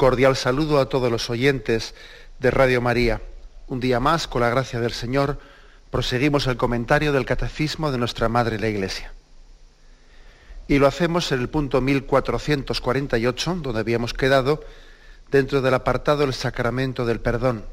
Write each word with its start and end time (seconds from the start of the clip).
Cordial 0.00 0.34
saludo 0.34 0.80
a 0.80 0.88
todos 0.88 1.12
los 1.12 1.28
oyentes 1.28 1.94
de 2.38 2.50
Radio 2.50 2.80
María. 2.80 3.20
Un 3.66 3.80
día 3.80 4.00
más, 4.00 4.26
con 4.26 4.40
la 4.40 4.48
gracia 4.48 4.80
del 4.80 4.92
Señor, 4.92 5.38
proseguimos 5.90 6.46
el 6.46 6.56
comentario 6.56 7.12
del 7.12 7.26
Catecismo 7.26 7.92
de 7.92 7.98
nuestra 7.98 8.30
Madre 8.30 8.58
la 8.58 8.68
Iglesia. 8.68 9.12
Y 10.68 10.78
lo 10.78 10.86
hacemos 10.86 11.30
en 11.32 11.40
el 11.40 11.50
punto 11.50 11.82
1448, 11.82 13.56
donde 13.60 13.80
habíamos 13.80 14.14
quedado, 14.14 14.64
dentro 15.30 15.60
del 15.60 15.74
apartado 15.74 16.20
del 16.20 16.32
sacramento 16.32 17.04
del 17.04 17.20
perdón. 17.20 17.66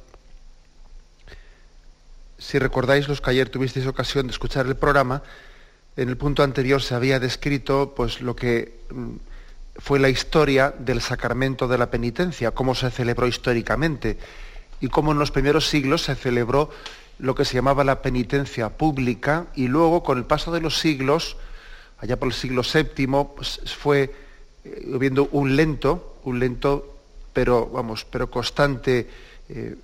Si 2.38 2.59
recordáis 2.59 3.08
los 3.08 3.22
que 3.22 3.30
ayer 3.30 3.48
tuvisteis 3.48 3.88
ocasión 3.88 4.28
de 4.28 4.33
escuchar 4.33 4.66
el 4.66 4.75
programa, 4.75 5.23
en 5.95 6.09
el 6.09 6.17
punto 6.17 6.44
anterior 6.44 6.81
se 6.81 6.94
había 6.94 7.22
descrito 7.22 7.94
pues, 7.95 8.20
lo 8.20 8.36
que 8.36 8.81
mm, 8.89 9.16
fue 9.78 10.00
la 10.00 10.09
historia 10.09 10.73
del 10.78 11.02
sacramento 11.02 11.67
de 11.67 11.78
la 11.78 11.89
penitencia, 11.92 12.52
cómo 12.52 12.75
se 12.75 12.92
celebró 12.92 13.28
históricamente 13.28 14.17
y 14.81 14.88
cómo 14.88 15.11
en 15.11 15.20
los 15.20 15.31
primeros 15.31 15.67
siglos 15.67 16.03
se 16.03 16.16
celebró 16.16 16.70
lo 17.20 17.36
que 17.36 17.45
se 17.45 17.56
llamaba 17.56 17.83
la 17.83 18.02
penitencia 18.02 18.70
pública 18.70 19.48
y 19.55 19.67
luego 19.67 20.03
con 20.03 20.17
el 20.17 20.25
paso 20.25 20.52
de 20.52 20.61
los 20.61 20.80
siglos, 20.80 21.38
allá 22.00 22.17
por 22.17 22.28
el 22.28 22.33
siglo 22.33 22.61
VII, 22.61 23.08
pues, 23.36 23.61
fue 23.78 24.14
eh, 24.64 24.86
viendo 25.00 25.28
un 25.31 25.55
lento, 25.55 26.20
un 26.23 26.39
lento 26.39 26.94
pero 27.33 27.67
vamos, 27.67 28.03
pero 28.03 28.31
constante 28.31 29.08
eh, 29.50 29.75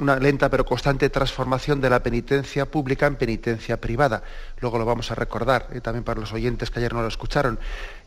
una 0.00 0.18
lenta 0.18 0.48
pero 0.48 0.64
constante 0.64 1.10
transformación 1.10 1.80
de 1.80 1.90
la 1.90 2.02
penitencia 2.02 2.66
pública 2.66 3.06
en 3.06 3.16
penitencia 3.16 3.80
privada. 3.80 4.22
Luego 4.60 4.78
lo 4.78 4.84
vamos 4.84 5.10
a 5.10 5.14
recordar, 5.14 5.68
eh, 5.72 5.80
también 5.80 6.04
para 6.04 6.20
los 6.20 6.32
oyentes 6.32 6.70
que 6.70 6.78
ayer 6.78 6.92
no 6.92 7.02
lo 7.02 7.08
escucharon. 7.08 7.58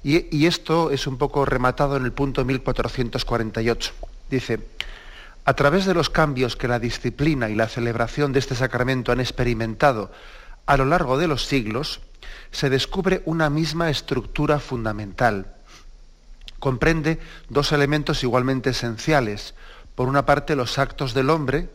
Y, 0.03 0.35
y, 0.35 0.45
esto 0.45 0.91
es 0.91 1.07
un 1.07 1.17
poco 1.17 1.45
rematado 1.45 1.97
en 1.97 2.05
el 2.05 2.11
punto 2.11 2.45
1448. 2.45 3.93
Dice, 4.29 4.59
a 5.45 5.53
través 5.53 5.85
de 5.85 5.93
los 5.93 6.09
cambios 6.09 6.55
que 6.55 6.67
la 6.67 6.79
disciplina 6.79 7.49
y 7.49 7.55
la 7.55 7.67
celebración 7.67 8.33
de 8.33 8.39
este 8.39 8.55
sacramento 8.55 9.11
han 9.11 9.19
experimentado 9.19 10.11
a 10.65 10.77
lo 10.77 10.85
largo 10.85 11.17
de 11.17 11.27
los 11.27 11.45
siglos, 11.45 12.01
se 12.51 12.69
descubre 12.69 13.23
una 13.25 13.49
misma 13.49 13.89
estructura 13.89 14.59
fundamental. 14.59 15.55
Comprende 16.59 17.19
dos 17.47 17.71
elementos 17.71 18.23
igualmente 18.23 18.71
esenciales. 18.71 19.55
Por 19.95 20.07
una 20.07 20.25
parte, 20.25 20.55
los 20.55 20.77
actos 20.77 21.13
del 21.13 21.29
hombre, 21.29 21.69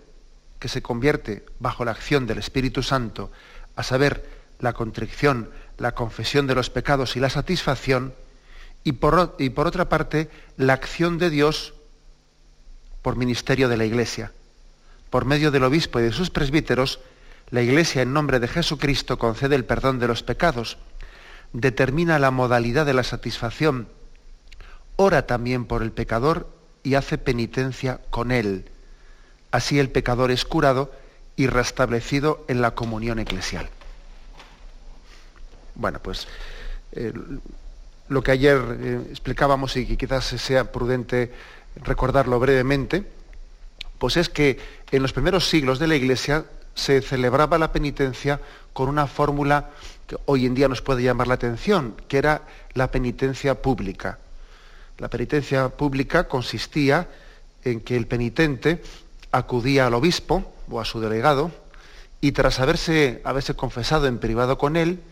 que 0.65 0.71
se 0.71 0.81
convierte 0.81 1.45
bajo 1.61 1.85
la 1.85 1.91
acción 1.91 2.27
del 2.27 2.39
Espíritu 2.39 2.83
Santo, 2.83 3.31
a 3.77 3.83
saber, 3.83 4.27
la 4.61 4.73
contrición, 4.73 5.51
la 5.77 5.95
confesión 5.95 6.47
de 6.47 6.55
los 6.55 6.71
pecados 6.71 7.17
y 7.17 7.21
la 7.21 7.29
satisfacción, 7.29 8.15
y 8.83 8.93
por, 8.93 9.37
y 9.39 9.51
por 9.51 9.67
otra 9.67 9.91
parte, 9.91 10.31
la 10.57 10.73
acción 10.73 11.19
de 11.19 11.29
Dios 11.29 11.75
por 13.03 13.17
ministerio 13.17 13.69
de 13.69 13.77
la 13.77 13.85
Iglesia. 13.85 14.33
Por 15.11 15.27
medio 15.27 15.51
del 15.51 15.65
obispo 15.65 16.01
y 16.01 16.05
de 16.05 16.13
sus 16.13 16.31
presbíteros, 16.31 16.99
la 17.51 17.61
Iglesia 17.61 18.01
en 18.01 18.15
nombre 18.15 18.41
de 18.41 18.49
Jesucristo 18.49 19.19
concede 19.19 19.57
el 19.57 19.67
perdón 19.67 19.99
de 19.99 20.09
los 20.09 20.23
pecados, 20.23 20.79
determina 21.53 22.19
la 22.19 22.31
modalidad 22.31 22.87
de 22.87 22.95
la 22.95 23.05
satisfacción, 23.05 23.87
ora 24.97 25.27
también 25.27 25.67
por 25.67 25.83
el 25.83 25.93
pecador 25.93 26.49
y 26.83 26.95
hace 26.95 27.19
penitencia 27.19 28.01
con 28.09 28.33
él 28.33 28.71
Así 29.55 29.79
el 29.79 29.89
pecador 29.89 30.33
es 30.33 30.45
curado 30.45 30.91
y 31.37 31.47
restablecido 31.47 32.45
en 32.49 32.61
la 32.61 32.73
comunión 32.73 33.21
eclesial. 33.21 33.71
Bueno, 35.77 36.01
pues 36.01 36.27
eh, 36.91 37.13
lo 38.09 38.21
que 38.21 38.33
ayer 38.33 38.59
eh, 38.81 39.01
explicábamos 39.11 39.77
y 39.77 39.87
que 39.87 39.97
quizás 39.97 40.25
sea 40.25 40.73
prudente 40.73 41.33
recordarlo 41.77 42.41
brevemente, 42.41 43.05
pues 43.99 44.17
es 44.17 44.29
que 44.29 44.59
en 44.91 45.03
los 45.03 45.13
primeros 45.13 45.49
siglos 45.49 45.79
de 45.79 45.87
la 45.87 45.95
Iglesia 45.95 46.47
se 46.75 47.01
celebraba 47.01 47.57
la 47.57 47.71
penitencia 47.71 48.41
con 48.73 48.89
una 48.89 49.07
fórmula 49.07 49.71
que 50.09 50.17
hoy 50.25 50.47
en 50.47 50.57
día 50.57 50.67
nos 50.67 50.83
puede 50.83 51.05
llamar 51.05 51.29
la 51.29 51.35
atención, 51.35 51.95
que 52.09 52.19
era 52.19 52.43
la 52.73 52.91
penitencia 52.91 53.63
pública. 53.63 54.19
La 54.99 55.09
penitencia 55.09 55.69
pública 55.69 56.27
consistía 56.27 57.07
en 57.63 57.83
que 57.83 57.97
el 57.97 58.09
penitente 58.09 58.83
acudía 59.37 59.87
al 59.87 59.95
obispo 59.95 60.53
o 60.71 60.81
a 60.81 60.84
su 60.84 61.00
delegado 61.00 61.50
y 62.21 62.33
tras 62.33 62.61
haberse, 62.61 63.21
haberse 63.25 63.55
confesado 63.55 64.06
en 64.06 64.19
privado 64.19 64.56
con 64.56 64.77
él, 64.77 65.03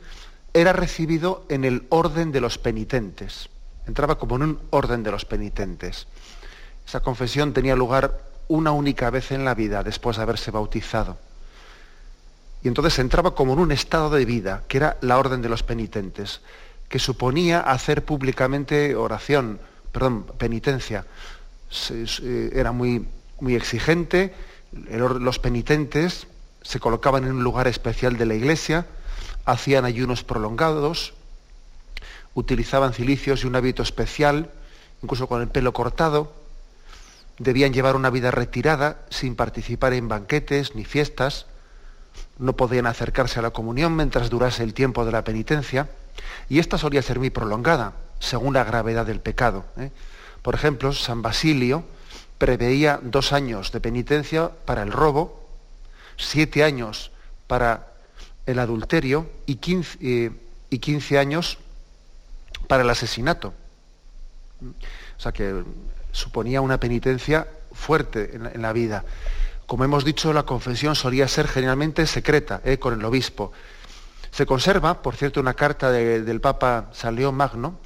era 0.55 0.73
recibido 0.73 1.45
en 1.49 1.65
el 1.65 1.87
orden 1.89 2.33
de 2.33 2.41
los 2.41 2.57
penitentes. 2.57 3.49
Entraba 3.87 4.19
como 4.19 4.37
en 4.37 4.43
un 4.43 4.59
orden 4.71 5.03
de 5.03 5.11
los 5.11 5.25
penitentes. 5.25 6.07
Esa 6.87 7.01
confesión 7.01 7.53
tenía 7.53 7.77
lugar 7.77 8.21
una 8.49 8.71
única 8.71 9.11
vez 9.11 9.33
en 9.33 9.45
la 9.45 9.55
vida 9.55 9.83
después 9.83 10.17
de 10.17 10.23
haberse 10.23 10.51
bautizado. 10.51 11.19
Y 12.63 12.69
entonces 12.69 12.99
entraba 12.99 13.35
como 13.35 13.55
en 13.55 13.59
un 13.59 13.73
estado 13.73 14.09
de 14.11 14.25
vida, 14.25 14.63
que 14.69 14.77
era 14.77 14.97
la 15.01 15.19
orden 15.19 15.43
de 15.43 15.49
los 15.49 15.63
penitentes, 15.63 16.41
que 16.89 16.99
suponía 16.99 17.61
hacer 17.61 18.05
públicamente 18.05 18.95
oración, 18.95 19.59
perdón, 19.91 20.27
penitencia. 20.39 21.07
Era 22.53 22.71
muy 22.73 23.07
muy 23.43 23.57
exigente, 23.57 24.33
los 24.73 25.39
penitentes 25.41 26.29
se 26.63 26.79
colocaban 26.79 27.25
en 27.25 27.33
un 27.33 27.43
lugar 27.43 27.67
especial 27.67 28.17
de 28.17 28.25
la 28.25 28.35
iglesia, 28.35 28.87
hacían 29.45 29.85
ayunos 29.85 30.23
prolongados, 30.23 31.13
utilizaban 32.35 32.93
cilicios 32.93 33.43
y 33.43 33.49
un 33.49 33.57
hábito 33.57 33.83
especial, 33.83 34.53
incluso 35.03 35.27
con 35.27 35.43
el 35.43 35.49
pelo 35.49 35.73
cortado, 35.73 36.33
debían 37.39 37.73
llevar 37.73 37.97
una 37.97 38.11
vida 38.11 38.31
retirada 38.31 39.01
sin 39.11 39.35
participar 39.35 39.93
en 39.93 40.07
banquetes 40.07 40.77
ni 40.77 40.85
fiestas, 40.85 41.47
no 42.39 42.55
podían 42.55 42.87
acercarse 42.87 43.41
a 43.41 43.43
la 43.43 43.51
comunión 43.51 43.97
mientras 43.97 44.31
durase 44.31 44.63
el 44.63 44.73
tiempo 44.73 45.05
de 45.05 45.11
la 45.11 45.25
penitencia, 45.25 45.91
y 46.49 46.61
esta 46.61 46.79
solía 46.79 47.03
ser 47.03 47.19
muy 47.19 47.31
prolongada, 47.31 47.95
según 48.21 48.55
la 48.55 48.63
gravedad 48.63 49.05
del 49.05 49.19
pecado. 49.21 49.65
¿eh? 49.79 49.91
Por 50.43 50.55
ejemplo, 50.55 50.93
San 50.93 51.23
Basilio, 51.23 51.85
preveía 52.43 52.99
dos 53.01 53.33
años 53.33 53.71
de 53.71 53.79
penitencia 53.79 54.51
para 54.65 54.83
el 54.83 54.91
robo, 54.91 55.47
siete 56.17 56.65
años 56.65 57.13
para 57.47 57.93
el 58.47 58.59
adulterio 58.59 59.31
y 59.47 59.63
quince, 59.63 59.97
eh, 60.03 60.33
y 60.69 61.17
años 61.17 61.59
para 62.67 62.83
el 62.83 62.91
asesinato. 62.91 63.55
O 64.61 65.21
sea 65.21 65.31
que 65.31 65.63
suponía 66.11 66.61
una 66.61 66.81
penitencia 66.81 67.47
fuerte 67.73 68.35
en 68.35 68.61
la, 68.61 68.73
vida. 68.73 69.05
Como 69.69 69.85
hemos 69.85 70.05
dicho, 70.05 70.33
la 70.33 70.43
confesión 70.43 70.97
solía 70.97 71.29
ser 71.29 71.47
generalmente 71.47 72.09
secreta, 72.09 72.61
eh, 72.65 72.77
con 72.81 72.99
el 72.99 73.05
obispo. 73.05 73.53
Se 74.33 74.47
conserva, 74.47 75.01
por 75.01 75.15
cierto, 75.15 75.39
una 75.39 75.55
carta 75.55 75.93
del 75.93 76.41
Papa 76.41 76.91
San 76.93 77.15
León 77.15 77.37
Magno, 77.37 77.79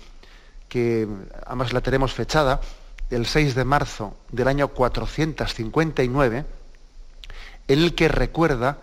que 0.66 1.06
además 1.44 1.74
la 1.74 1.82
tenemos 1.82 2.14
fechada, 2.14 2.62
el 3.10 3.26
6 3.26 3.54
de 3.54 3.64
marzo 3.64 4.16
del 4.32 4.48
año 4.48 4.68
459, 4.68 6.44
en 7.68 7.78
el 7.78 7.94
que 7.94 8.08
recuerda 8.08 8.78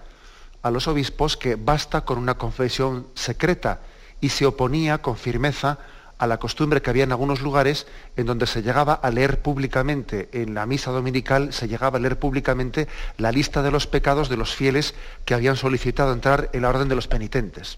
a 0.62 0.72
los 0.72 0.88
obispos 0.88 1.36
que 1.38 1.56
basta 1.56 2.02
con 2.02 2.18
una 2.18 2.38
confesión 2.38 3.08
secreta 3.16 3.82
y 4.22 4.30
se 4.30 4.46
oponía 4.46 5.02
con 5.02 5.18
firmeza 5.18 5.80
a 6.18 6.28
la 6.28 6.40
costumbre 6.40 6.82
que 6.82 6.90
había 6.90 7.04
en 7.04 7.12
algunos 7.12 7.42
lugares 7.42 7.86
en 8.16 8.26
donde 8.26 8.48
se 8.48 8.62
llegaba 8.62 8.94
a 8.94 9.12
leer 9.12 9.42
públicamente, 9.42 10.30
en 10.32 10.54
la 10.54 10.66
misa 10.66 10.92
dominical 10.92 11.52
se 11.52 11.68
llegaba 11.68 11.98
a 11.98 12.02
leer 12.02 12.18
públicamente 12.18 12.88
la 13.18 13.32
lista 13.34 13.62
de 13.62 13.72
los 13.72 13.88
pecados 13.88 14.30
de 14.30 14.38
los 14.38 14.56
fieles 14.56 14.94
que 15.26 15.34
habían 15.34 15.58
solicitado 15.58 16.14
entrar 16.14 16.50
en 16.54 16.62
la 16.62 16.70
orden 16.70 16.88
de 16.88 16.96
los 16.96 17.08
penitentes. 17.08 17.78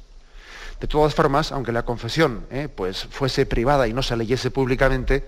De 0.79 0.87
todas 0.87 1.15
formas, 1.15 1.51
aunque 1.51 1.71
la 1.71 1.85
confesión 1.85 2.45
eh, 2.51 2.67
pues, 2.67 3.07
fuese 3.09 3.47
privada 3.47 3.87
y 3.87 3.93
no 3.93 4.03
se 4.03 4.15
leyese 4.15 4.51
públicamente, 4.51 5.25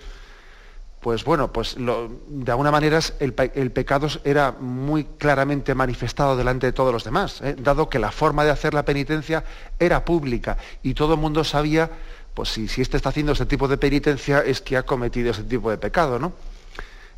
pues 0.99 1.23
bueno, 1.23 1.51
pues 1.51 1.75
de 1.77 2.51
alguna 2.51 2.71
manera 2.71 2.99
el, 3.19 3.33
pecado 3.71 4.07
era 4.23 4.51
muy 4.59 5.03
claramente 5.03 5.75
manifestado 5.75 6.35
delante 6.35 6.67
de 6.67 6.73
todos 6.73 6.91
los 6.91 7.03
demás, 7.03 7.41
¿eh? 7.41 7.55
dado 7.57 7.89
que 7.89 7.99
la 7.99 8.11
forma 8.11 8.43
de 8.43 8.51
hacer 8.51 8.73
la 8.73 8.83
penitencia 8.83 9.43
era 9.79 10.03
pública 10.03 10.57
y 10.81 10.95
todo 10.95 11.13
el 11.13 11.19
mundo 11.19 11.43
sabía, 11.43 11.89
pues 12.33 12.49
si, 12.49 12.67
si 12.67 12.81
este 12.81 12.97
está 12.97 13.09
haciendo 13.09 13.33
ese 13.33 13.45
tipo 13.45 13.67
de 13.67 13.77
penitencia 13.77 14.39
es 14.39 14.59
que 14.61 14.75
ha 14.75 14.83
cometido 14.83 15.31
ese 15.31 15.43
tipo 15.43 15.69
de 15.69 15.77
pecado, 15.77 16.19
¿no? 16.19 16.33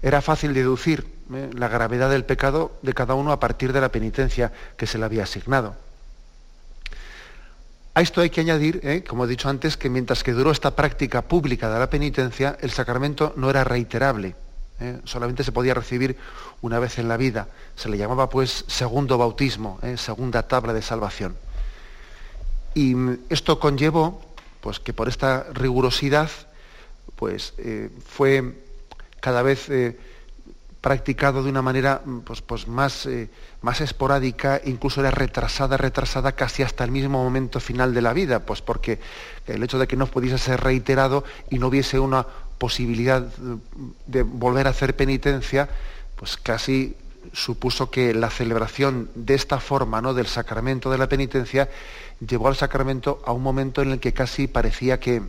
Era 0.02 0.22
fácil 0.22 0.54
deducir 0.54 1.06
¿eh? 1.34 1.50
la 1.54 1.68
gravedad 1.68 2.10
del 2.10 2.26
pecado 2.26 2.72
de 2.81 2.94
cada 2.94 3.16
uno 3.16 3.31
a 3.31 3.40
partir 3.40 3.74
de 3.74 3.81
la 3.81 3.90
penitencia 3.90 4.52
que 4.78 4.88
se 4.88 4.98
le 4.98 5.06
había 5.06 5.24
asignado. 5.24 5.76
A 7.94 8.01
esto 8.01 8.21
hay 8.21 8.30
que 8.30 8.41
añadir, 8.41 8.80
¿eh? 8.83 9.03
como 9.03 9.25
he 9.25 9.27
dicho 9.27 9.50
antes, 9.50 9.75
que 9.75 9.89
mientras 9.89 10.24
que 10.24 10.31
duró 10.31 10.51
esta 10.51 10.75
práctica 10.75 11.24
pública 11.24 11.69
de 11.71 11.80
la 11.80 11.89
penitencia, 11.89 12.57
el 12.62 12.71
sacramento 12.71 13.33
no 13.36 13.50
era 13.50 13.63
reiterable. 13.63 14.36
¿eh? 14.80 15.00
Solamente 15.06 15.44
se 15.44 15.51
podía 15.51 15.74
recibir 15.74 16.15
una 16.62 16.80
vez 16.80 17.00
en 17.00 17.07
la 17.07 17.18
vida. 17.18 17.47
Se 17.75 17.89
le 17.89 17.97
llamaba 17.97 18.30
pues 18.30 18.63
segundo 18.68 19.18
bautismo, 19.18 19.80
¿eh? 19.81 19.97
segunda 19.97 20.47
tabla 20.47 20.74
de 20.74 20.81
salvación. 20.81 21.36
Y 22.75 22.95
esto 23.30 23.59
conllevó 23.59 24.21
pues, 24.62 24.80
que 24.80 24.94
por 24.94 25.09
esta 25.09 25.47
rigurosidad 25.53 26.30
pues, 27.15 27.53
fue 28.06 28.53
cada 29.19 29.42
vez 29.42 29.68
practicado 30.81 31.44
de 31.44 31.50
una 31.50 31.62
manera 31.62 32.02
mm, 32.04 32.20
pues, 32.20 32.42
pues 32.42 32.68
más, 32.68 33.06
eh, 33.06 33.30
más 33.62 33.81
esporádica, 33.81 34.62
incluso 34.66 35.02
era 35.02 35.12
retrasada, 35.12 35.78
retrasada 35.78 36.31
casi 36.34 36.64
hasta 36.64 36.84
el 36.84 36.92
mismo 36.92 37.24
momento 37.24 37.60
final 37.60 37.94
de 37.94 38.02
la 38.02 38.14
vida, 38.14 38.46
pues 38.46 38.62
porque 38.62 39.00
el 39.48 39.64
hecho 39.64 39.80
de 39.80 39.88
que 39.88 39.98
no 39.98 40.08
pudiese 40.08 40.38
ser 40.38 40.62
reiterado 40.62 41.24
y 41.50 41.60
no 41.60 41.68
hubiese 41.68 42.00
una 42.00 42.26
posibilidad 42.58 43.24
mm, 43.38 43.56
de 44.08 44.24
volver 44.24 44.68
a 44.68 44.72
hacer 44.72 44.96
penitencia, 44.96 45.70
pues 46.16 46.38
casi 46.38 46.96
supuso 47.34 47.92
que 47.92 48.14
la 48.14 48.30
celebración 48.30 49.10
de 49.16 49.36
esta 49.36 49.60
forma, 49.60 50.02
¿no? 50.02 50.14
del 50.14 50.28
sacramento 50.28 50.90
de 50.90 50.98
la 50.98 51.10
penitencia, 51.10 51.70
llevó 52.26 52.48
al 52.48 52.56
sacramento 52.56 53.22
a 53.26 53.34
un 53.34 53.44
momento 53.44 53.81
en 53.81 53.92
el 53.92 54.00
que 54.00 54.14
casi 54.14 54.48
parecía 54.48 55.00
que, 55.00 55.22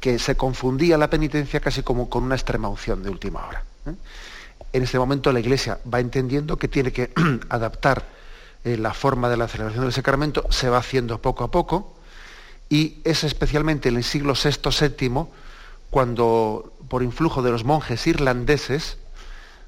que 0.00 0.18
se 0.18 0.36
confundía 0.36 0.96
la 0.96 1.10
penitencia 1.10 1.60
casi 1.60 1.82
como 1.82 2.08
con 2.08 2.22
una 2.22 2.36
extrema 2.36 2.68
unción 2.68 3.02
de 3.02 3.10
última 3.10 3.46
hora. 3.46 3.64
¿Eh? 3.86 3.94
En 4.72 4.82
este 4.82 4.98
momento 4.98 5.32
la 5.32 5.40
Iglesia 5.40 5.78
va 5.92 6.00
entendiendo 6.00 6.56
que 6.56 6.68
tiene 6.68 6.92
que 6.92 7.12
adaptar 7.48 8.04
eh, 8.64 8.76
la 8.76 8.94
forma 8.94 9.28
de 9.28 9.36
la 9.36 9.46
celebración 9.48 9.84
del 9.84 9.92
sacramento, 9.92 10.46
se 10.50 10.68
va 10.68 10.78
haciendo 10.78 11.20
poco 11.20 11.44
a 11.44 11.50
poco, 11.50 11.94
y 12.68 12.98
es 13.04 13.24
especialmente 13.24 13.88
en 13.88 13.96
el 13.96 14.04
siglo 14.04 14.34
VI, 14.34 14.94
VII, 14.98 15.26
cuando 15.90 16.72
por 16.88 17.02
influjo 17.02 17.42
de 17.42 17.50
los 17.50 17.64
monjes 17.64 18.06
irlandeses, 18.06 18.98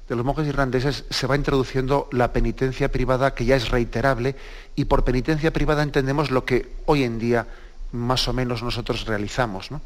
de 0.09 0.15
los 0.15 0.25
monjes 0.25 0.47
irlandeses 0.47 1.05
se 1.09 1.27
va 1.27 1.35
introduciendo 1.35 2.07
la 2.11 2.33
penitencia 2.33 2.91
privada 2.91 3.33
que 3.33 3.45
ya 3.45 3.55
es 3.55 3.69
reiterable 3.69 4.35
y 4.75 4.85
por 4.85 5.03
penitencia 5.03 5.51
privada 5.51 5.83
entendemos 5.83 6.31
lo 6.31 6.45
que 6.45 6.71
hoy 6.85 7.03
en 7.03 7.19
día 7.19 7.47
más 7.91 8.27
o 8.27 8.33
menos 8.33 8.63
nosotros 8.63 9.05
realizamos. 9.05 9.71
¿no? 9.71 9.81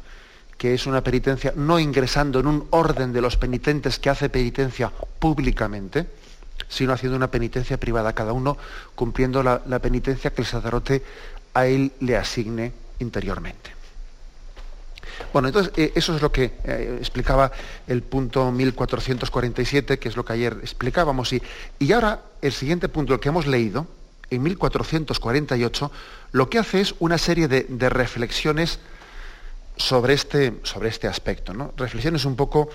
Que 0.62 0.74
es 0.74 0.86
una 0.86 1.02
penitencia 1.02 1.52
no 1.56 1.80
ingresando 1.80 2.38
en 2.38 2.46
un 2.46 2.68
orden 2.70 3.12
de 3.12 3.20
los 3.20 3.36
penitentes 3.36 3.98
que 3.98 4.10
hace 4.10 4.28
penitencia 4.28 4.92
públicamente, 5.18 6.06
sino 6.68 6.92
haciendo 6.92 7.16
una 7.16 7.32
penitencia 7.32 7.80
privada, 7.80 8.12
cada 8.12 8.32
uno 8.32 8.56
cumpliendo 8.94 9.42
la, 9.42 9.58
penitencia 9.80 10.32
que 10.32 10.42
el 10.42 10.46
sacerdote 10.46 11.02
a 11.52 11.66
él 11.66 11.90
le 11.98 12.16
asigne 12.16 12.72
interiormente. 13.00 13.72
Bueno, 15.32 15.48
entonces 15.48 15.72
eh, 15.76 15.92
eso 15.96 16.14
es 16.14 16.22
lo 16.22 16.30
que 16.30 16.52
eh, 16.62 16.96
explicaba 17.00 17.50
el 17.88 18.04
punto 18.04 18.52
1447, 18.52 19.98
que 19.98 20.08
es 20.08 20.14
lo 20.14 20.24
que 20.24 20.34
ayer 20.34 20.58
explicábamos. 20.62 21.32
Y, 21.32 21.42
y 21.80 21.90
ahora 21.90 22.22
el 22.40 22.52
siguiente 22.52 22.88
punto, 22.88 23.14
el 23.14 23.18
que 23.18 23.30
hemos 23.30 23.48
leído, 23.48 23.88
en 24.30 24.44
1448, 24.44 25.90
lo 26.30 26.48
que 26.48 26.60
hace 26.60 26.82
es 26.82 26.94
una 27.00 27.18
serie 27.18 27.48
de, 27.48 27.66
de 27.68 27.88
reflexiones 27.88 28.78
sobre 29.76 30.14
este, 30.14 30.60
sobre 30.62 30.88
este 30.88 31.08
aspecto. 31.08 31.54
¿no? 31.54 31.72
Reflexiones 31.76 32.24
un 32.24 32.36
poco 32.36 32.68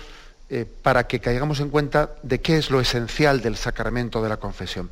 eh, 0.50 0.64
para 0.82 1.06
que 1.06 1.20
caigamos 1.20 1.60
en 1.60 1.70
cuenta 1.70 2.14
de 2.22 2.40
qué 2.40 2.56
es 2.56 2.70
lo 2.70 2.80
esencial 2.80 3.40
del 3.42 3.56
sacramento 3.56 4.22
de 4.22 4.28
la 4.28 4.38
confesión. 4.38 4.90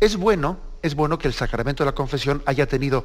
Es 0.00 0.16
bueno, 0.16 0.58
es 0.82 0.96
bueno 0.96 1.18
que 1.18 1.28
el 1.28 1.34
sacramento 1.34 1.84
de 1.84 1.90
la 1.90 1.94
confesión 1.94 2.42
haya 2.44 2.66
tenido 2.66 3.04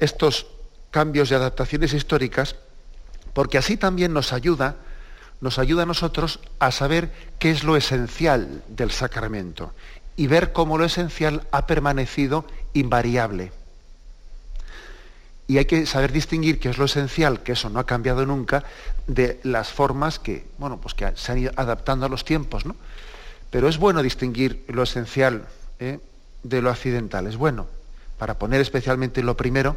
estos 0.00 0.46
cambios 0.90 1.30
y 1.30 1.34
adaptaciones 1.34 1.92
históricas, 1.92 2.56
porque 3.34 3.58
así 3.58 3.76
también 3.76 4.14
nos 4.14 4.32
ayuda, 4.32 4.76
nos 5.42 5.58
ayuda 5.58 5.82
a 5.82 5.86
nosotros 5.86 6.40
a 6.58 6.72
saber 6.72 7.12
qué 7.38 7.50
es 7.50 7.64
lo 7.64 7.76
esencial 7.76 8.62
del 8.68 8.90
sacramento 8.90 9.74
y 10.16 10.26
ver 10.26 10.52
cómo 10.52 10.78
lo 10.78 10.86
esencial 10.86 11.46
ha 11.52 11.66
permanecido 11.66 12.46
invariable. 12.72 13.52
Y 15.48 15.56
hay 15.56 15.64
que 15.64 15.86
saber 15.86 16.12
distinguir 16.12 16.60
qué 16.60 16.68
es 16.68 16.78
lo 16.78 16.84
esencial, 16.84 17.42
que 17.42 17.52
eso 17.52 17.70
no 17.70 17.80
ha 17.80 17.86
cambiado 17.86 18.24
nunca, 18.26 18.64
de 19.06 19.40
las 19.42 19.72
formas 19.72 20.18
que, 20.18 20.46
bueno, 20.58 20.78
pues 20.78 20.94
que 20.94 21.10
se 21.16 21.32
han 21.32 21.38
ido 21.38 21.52
adaptando 21.56 22.04
a 22.04 22.08
los 22.10 22.24
tiempos, 22.24 22.66
¿no? 22.66 22.76
Pero 23.50 23.68
es 23.68 23.78
bueno 23.78 24.02
distinguir 24.02 24.64
lo 24.68 24.82
esencial 24.82 25.46
¿eh? 25.80 26.00
de 26.42 26.62
lo 26.62 26.70
accidental, 26.70 27.26
es 27.26 27.36
bueno, 27.36 27.66
para 28.18 28.38
poner 28.38 28.60
especialmente 28.60 29.22
lo 29.22 29.38
primero, 29.38 29.76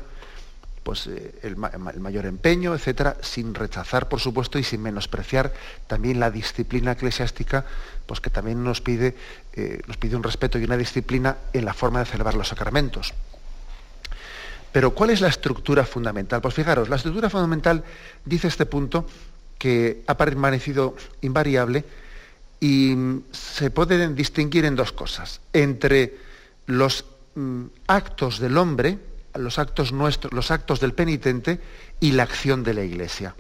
pues 0.84 1.08
eh, 1.08 1.36
el, 1.44 1.56
mayor 1.56 2.26
empeño, 2.26 2.74
etcétera, 2.74 3.16
sin 3.22 3.54
rechazar, 3.54 4.10
por 4.10 4.20
supuesto, 4.20 4.60
y 4.60 4.64
sin 4.64 4.82
menospreciar 4.82 5.54
también 5.88 6.20
la 6.20 6.32
disciplina 6.32 6.94
eclesiástica, 6.94 7.66
pues 8.06 8.20
que 8.20 8.30
también 8.30 8.64
nos 8.64 8.82
pide, 8.82 9.16
eh, 9.54 9.82
nos 9.88 9.98
pide 9.98 10.16
un 10.16 10.24
respeto 10.24 10.60
y 10.60 10.66
una 10.66 10.78
disciplina 10.78 11.38
en 11.54 11.66
la 11.66 11.74
forma 11.74 12.00
de 12.00 12.06
celebrar 12.06 12.34
los 12.36 12.50
sacramentos. 12.50 13.14
Pero 14.72 14.92
¿cuál 14.92 15.10
es 15.10 15.22
la 15.22 15.28
estructura 15.28 15.86
fundamental? 15.86 16.42
Pues 16.42 16.54
fijaros, 16.54 16.90
la 16.90 16.96
estructura 16.96 17.30
fundamental 17.30 17.84
dice 18.26 18.48
este 18.48 18.66
punto 18.66 19.06
que 19.58 20.04
ha 20.08 20.18
permanecido 20.18 20.96
invariable 21.22 21.84
y 22.60 22.96
se 23.32 23.72
pueden 23.72 24.16
distinguir 24.16 24.66
en 24.66 24.76
dos 24.76 24.92
cosas. 24.92 25.42
Entre 25.52 26.18
los 26.68 27.06
mm, 27.36 27.66
actos 27.88 28.40
del 28.40 28.58
hombre, 28.58 28.98
los 29.36 29.60
actos 29.60 29.92
nuestros, 29.92 30.32
los 30.34 30.52
actos 30.52 30.80
del 30.80 30.94
penitente 30.94 31.60
y 32.00 32.14
la 32.14 32.24
acción 32.24 32.64
de 32.64 32.74
la 32.74 32.84
iglesia. 32.84 33.36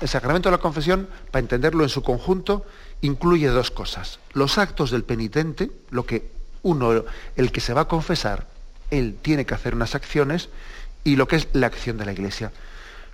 El 0.00 0.08
sacramento 0.08 0.50
de 0.50 0.56
la 0.56 0.62
confesión, 0.62 1.08
para 1.30 1.40
entenderlo 1.40 1.84
en 1.84 1.88
su 1.88 2.02
conjunto, 2.02 2.66
incluye 3.00 3.48
dos 3.48 3.70
cosas. 3.70 4.18
Los 4.32 4.58
actos 4.58 4.90
del 4.90 5.04
penitente, 5.04 5.70
lo 5.90 6.04
que 6.04 6.30
uno, 6.62 7.04
el 7.36 7.52
que 7.52 7.60
se 7.60 7.72
va 7.72 7.82
a 7.82 7.88
confesar, 7.88 8.46
él 8.90 9.16
tiene 9.20 9.46
que 9.46 9.54
hacer 9.54 9.74
unas 9.74 9.94
acciones 9.94 10.48
y 11.04 11.16
lo 11.16 11.28
que 11.28 11.36
es 11.36 11.48
la 11.52 11.66
acción 11.66 11.98
de 11.98 12.04
la 12.04 12.12
Iglesia. 12.12 12.52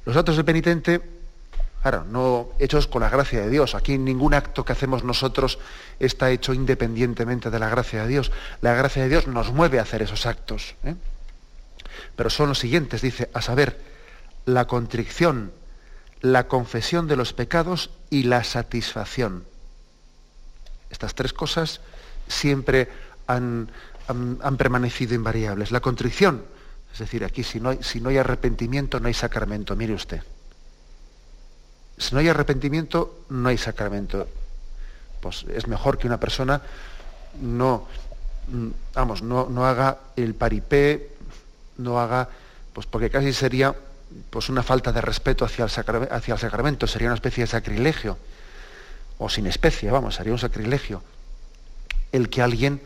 Los 0.05 0.17
actos 0.17 0.37
del 0.37 0.45
penitente, 0.45 1.03
claro, 1.83 2.05
no 2.05 2.51
hechos 2.59 2.87
con 2.87 3.03
la 3.03 3.11
gracia 3.11 3.41
de 3.41 3.51
Dios. 3.51 3.75
Aquí 3.75 3.99
ningún 3.99 4.35
acto 4.35 4.65
que 4.65 4.73
hacemos 4.73 5.05
nosotros 5.05 5.59
está 5.99 6.31
hecho 6.31 6.55
independientemente 6.55 7.51
de 7.51 7.59
la 7.59 7.69
gracia 7.69 8.03
de 8.03 8.09
Dios. 8.09 8.33
La 8.61 8.75
gracia 8.75 9.03
de 9.03 9.09
Dios 9.09 9.27
nos 9.27 9.53
mueve 9.53 9.79
a 9.79 9.83
hacer 9.83 10.03
esos 10.03 10.27
actos. 10.27 10.75
¿eh? 10.85 10.95
Pero 12.17 12.31
son 12.31 12.49
los 12.49 12.59
siguientes, 12.59 13.03
dice, 13.03 13.31
a 13.35 13.43
saber, 13.43 13.81
la 14.47 14.67
contrición, 14.67 15.53
la 16.21 16.49
confesión 16.49 17.09
de 17.09 17.17
los 17.17 17.33
pecados 17.33 17.91
y 18.09 18.25
la 18.25 18.45
satisfacción. 18.45 19.45
Estas 20.91 21.15
tres 21.15 21.33
cosas 21.33 21.81
siempre 22.29 22.89
han, 23.27 23.71
han, 24.11 24.57
permanecido 24.57 25.15
invariables. 25.15 25.71
La 25.71 25.81
contrición, 25.81 26.45
es 26.93 26.99
decir, 26.99 27.25
aquí 27.25 27.43
si 27.43 27.61
no, 27.61 27.71
hay, 27.71 27.79
si 27.83 28.01
no 28.01 28.09
hay 28.09 28.19
arrepentimiento 28.19 29.01
no 29.01 29.09
hay 29.09 29.15
sacramento, 29.15 29.77
mire 29.77 29.95
usted. 29.95 30.23
Si 31.99 32.15
no 32.15 32.21
hay 32.21 32.29
arrepentimiento 32.29 33.25
no 33.29 33.49
hay 33.49 33.59
sacramento. 33.59 34.27
Pues 35.21 35.45
es 35.55 35.67
mejor 35.67 35.99
que 35.99 36.07
una 36.07 36.19
persona 36.19 36.63
no, 37.41 37.87
vamos, 38.95 39.23
no, 39.23 39.49
no 39.49 39.67
haga 39.67 39.99
el 40.17 40.35
paripé, 40.35 41.11
no 41.79 42.01
haga, 42.01 42.29
pues 42.73 42.87
porque 42.87 43.11
casi 43.11 43.33
sería 43.33 43.75
pues 44.31 44.49
una 44.49 44.63
falta 44.63 44.93
de 44.93 45.01
respeto 45.01 45.45
hacia 45.45 45.65
el, 45.65 45.71
hacia 46.11 46.35
el 46.35 46.41
sacramento, 46.41 46.87
sería 46.87 47.09
una 47.09 47.15
especie 47.15 47.45
de 47.45 47.49
sacrilegio, 47.49 48.19
o 49.19 49.29
sin 49.29 49.47
especie, 49.47 49.91
vamos, 49.91 50.17
sería 50.17 50.33
un 50.33 50.39
sacrilegio, 50.39 51.03
el 52.11 52.29
que 52.29 52.43
alguien 52.43 52.81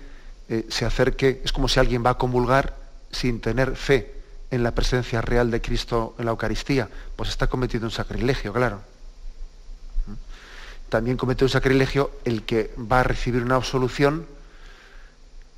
eh, 0.49 0.67
se 0.69 0.85
acerque, 0.85 1.41
es 1.45 1.53
como 1.53 1.69
si 1.69 1.81
alguien 1.81 2.05
va 2.05 2.11
a 2.11 2.19
comulgar 2.19 2.77
sin 3.11 3.41
tener 3.41 3.77
fe 3.77 4.15
en 4.51 4.63
la 4.63 4.75
presencia 4.75 5.21
real 5.21 5.51
de 5.51 5.61
Cristo 5.61 6.15
en 6.19 6.27
la 6.27 6.33
Eucaristía, 6.33 6.89
pues 7.17 7.31
está 7.31 7.47
cometiendo 7.47 7.87
un 7.87 7.91
sacrilegio, 7.91 8.53
claro. 8.53 8.81
¿Mm? 10.07 10.13
También 10.89 11.17
comete 11.17 11.45
un 11.45 11.51
sacrilegio 11.51 12.11
el 12.25 12.43
que 12.43 12.73
va 12.79 13.01
a 13.01 13.05
recibir 13.05 13.43
una 13.43 13.57
absolución 13.57 14.27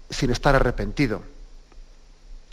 sin 0.09 0.31
estar 0.31 0.55
arrepentido. 0.55 1.23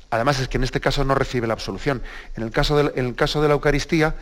Además 0.10 0.40
es 0.40 0.48
que 0.48 0.58
en 0.58 0.64
este 0.64 0.80
caso 0.80 1.04
no 1.04 1.16
recibe 1.16 1.48
la 1.48 1.54
absolución. 1.54 2.02
En 2.36 2.44
el 2.44 2.52
caso 2.52 2.78
de, 2.78 3.00
en 3.00 3.08
el 3.08 3.16
caso 3.16 3.42
de 3.42 3.48
la 3.48 3.54
Eucaristía, 3.56 4.16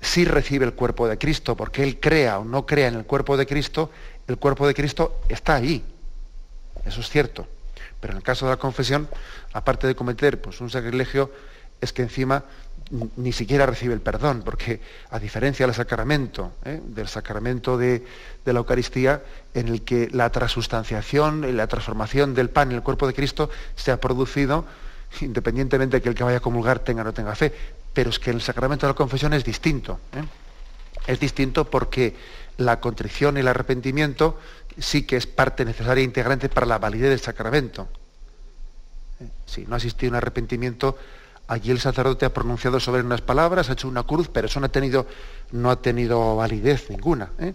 sí 0.00 0.24
recibe 0.24 0.64
el 0.64 0.74
cuerpo 0.74 1.08
de 1.08 1.18
Cristo, 1.18 1.56
porque 1.56 1.82
él 1.82 1.98
crea 1.98 2.38
o 2.38 2.44
no 2.44 2.66
crea 2.66 2.88
en 2.88 2.94
el 2.94 3.04
cuerpo 3.04 3.36
de 3.36 3.46
Cristo, 3.46 3.90
el 4.28 4.38
cuerpo 4.38 4.66
de 4.66 4.74
Cristo 4.74 5.20
está 5.28 5.54
allí. 5.54 5.82
Eso 6.84 7.00
es 7.00 7.08
cierto. 7.08 7.46
Pero 8.00 8.12
en 8.12 8.18
el 8.18 8.22
caso 8.22 8.46
de 8.46 8.52
la 8.52 8.58
confesión, 8.58 9.08
aparte 9.52 9.86
de 9.86 9.94
cometer 9.94 10.40
pues, 10.40 10.60
un 10.60 10.70
sacrilegio, 10.70 11.30
es 11.80 11.92
que 11.92 12.02
encima 12.02 12.44
ni 13.16 13.32
siquiera 13.32 13.64
recibe 13.66 13.94
el 13.94 14.00
perdón, 14.00 14.42
porque 14.44 14.80
a 15.10 15.18
diferencia 15.18 15.66
del 15.66 15.74
sacramento, 15.74 16.52
¿eh? 16.64 16.80
del 16.84 17.08
sacramento 17.08 17.78
de, 17.78 18.04
la 18.44 18.58
Eucaristía, 18.58 19.22
en 19.54 19.68
el 19.68 19.82
que 19.82 20.08
la 20.12 20.30
transustanciación 20.30 21.56
la 21.56 21.66
transformación 21.66 22.34
del 22.34 22.50
pan 22.50 22.70
en 22.70 22.76
el 22.76 22.82
cuerpo 22.82 23.06
de 23.06 23.14
Cristo 23.14 23.48
se 23.74 23.90
ha 23.90 24.00
producido 24.00 24.66
independientemente 25.20 25.96
de 25.96 26.02
que 26.02 26.08
el 26.08 26.14
que 26.14 26.24
vaya 26.24 26.38
a 26.38 26.40
comulgar 26.40 26.80
tenga 26.80 27.02
o 27.02 27.04
no 27.04 27.14
tenga 27.14 27.34
fe, 27.34 27.52
pero 27.92 28.10
es 28.10 28.18
que 28.18 28.30
el 28.30 28.42
sacramento 28.42 28.86
de 28.86 28.92
la 28.92 28.96
confesión 28.96 29.32
es 29.32 29.44
distinto. 29.44 30.00
¿eh? 30.12 30.24
Es 31.06 31.20
distinto 31.20 31.70
porque 31.70 32.14
la 32.58 32.80
contrición 32.80 33.36
y 33.36 33.40
el 33.40 33.48
arrepentimiento 33.48 34.38
sí 34.78 35.04
que 35.04 35.16
es 35.16 35.26
parte 35.26 35.64
necesaria 35.64 36.02
e 36.02 36.04
integrante 36.04 36.48
para 36.48 36.66
la 36.66 36.78
validez 36.78 37.10
del 37.10 37.20
sacramento. 37.20 37.88
¿Eh? 39.20 39.28
Si 39.46 39.66
no 39.66 39.74
ha 39.74 39.78
existido 39.78 40.10
un 40.10 40.16
arrepentimiento, 40.16 40.98
allí 41.48 41.70
el 41.70 41.80
sacerdote 41.80 42.26
ha 42.26 42.32
pronunciado 42.32 42.80
sobre 42.80 43.02
unas 43.02 43.20
palabras, 43.20 43.70
ha 43.70 43.74
hecho 43.74 43.88
una 43.88 44.02
cruz, 44.02 44.28
pero 44.32 44.46
eso 44.46 44.60
no 44.60 44.66
ha 44.66 44.72
tenido, 44.72 45.06
no 45.52 45.70
ha 45.70 45.80
tenido 45.80 46.36
validez 46.36 46.90
ninguna. 46.90 47.30
¿eh? 47.38 47.54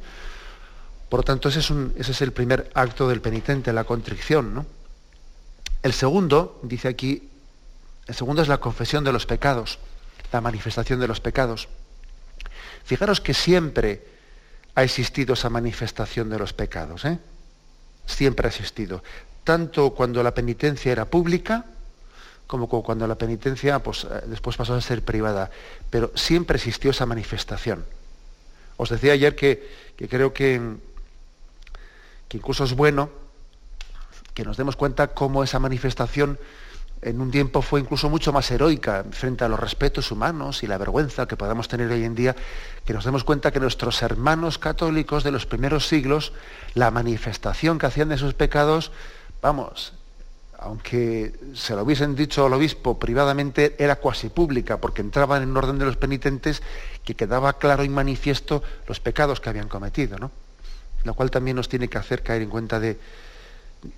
Por 1.09 1.21
lo 1.21 1.23
tanto, 1.23 1.49
ese 1.49 1.59
es, 1.59 2.21
el 2.21 2.31
primer 2.33 2.69
acto 2.73 3.09
del 3.09 3.21
penitente, 3.21 3.73
la 3.73 3.83
contrición. 3.83 4.65
El 5.81 5.93
segundo, 5.93 6.59
dice 6.63 6.87
aquí, 6.87 7.29
el 8.05 8.15
segundo 8.15 8.41
es 8.41 8.47
la 8.47 8.59
confesión 8.59 9.03
de 9.03 9.11
los 9.11 9.25
pecados 9.25 9.79
la 10.31 10.41
manifestación 10.41 10.99
de 10.99 11.07
los 11.07 11.19
pecados. 11.19 11.67
Fijaros 12.83 13.21
que 13.21 13.33
siempre 13.33 14.05
ha 14.79 14.83
existido 14.83 15.33
esa 15.33 15.49
manifestación 15.49 16.29
de 16.29 16.39
los 16.39 16.53
pecados, 16.53 17.03
¿eh? 17.03 17.19
siempre 18.05 18.47
ha 18.47 18.49
existido, 18.49 19.03
tanto 19.43 19.91
cuando 19.91 20.23
la 20.23 20.33
penitencia 20.33 20.91
era 20.91 21.05
pública, 21.05 21.65
como 22.47 22.67
cuando 22.67 23.05
la 23.05 23.15
penitencia 23.15 23.79
pues, 23.79 24.05
eh, 24.05 24.21
después 24.27 24.55
pasó 24.57 24.73
a 24.73 24.81
ser 24.81 25.03
privada, 25.03 25.51
pero 25.89 26.11
siempre 26.15 26.55
existió 26.55 26.91
esa 26.91 27.05
manifestación. 27.05 27.85
Os 28.77 28.89
decía 28.89 29.13
ayer 29.13 29.35
que, 29.35 29.69
creo 30.09 30.33
que, 30.33 30.77
que 32.29 32.37
incluso 32.37 32.63
es 32.63 32.73
bueno 32.73 33.09
que 34.33 34.45
nos 34.45 34.55
demos 34.55 34.77
cuenta 34.77 35.09
cómo 35.09 35.43
esa 35.43 35.59
manifestación 35.59 36.39
en 37.01 37.21
un 37.21 37.31
tiempo 37.31 37.61
fue 37.61 37.79
incluso 37.79 38.09
mucho 38.09 38.33
más 38.33 38.51
heroica 38.51 39.05
frente 39.11 39.43
a 39.45 39.47
los 39.47 39.59
respetos 39.59 40.11
humanos 40.11 40.63
y 40.63 40.67
la 40.67 40.77
vergüenza 40.77 41.27
que 41.27 41.37
podamos 41.37 41.67
tener 41.67 41.89
hoy 41.91 42.03
en 42.03 42.15
día, 42.15 42.35
que 42.85 42.93
nos 42.93 43.05
demos 43.05 43.23
cuenta 43.23 43.51
que 43.51 43.59
nuestros 43.59 44.01
hermanos 44.01 44.57
católicos 44.57 45.23
de 45.23 45.31
los 45.31 45.45
primeros 45.45 45.87
siglos, 45.87 46.33
la 46.73 46.91
manifestación 46.91 47.79
que 47.79 47.85
hacían 47.85 48.09
de 48.09 48.17
sus 48.17 48.33
pecados, 48.33 48.91
vamos, 49.41 49.93
aunque 50.57 51.33
se 51.53 51.73
lo 51.73 51.83
hubiesen 51.83 52.15
dicho 52.15 52.45
al 52.45 52.53
obispo 52.53 52.99
privadamente, 52.99 53.75
era 53.79 53.95
cuasi 53.95 54.27
pública, 54.27 54.77
porque 54.77 55.01
entraban 55.01 55.41
en 55.41 55.55
orden 55.55 55.79
de 55.79 55.85
los 55.85 55.95
penitentes 55.95 56.61
que 57.05 57.15
quedaba 57.15 57.53
claro 57.53 57.85
y 57.85 57.89
manifiesto 57.89 58.61
los 58.87 58.99
pecados 58.99 59.39
que 59.39 59.49
habían 59.49 59.69
cometido, 59.69 60.17
¿no? 60.17 60.31
Lo 61.05 61.13
cual 61.13 61.31
también 61.31 61.55
nos 61.55 61.69
tiene 61.69 61.87
que 61.87 61.97
hacer 61.97 62.23
caer 62.23 62.41
en 62.41 62.49
cuenta 62.49 62.77
de, 62.77 62.99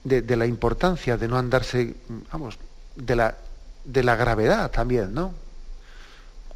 de 0.03 0.35
la 0.35 0.45
importancia 0.45 1.17
de 1.17 1.27
no 1.27 1.39
andarse, 1.39 1.95
vamos, 2.31 2.59
de 2.95 3.15
la, 3.15 3.35
de 3.85 4.03
la 4.03 4.15
gravedad 4.15 4.71
también, 4.71 5.13
¿no? 5.13 5.33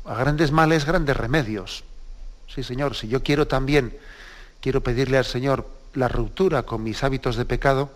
A 0.05 0.15
grandes 0.15 0.51
males, 0.51 0.85
grandes 0.85 1.17
remedios. 1.17 1.83
Sí, 2.47 2.63
Señor, 2.63 2.95
si 2.95 3.07
yo 3.07 3.23
quiero 3.23 3.47
también, 3.47 3.97
quiero 4.61 4.81
pedirle 4.81 5.17
al 5.17 5.25
Señor 5.25 5.67
la 5.93 6.07
ruptura 6.07 6.63
con 6.63 6.83
mis 6.83 7.03
hábitos 7.03 7.35
de 7.35 7.45
pecado, 7.45 7.89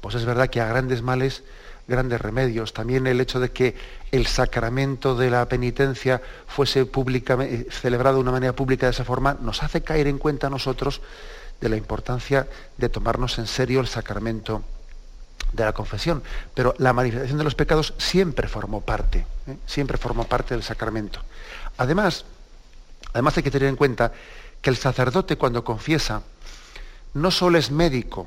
pues 0.00 0.14
es 0.16 0.24
verdad 0.24 0.50
que 0.50 0.60
a 0.60 0.66
grandes 0.66 1.02
males, 1.02 1.42
grandes 1.88 2.20
remedios. 2.20 2.72
También 2.72 3.06
el 3.06 3.20
hecho 3.20 3.40
de 3.40 3.50
que 3.50 3.74
el 4.12 4.26
sacramento 4.26 5.16
de 5.16 5.30
la 5.30 5.48
penitencia 5.48 6.20
fuese 6.46 6.84
públicamente, 6.84 7.70
celebrado 7.70 8.16
de 8.16 8.22
una 8.22 8.32
manera 8.32 8.52
pública 8.52 8.86
de 8.86 8.92
esa 8.92 9.04
forma, 9.04 9.38
nos 9.40 9.62
hace 9.62 9.82
caer 9.82 10.06
en 10.06 10.18
cuenta 10.18 10.48
a 10.48 10.50
nosotros 10.50 11.00
de 11.60 11.68
la 11.68 11.76
importancia 11.76 12.46
de 12.76 12.88
tomarnos 12.88 13.38
en 13.38 13.46
serio 13.46 13.80
el 13.80 13.86
sacramento 13.86 14.62
de 15.54 15.64
la 15.64 15.72
confesión, 15.72 16.22
pero 16.54 16.74
la 16.78 16.92
manifestación 16.92 17.38
de 17.38 17.44
los 17.44 17.54
pecados 17.54 17.94
siempre 17.98 18.48
formó 18.48 18.80
parte, 18.80 19.26
¿eh? 19.46 19.56
siempre 19.66 19.98
formó 19.98 20.24
parte 20.24 20.54
del 20.54 20.62
sacramento. 20.62 21.20
Además, 21.78 22.24
además 23.12 23.36
hay 23.36 23.42
que 23.42 23.50
tener 23.50 23.68
en 23.68 23.76
cuenta 23.76 24.12
que 24.60 24.70
el 24.70 24.76
sacerdote 24.76 25.36
cuando 25.36 25.62
confiesa 25.62 26.22
no 27.14 27.30
solo 27.30 27.58
es 27.58 27.70
médico, 27.70 28.26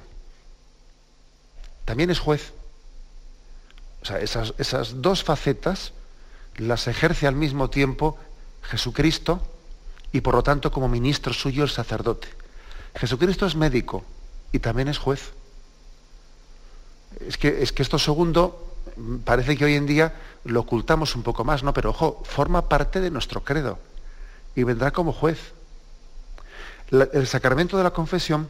también 1.83 2.09
es 2.09 2.19
juez. 2.19 2.53
O 4.01 4.05
sea, 4.05 4.19
esas, 4.19 4.53
esas 4.57 5.01
dos 5.01 5.23
facetas 5.23 5.93
las 6.57 6.87
ejerce 6.87 7.27
al 7.27 7.35
mismo 7.35 7.69
tiempo 7.69 8.17
Jesucristo 8.63 9.41
y 10.11 10.21
por 10.21 10.35
lo 10.35 10.43
tanto 10.43 10.71
como 10.71 10.87
ministro 10.87 11.33
suyo 11.33 11.63
el 11.63 11.69
sacerdote. 11.69 12.29
Jesucristo 12.95 13.45
es 13.45 13.55
médico 13.55 14.05
y 14.51 14.59
también 14.59 14.87
es 14.87 14.97
juez. 14.97 15.33
Es 17.25 17.37
que, 17.37 17.61
es 17.61 17.71
que 17.71 17.83
esto 17.83 17.99
segundo 17.99 18.73
parece 19.25 19.57
que 19.57 19.65
hoy 19.65 19.75
en 19.75 19.85
día 19.85 20.13
lo 20.43 20.61
ocultamos 20.61 21.15
un 21.15 21.23
poco 21.23 21.43
más, 21.43 21.63
¿no? 21.63 21.73
Pero 21.73 21.91
ojo, 21.91 22.21
forma 22.25 22.69
parte 22.69 23.01
de 23.01 23.11
nuestro 23.11 23.43
credo 23.43 23.79
y 24.55 24.63
vendrá 24.63 24.91
como 24.91 25.13
juez. 25.13 25.53
el 26.91 27.27
sacramento 27.27 27.77
de 27.77 27.83
la 27.83 27.91
confesión 27.91 28.49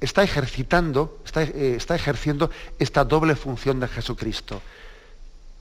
está 0.00 0.22
ejercitando, 0.22 1.20
está, 1.24 1.42
eh, 1.42 1.76
está, 1.76 1.94
ejerciendo 1.94 2.50
esta 2.78 3.04
doble 3.04 3.36
función 3.36 3.78
de 3.80 3.88
Jesucristo. 3.88 4.60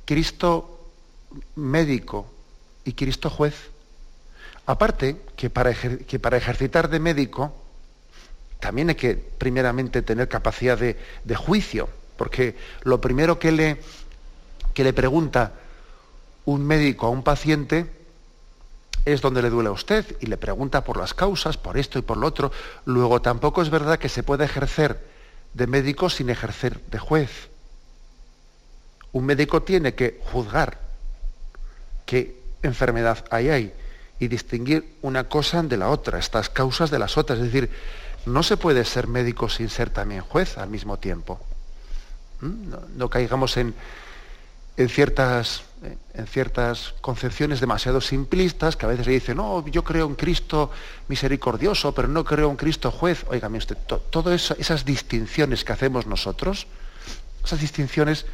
Cristo 0.05 0.89
médico 1.55 2.31
y 2.85 2.93
Cristo 2.93 3.29
juez. 3.29 3.69
Aparte 4.65 5.21
que 5.35 5.49
para, 5.49 5.73
que 5.73 6.19
para 6.19 6.37
ejercitar 6.37 6.89
de 6.89 6.99
médico, 6.99 7.53
también 8.59 8.89
hay 8.89 8.95
que 8.95 9.15
primeramente 9.15 10.01
tener 10.01 10.27
capacidad 10.27 10.77
de, 10.77 11.35
juicio, 11.35 11.89
porque 12.17 12.55
lo 12.83 12.99
primero 12.99 13.39
que 13.39 13.51
le, 13.51 13.77
que 14.73 14.83
le 14.83 14.93
pregunta 14.93 15.53
un 16.45 16.65
médico 16.65 17.07
a 17.07 17.09
un 17.09 17.23
paciente 17.23 17.85
es 19.05 19.21
donde 19.21 19.41
le 19.41 19.49
duele 19.49 19.69
a 19.69 19.73
usted 19.73 20.17
y 20.19 20.25
le 20.25 20.37
pregunta 20.37 20.83
por 20.83 20.97
las 20.97 21.13
causas, 21.13 21.57
por 21.57 21.77
esto 21.77 21.99
y 21.99 22.01
por 22.01 22.17
lo 22.17 22.27
otro. 22.27 22.51
Luego 22.85 23.21
tampoco 23.21 23.61
es 23.61 23.69
verdad 23.69 23.99
que 23.99 24.09
se 24.09 24.23
pueda 24.23 24.45
ejercer 24.45 24.99
de 25.53 25.67
médico 25.67 26.09
sin 26.09 26.29
ejercer 26.29 26.81
de 26.91 26.99
juez. 26.99 27.49
Un 29.13 29.25
médico 29.25 29.63
tiene 29.63 29.93
que 29.93 30.19
juzgar 30.31 30.79
qué 32.05 32.39
enfermedad 32.63 33.23
hay 33.29 33.49
ahí 33.49 33.73
y 34.19 34.27
distinguir 34.27 34.95
una 35.01 35.29
cosa 35.29 35.63
de 35.63 35.77
la 35.77 35.89
otra, 35.89 36.19
estas 36.19 36.49
causas 36.49 36.89
de 36.89 36.99
las 36.99 37.17
otras. 37.17 37.39
Es 37.39 37.45
decir, 37.45 37.69
no 38.27 38.43
se 38.43 38.57
puede 38.57 38.85
ser 38.85 39.07
médico 39.07 39.49
sin 39.49 39.69
ser 39.69 39.89
también 39.89 40.21
juez 40.21 40.57
al 40.57 40.69
mismo 40.69 40.97
tiempo. 40.97 41.39
¿Mm? 42.41 42.73
No, 42.97 43.09
caigamos 43.09 43.57
en, 43.57 43.73
en, 44.75 44.89
ciertas, 44.89 45.63
en 46.13 46.27
ciertas 46.27 46.93
concepciones 47.01 47.59
demasiado 47.59 48.01
simplistas 48.01 48.75
que 48.75 48.85
a 48.85 48.89
veces 48.89 49.07
le 49.07 49.13
dicen, 49.13 49.37
no, 49.37 49.65
yo 49.67 49.83
creo 49.83 50.05
en 50.07 50.15
Cristo 50.15 50.71
misericordioso, 51.07 51.93
pero 51.93 52.07
no 52.07 52.23
creo 52.23 52.51
en 52.51 52.57
Cristo 52.57 52.91
juez. 52.91 53.25
Óigame 53.29 53.57
usted, 53.57 53.77
todas 54.09 54.51
esas 54.51 54.85
distinciones 54.85 55.63
que 55.63 55.73
hacemos 55.73 56.05
nosotros, 56.05 56.67
esas 57.43 57.61
distinciones 57.61 58.25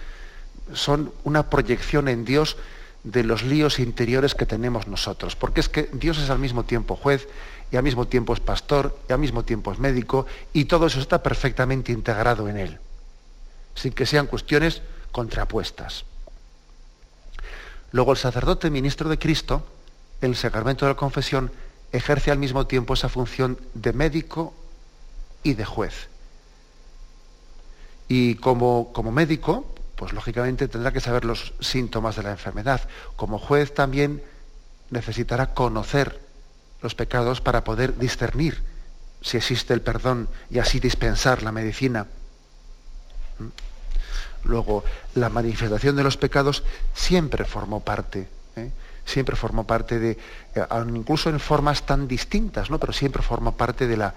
son 0.73 1.13
una 1.23 1.49
proyección 1.49 2.07
en 2.07 2.25
Dios 2.25 2.57
de 3.03 3.23
los 3.23 3.43
líos 3.43 3.79
interiores 3.79 4.33
que 4.33 4.45
tenemos 4.45 4.87
nosotros, 4.87 5.35
porque 5.35 5.59
es 5.59 5.69
que 5.69 5.89
Dios 5.91 6.17
es 6.17 6.29
al 6.29 6.39
mismo 6.39 6.63
tiempo 6.63 6.95
juez 6.95 7.27
y 7.73 7.75
al 7.75 7.81
mismo 7.81 8.07
tiempo 8.07 8.33
es 8.33 8.39
pastor, 8.39 8.95
y 9.09 9.13
al 9.13 9.19
mismo 9.19 9.43
tiempo 9.43 9.71
es 9.71 9.79
médico, 9.79 10.27
y 10.53 10.65
todo 10.65 10.85
eso 10.85 10.99
está 10.99 11.23
perfectamente 11.23 11.91
integrado 11.91 12.47
en 12.47 12.57
él, 12.57 12.77
sin 13.73 13.93
que 13.93 14.05
sean 14.05 14.27
cuestiones 14.27 14.83
contrapuestas. 15.11 16.05
Luego 17.91 18.11
el 18.11 18.19
sacerdote 18.19 18.69
ministro 18.69 19.09
de 19.09 19.17
Cristo, 19.17 19.65
el 20.21 20.35
sacramento 20.35 20.85
de 20.85 20.91
la 20.91 20.97
confesión, 20.97 21.51
ejerce 21.91 22.29
al 22.29 22.37
mismo 22.37 22.67
tiempo 22.67 22.93
esa 22.93 23.09
función 23.09 23.57
de 23.73 23.91
médico 23.91 24.53
y 25.41 25.55
de 25.55 25.65
juez. 25.65 26.09
Y 28.07 28.35
como, 28.35 28.93
como 28.93 29.11
médico, 29.11 29.65
pues 29.95 30.13
lógicamente 30.13 30.67
tendrá 30.67 30.91
que 30.91 31.01
saber 31.01 31.25
los 31.25 31.55
síntomas 31.59 32.17
de 32.17 32.21
la 32.21 32.31
enfermedad. 32.31 32.81
Como 33.15 33.39
juez 33.39 33.73
también 33.73 34.21
necesitará 34.91 35.55
conocer 35.55 36.22
los 36.83 36.93
pecados 36.93 37.41
para 37.41 37.63
poder 37.63 37.97
discernir 37.97 38.61
si 39.21 39.37
existe 39.37 39.73
el 39.73 39.81
perdón 39.81 40.27
y 40.51 40.59
así 40.59 40.79
dispensar 40.79 41.41
la 41.41 41.51
medicina. 41.51 42.05
¿Mm? 43.39 44.47
Luego, 44.47 44.83
la 45.15 45.29
manifestación 45.29 45.95
de 45.95 46.03
los 46.03 46.17
pecados 46.17 46.63
siempre 46.93 47.45
formó 47.45 47.79
parte, 47.79 48.27
¿eh? 48.57 48.69
siempre 49.05 49.37
formó 49.37 49.65
parte 49.65 49.97
de, 49.97 50.17
eh, 50.53 50.65
incluso 50.93 51.29
en 51.29 51.39
formas 51.39 51.85
tan 51.85 52.09
distintas, 52.09 52.69
¿no? 52.69 52.77
pero 52.77 52.91
siempre 52.91 53.23
formó 53.23 53.55
parte 53.55 53.87
de 53.87 53.95
la 53.95 54.13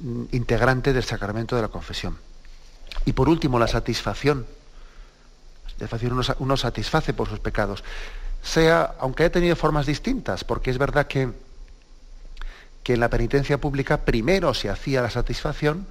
mm, 0.00 0.24
integrante 0.30 0.92
del 0.92 1.02
sacramento 1.02 1.56
de 1.56 1.62
la 1.62 1.68
confesión. 1.68 2.16
Y 3.04 3.12
por 3.12 3.28
último, 3.28 3.58
la 3.58 3.68
satisfacción. 3.68 4.46
Uno, 6.02 6.22
uno 6.40 6.56
satisface 6.58 7.14
por 7.14 7.28
sus 7.28 7.38
pecados. 7.40 7.82
Sea, 8.42 8.94
aunque 8.98 9.24
haya 9.24 9.32
tenido 9.32 9.56
formas 9.56 9.86
distintas, 9.86 10.44
porque 10.44 10.70
es 10.70 10.78
verdad 10.78 11.06
que, 11.06 11.30
que 12.82 12.94
en 12.94 13.00
la 13.00 13.08
penitencia 13.10 13.58
pública 13.58 13.98
primero 14.04 14.54
se 14.54 14.70
hacía 14.70 15.02
la 15.02 15.10
satisfacción, 15.10 15.86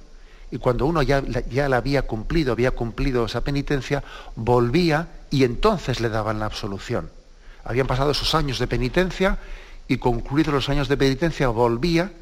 y 0.50 0.58
cuando 0.58 0.86
uno 0.86 1.02
ya, 1.02 1.22
ya 1.22 1.68
la 1.68 1.76
había 1.76 2.02
cumplido, 2.02 2.52
había 2.52 2.72
cumplido 2.72 3.26
esa 3.26 3.42
penitencia, 3.42 4.02
volvía 4.34 5.08
y 5.30 5.44
entonces 5.44 6.00
le 6.00 6.08
daban 6.08 6.40
la 6.40 6.46
absolución. 6.46 7.10
Habían 7.64 7.86
pasado 7.86 8.10
esos 8.10 8.34
años 8.34 8.58
de 8.58 8.66
penitencia 8.66 9.38
y 9.86 9.98
concluidos 9.98 10.52
los 10.52 10.68
años 10.68 10.88
de 10.88 10.96
penitencia 10.96 11.48
volvía 11.48 12.12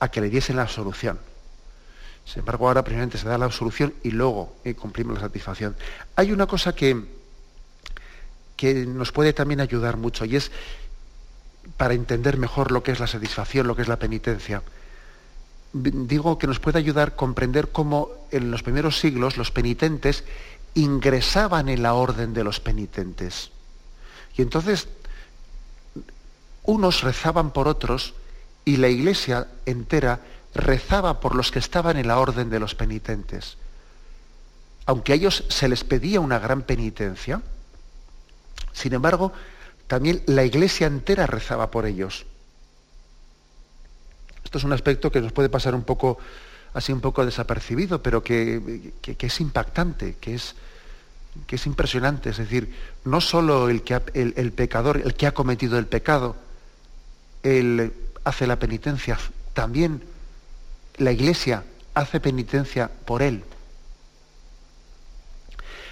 a 0.00 0.08
que 0.08 0.20
le 0.20 0.28
diesen 0.28 0.56
la 0.56 0.62
absolución. 0.62 1.18
Sin 2.24 2.40
embargo, 2.40 2.68
ahora 2.68 2.82
primeramente 2.82 3.18
se 3.18 3.28
da 3.28 3.38
la 3.38 3.46
absolución 3.46 3.94
y 4.02 4.10
luego 4.10 4.56
eh, 4.64 4.74
cumplimos 4.74 5.14
la 5.14 5.20
satisfacción. 5.20 5.76
Hay 6.16 6.32
una 6.32 6.46
cosa 6.46 6.74
que, 6.74 7.21
que 8.56 8.86
nos 8.86 9.12
puede 9.12 9.32
también 9.32 9.60
ayudar 9.60 9.96
mucho 9.96 10.24
y 10.24 10.36
es 10.36 10.50
para 11.76 11.94
entender 11.94 12.38
mejor 12.38 12.72
lo 12.72 12.82
que 12.82 12.92
es 12.92 13.00
la 13.00 13.06
satisfacción, 13.06 13.66
lo 13.66 13.76
que 13.76 13.82
es 13.82 13.88
la 13.88 13.98
penitencia 13.98 14.62
digo 15.72 16.38
que 16.38 16.46
nos 16.46 16.60
puede 16.60 16.78
ayudar 16.78 17.08
a 17.08 17.16
comprender 17.16 17.70
cómo 17.72 18.10
en 18.30 18.50
los 18.50 18.62
primeros 18.62 18.98
siglos 19.00 19.36
los 19.36 19.50
penitentes 19.50 20.24
ingresaban 20.74 21.68
en 21.68 21.82
la 21.82 21.94
orden 21.94 22.34
de 22.34 22.44
los 22.44 22.60
penitentes. 22.60 23.50
Y 24.36 24.42
entonces 24.42 24.88
unos 26.64 27.02
rezaban 27.02 27.52
por 27.52 27.68
otros 27.68 28.14
y 28.64 28.76
la 28.76 28.88
iglesia 28.88 29.48
entera 29.66 30.20
rezaba 30.54 31.20
por 31.20 31.34
los 31.34 31.50
que 31.50 31.58
estaban 31.58 31.96
en 31.96 32.06
la 32.06 32.18
orden 32.18 32.50
de 32.50 32.60
los 32.60 32.74
penitentes. 32.74 33.56
Aunque 34.84 35.12
a 35.12 35.16
ellos 35.16 35.44
se 35.48 35.68
les 35.68 35.84
pedía 35.84 36.20
una 36.20 36.38
gran 36.38 36.62
penitencia, 36.62 37.40
sin 38.72 38.94
embargo, 38.94 39.32
también 39.86 40.22
la 40.26 40.44
iglesia 40.44 40.86
entera 40.86 41.26
rezaba 41.26 41.70
por 41.70 41.86
ellos. 41.86 42.24
Esto 44.44 44.58
es 44.58 44.64
un 44.64 44.72
aspecto 44.72 45.10
que 45.12 45.20
nos 45.20 45.32
puede 45.32 45.48
pasar 45.48 45.74
un 45.74 45.82
poco, 45.82 46.18
así 46.74 46.92
un 46.92 47.00
poco 47.00 47.24
desapercibido, 47.24 48.02
pero 48.02 48.22
que, 48.22 48.92
es 49.02 49.40
impactante, 49.40 50.16
que 50.20 50.34
es, 50.34 50.54
que 51.46 51.56
es 51.56 51.66
impresionante. 51.66 52.30
Es 52.30 52.38
decir, 52.38 52.74
no 53.04 53.20
solo 53.20 53.68
el, 53.68 53.82
que 53.82 54.00
el, 54.14 54.52
pecador, 54.52 54.98
el 54.98 55.14
que 55.14 55.26
ha 55.26 55.32
cometido 55.32 55.78
el 55.78 55.86
pecado, 55.86 56.36
él 57.42 57.92
hace 58.24 58.46
la 58.46 58.58
penitencia, 58.58 59.18
también 59.54 60.02
la 60.96 61.12
iglesia 61.12 61.64
hace 61.94 62.20
penitencia 62.20 62.90
por 63.04 63.22
él. 63.22 63.44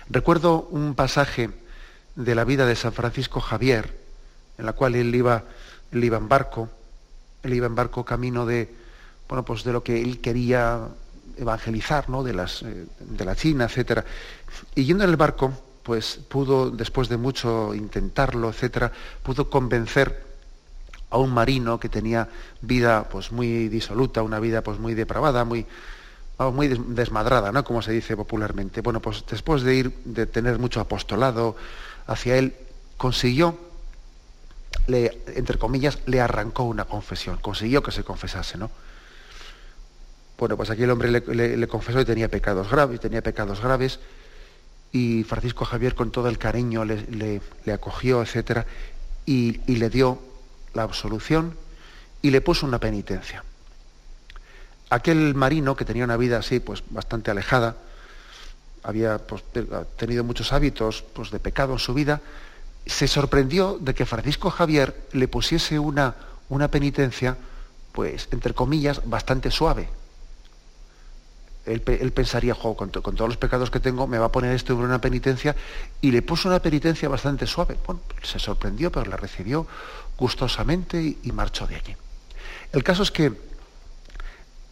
Recuerdo 0.09 0.69
un 0.71 0.95
pasaje 0.95 1.51
de 2.17 2.35
la 2.35 2.45
vida 2.45 2.67
de 2.67 2.76
San 2.76 2.93
Francisco 2.93 3.40
Javier, 3.40 3.97
en 4.59 4.66
la 4.66 4.73
cual 4.73 4.94
él 4.94 5.14
iba, 5.14 5.44
él 5.92 6.05
iba 6.05 6.18
en 6.18 6.29
barco, 6.29 6.68
él 7.42 7.55
iba 7.55 7.66
en 7.66 7.75
barco 7.75 8.05
camino 8.05 8.46
de, 8.46 8.73
bueno, 9.29 9.44
pues 9.44 9.64
de 9.64 9.73
lo 9.73 9.83
que 9.83 10.01
él 10.01 10.20
quería 10.20 10.88
evangelizar, 11.37 12.11
¿no? 12.11 12.23
de, 12.23 12.35
las, 12.35 12.62
eh, 12.62 12.87
de 12.99 13.25
la 13.25 13.35
China, 13.35 13.68
etc. 13.73 14.03
Y 14.75 14.85
yendo 14.85 15.05
en 15.05 15.11
el 15.11 15.16
barco, 15.16 15.53
pues 15.83 16.20
pudo, 16.29 16.70
después 16.70 17.09
de 17.09 17.16
mucho 17.16 17.75
intentarlo, 17.75 18.51
etc., 18.51 18.92
pudo 19.23 19.49
convencer 19.49 20.31
a 21.11 21.18
un 21.18 21.33
marino 21.33 21.81
que 21.81 21.88
tenía 21.88 22.29
vida 22.61 23.09
pues 23.09 23.33
muy 23.33 23.68
disoluta, 23.68 24.23
una 24.23 24.38
vida 24.38 24.62
pues 24.62 24.79
muy 24.79 24.94
depravada, 24.94 25.44
muy, 25.44 25.66
muy 26.53 26.68
desmadrada, 26.68 27.51
¿no? 27.53 27.64
como 27.64 27.83
se 27.83 27.92
dice 27.92 28.16
popularmente. 28.16 28.81
Bueno, 28.81 29.01
pues 29.01 29.25
después 29.29 29.62
de 29.62 29.75
ir, 29.75 29.94
de 30.05 30.27
tener 30.27 30.59
mucho 30.59 30.81
apostolado 30.81 31.57
hacia 32.11 32.37
él, 32.37 32.55
consiguió 32.96 33.57
le, 34.87 35.23
entre 35.37 35.59
comillas, 35.59 35.99
le 36.07 36.20
arrancó 36.20 36.64
una 36.64 36.85
confesión, 36.85 37.38
consiguió 37.38 37.83
que 37.83 37.92
se 37.92 38.05
confesase, 38.05 38.59
¿no? 38.59 38.70
Bueno, 40.38 40.57
pues 40.57 40.70
aquí 40.70 40.83
el 40.83 40.90
hombre 40.90 41.11
le, 41.11 41.68
confesó 41.68 42.01
y 42.01 42.05
tenía 42.05 42.29
pecados 42.29 42.70
graves, 42.70 42.99
tenía 42.99 43.23
pecados 43.23 43.61
graves, 43.61 44.01
y 44.90 45.23
Francisco 45.25 45.64
Javier 45.64 45.94
con 45.94 46.11
todo 46.11 46.29
el 46.29 46.38
cariño 46.38 46.85
le, 46.85 47.40
acogió, 47.73 48.23
etcétera, 48.23 48.66
y, 49.27 49.61
le 49.66 49.90
dio 49.90 50.18
la 50.75 50.83
absolución 50.83 51.57
y 52.23 52.31
le 52.31 52.40
puso 52.40 52.66
una 52.66 52.81
penitencia. 52.81 53.44
Aquel 54.88 55.35
marino 55.35 55.77
que 55.77 55.85
tenía 55.85 56.05
una 56.05 56.16
vida 56.16 56.38
así, 56.38 56.59
pues 56.59 56.83
bastante 56.88 57.31
alejada, 57.31 57.77
había 58.83 59.19
pues, 59.19 59.43
tenido 59.97 60.25
muchos 60.25 60.53
hábitos 60.53 61.03
pues, 61.12 61.31
de 61.31 61.38
pecado 61.38 61.75
en 61.75 61.79
su 61.79 61.95
vida, 61.95 62.21
se 62.87 63.09
sorprendió 63.09 63.79
de 63.81 63.95
que 63.95 64.07
Francisco 64.07 64.51
Javier 64.51 65.09
le 65.12 65.29
pusiese 65.29 65.79
una, 65.79 66.14
una 66.49 66.69
penitencia, 66.69 67.37
pues, 67.93 68.29
entre 68.31 68.55
comillas, 68.55 69.03
bastante 69.09 69.51
suave. 69.51 69.88
Él, 71.66 71.83
pensaría, 71.83 72.55
con, 72.55 72.90
todos 72.90 73.29
los 73.29 73.37
pecados 73.37 73.71
que 73.71 73.81
tengo, 73.81 74.07
me 74.07 74.19
va 74.19 74.27
a 74.27 74.33
poner 74.33 74.55
esto 74.55 74.73
en 74.73 74.81
una 74.81 75.01
penitencia, 75.01 75.55
y 76.01 76.11
le 76.11 76.23
puso 76.23 76.49
una 76.49 76.61
penitencia 76.61 77.09
bastante 77.09 77.47
suave. 77.47 77.77
Bueno, 77.87 78.01
se 78.23 78.38
sorprendió, 78.38 78.90
pero 78.90 79.09
la 79.09 79.16
recibió 79.16 79.66
gustosamente 80.16 81.16
y, 81.23 81.33
marchó 81.33 81.66
de 81.66 81.77
allí. 81.77 81.97
El 82.73 82.83
caso 82.83 83.03
es 83.03 83.11
que 83.11 83.33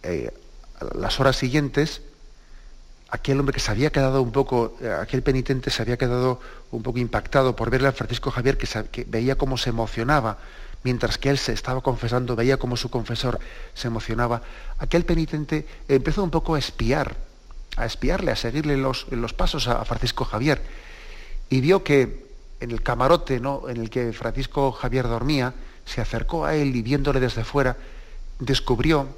eh, 0.03 0.33
las 0.95 1.21
horas 1.21 1.37
siguientes, 1.37 2.03
aquel 3.11 3.41
hombre 3.41 3.55
que 3.55 3.61
se 3.61 3.71
había 3.71 3.91
quedado 3.91 4.21
un 4.23 4.33
poco, 4.33 4.77
eh, 4.81 4.91
aquel 4.91 5.23
penitente 5.23 5.71
se 5.71 5.83
había 5.83 5.97
quedado 5.97 6.41
un 6.71 6.83
poco 6.83 6.99
impactado 6.99 7.57
por 7.57 7.71
verle 7.71 7.89
a 7.89 7.93
Francisco 7.93 8.31
Javier, 8.31 8.59
que, 8.59 9.05
veía 9.05 9.37
cómo 9.37 9.57
se 9.57 9.71
emocionaba, 9.71 10.39
mientras 10.85 11.19
que 11.19 11.31
él 11.31 11.39
se 11.39 11.53
estaba 11.53 11.81
confesando, 11.81 12.37
veía 12.37 12.59
cómo 12.59 12.77
su 12.77 12.91
confesor 12.91 13.41
se 13.75 13.89
emocionaba. 13.89 14.43
Aquel 14.79 15.05
penitente 15.05 15.67
empezó 15.89 16.23
un 16.23 16.31
poco 16.31 16.55
a 16.55 16.59
espiar, 16.59 17.17
a 17.77 17.87
espiarle, 17.87 18.31
a 18.31 18.37
seguirle 18.37 18.77
los, 18.77 19.07
los 19.11 19.33
pasos 19.33 19.69
a, 19.69 19.85
Francisco 19.85 20.25
Javier, 20.25 20.61
y 21.49 21.61
vio 21.61 21.83
que 21.83 22.29
en 22.61 22.71
el 22.73 22.83
camarote 22.83 23.41
¿no? 23.41 23.69
en 23.69 23.79
el 23.79 23.89
que 23.89 24.13
Francisco 24.13 24.73
Javier 24.73 25.09
dormía, 25.09 25.55
se 25.87 26.03
acercó 26.03 26.45
a 26.45 26.55
él 26.55 26.77
y 26.77 26.83
viéndole 26.83 27.21
desde 27.21 27.45
fuera, 27.45 27.79
descubrió 28.39 29.09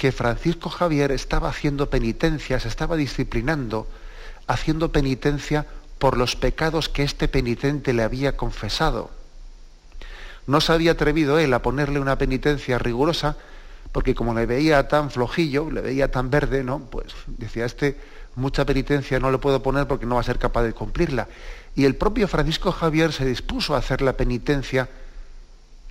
que 0.00 0.12
Francisco 0.12 0.70
Javier 0.70 1.12
estaba 1.12 1.50
haciendo 1.50 1.90
penitencia, 1.90 2.58
se 2.58 2.68
estaba 2.68 2.96
disciplinando, 2.96 3.86
haciendo 4.46 4.92
penitencia 4.92 5.66
por 5.98 6.16
los 6.16 6.36
pecados 6.36 6.88
que 6.88 7.02
este 7.02 7.28
penitente 7.28 7.92
le 7.92 8.02
había 8.02 8.34
confesado. 8.34 9.10
No 10.46 10.62
se 10.62 10.72
había 10.72 10.92
atrevido 10.92 11.38
él 11.38 11.52
a 11.52 11.60
ponerle 11.60 12.00
una 12.00 12.16
penitencia 12.16 12.78
rigurosa, 12.78 13.36
porque 13.92 14.14
como 14.14 14.32
le 14.32 14.46
veía 14.46 14.88
tan 14.88 15.10
flojillo, 15.10 15.70
le 15.70 15.82
veía 15.82 16.10
tan 16.10 16.30
verde, 16.30 16.64
¿no? 16.64 16.78
Pues 16.78 17.08
decía, 17.26 17.66
este 17.66 17.98
mucha 18.36 18.64
penitencia 18.64 19.20
no 19.20 19.30
le 19.30 19.36
puedo 19.36 19.62
poner 19.62 19.86
porque 19.86 20.06
no 20.06 20.14
va 20.14 20.22
a 20.22 20.24
ser 20.24 20.38
capaz 20.38 20.62
de 20.62 20.72
cumplirla. 20.72 21.28
Y 21.76 21.84
el 21.84 21.94
propio 21.94 22.26
Francisco 22.26 22.72
Javier 22.72 23.12
se 23.12 23.26
dispuso 23.26 23.74
a 23.74 23.78
hacer 23.80 24.00
la 24.00 24.14
penitencia 24.14 24.88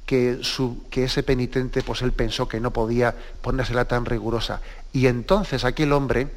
que, 0.10 1.04
ese 1.04 1.22
penitente, 1.22 1.84
pues 1.84 2.02
él 2.02 2.14
pensó 2.14 2.48
que 2.48 2.60
no 2.60 2.74
podía 2.74 3.14
ponérsela 3.44 3.86
tan 3.86 4.06
rigurosa. 4.06 4.60
Y 4.92 5.06
entonces 5.06 5.64
aquel 5.64 5.94
hombre, 5.94 6.28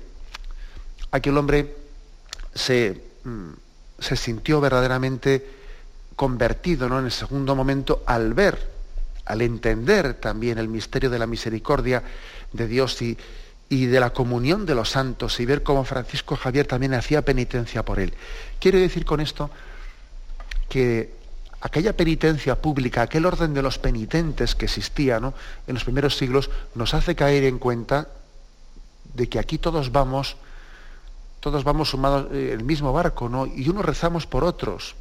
hombre 1.35 1.75
se, 2.55 3.01
mm, 3.25 3.49
se 3.99 4.17
sintió 4.17 4.61
verdaderamente 4.61 5.49
convertido 6.17 6.87
¿no? 6.91 6.99
en 6.99 7.07
el 7.07 7.13
segundo 7.13 7.57
momento 7.57 8.03
al 8.05 8.35
ver, 8.35 8.59
al 9.25 9.41
entender 9.41 10.13
también 10.21 10.59
el 10.59 10.69
misterio 10.69 11.09
de 11.09 11.19
la 11.19 11.27
misericordia 11.27 12.03
de 12.53 12.67
Dios 12.67 13.01
y, 13.01 13.17
y 13.71 13.87
de 13.87 14.01
la 14.01 14.11
comunión 14.11 14.67
de 14.67 14.75
los 14.75 14.91
santos 14.91 15.41
y 15.41 15.47
ver 15.47 15.63
cómo 15.63 15.85
Francisco 15.85 16.37
Javier 16.37 16.67
también 16.67 16.93
hacía 16.93 17.23
penitencia 17.23 17.87
por 17.87 18.01
él. 18.01 18.13
Quiero 18.61 18.79
decir 18.79 19.07
con 19.07 19.21
esto 19.21 19.49
que 20.69 21.22
aquella 21.63 21.97
penitencia 21.97 22.61
pública, 22.61 23.03
aquel 23.03 23.25
orden 23.25 23.55
de 23.55 23.63
los 23.63 23.79
penitentes 23.79 24.55
que 24.57 24.67
existía 24.67 25.17
en 25.17 25.75
los 25.75 25.85
primeros 25.85 26.17
siglos, 26.17 26.51
nos 26.75 26.93
hace 26.93 27.15
caer 27.15 27.45
en 27.45 27.59
cuenta 27.59 28.09
de 29.15 29.29
que 29.29 29.39
aquí 29.39 29.59
todos 29.59 29.93
vamos, 29.93 30.37
todos 31.39 31.63
vamos 31.63 31.91
sumados 31.91 32.33
en 32.33 32.51
el 32.51 32.65
mismo 32.65 32.93
barco, 32.93 33.29
¿no? 33.29 33.47
Y 33.47 33.69
unos 33.69 33.85
rezamos 33.85 34.27
por 34.27 34.43
otros. 34.43 34.97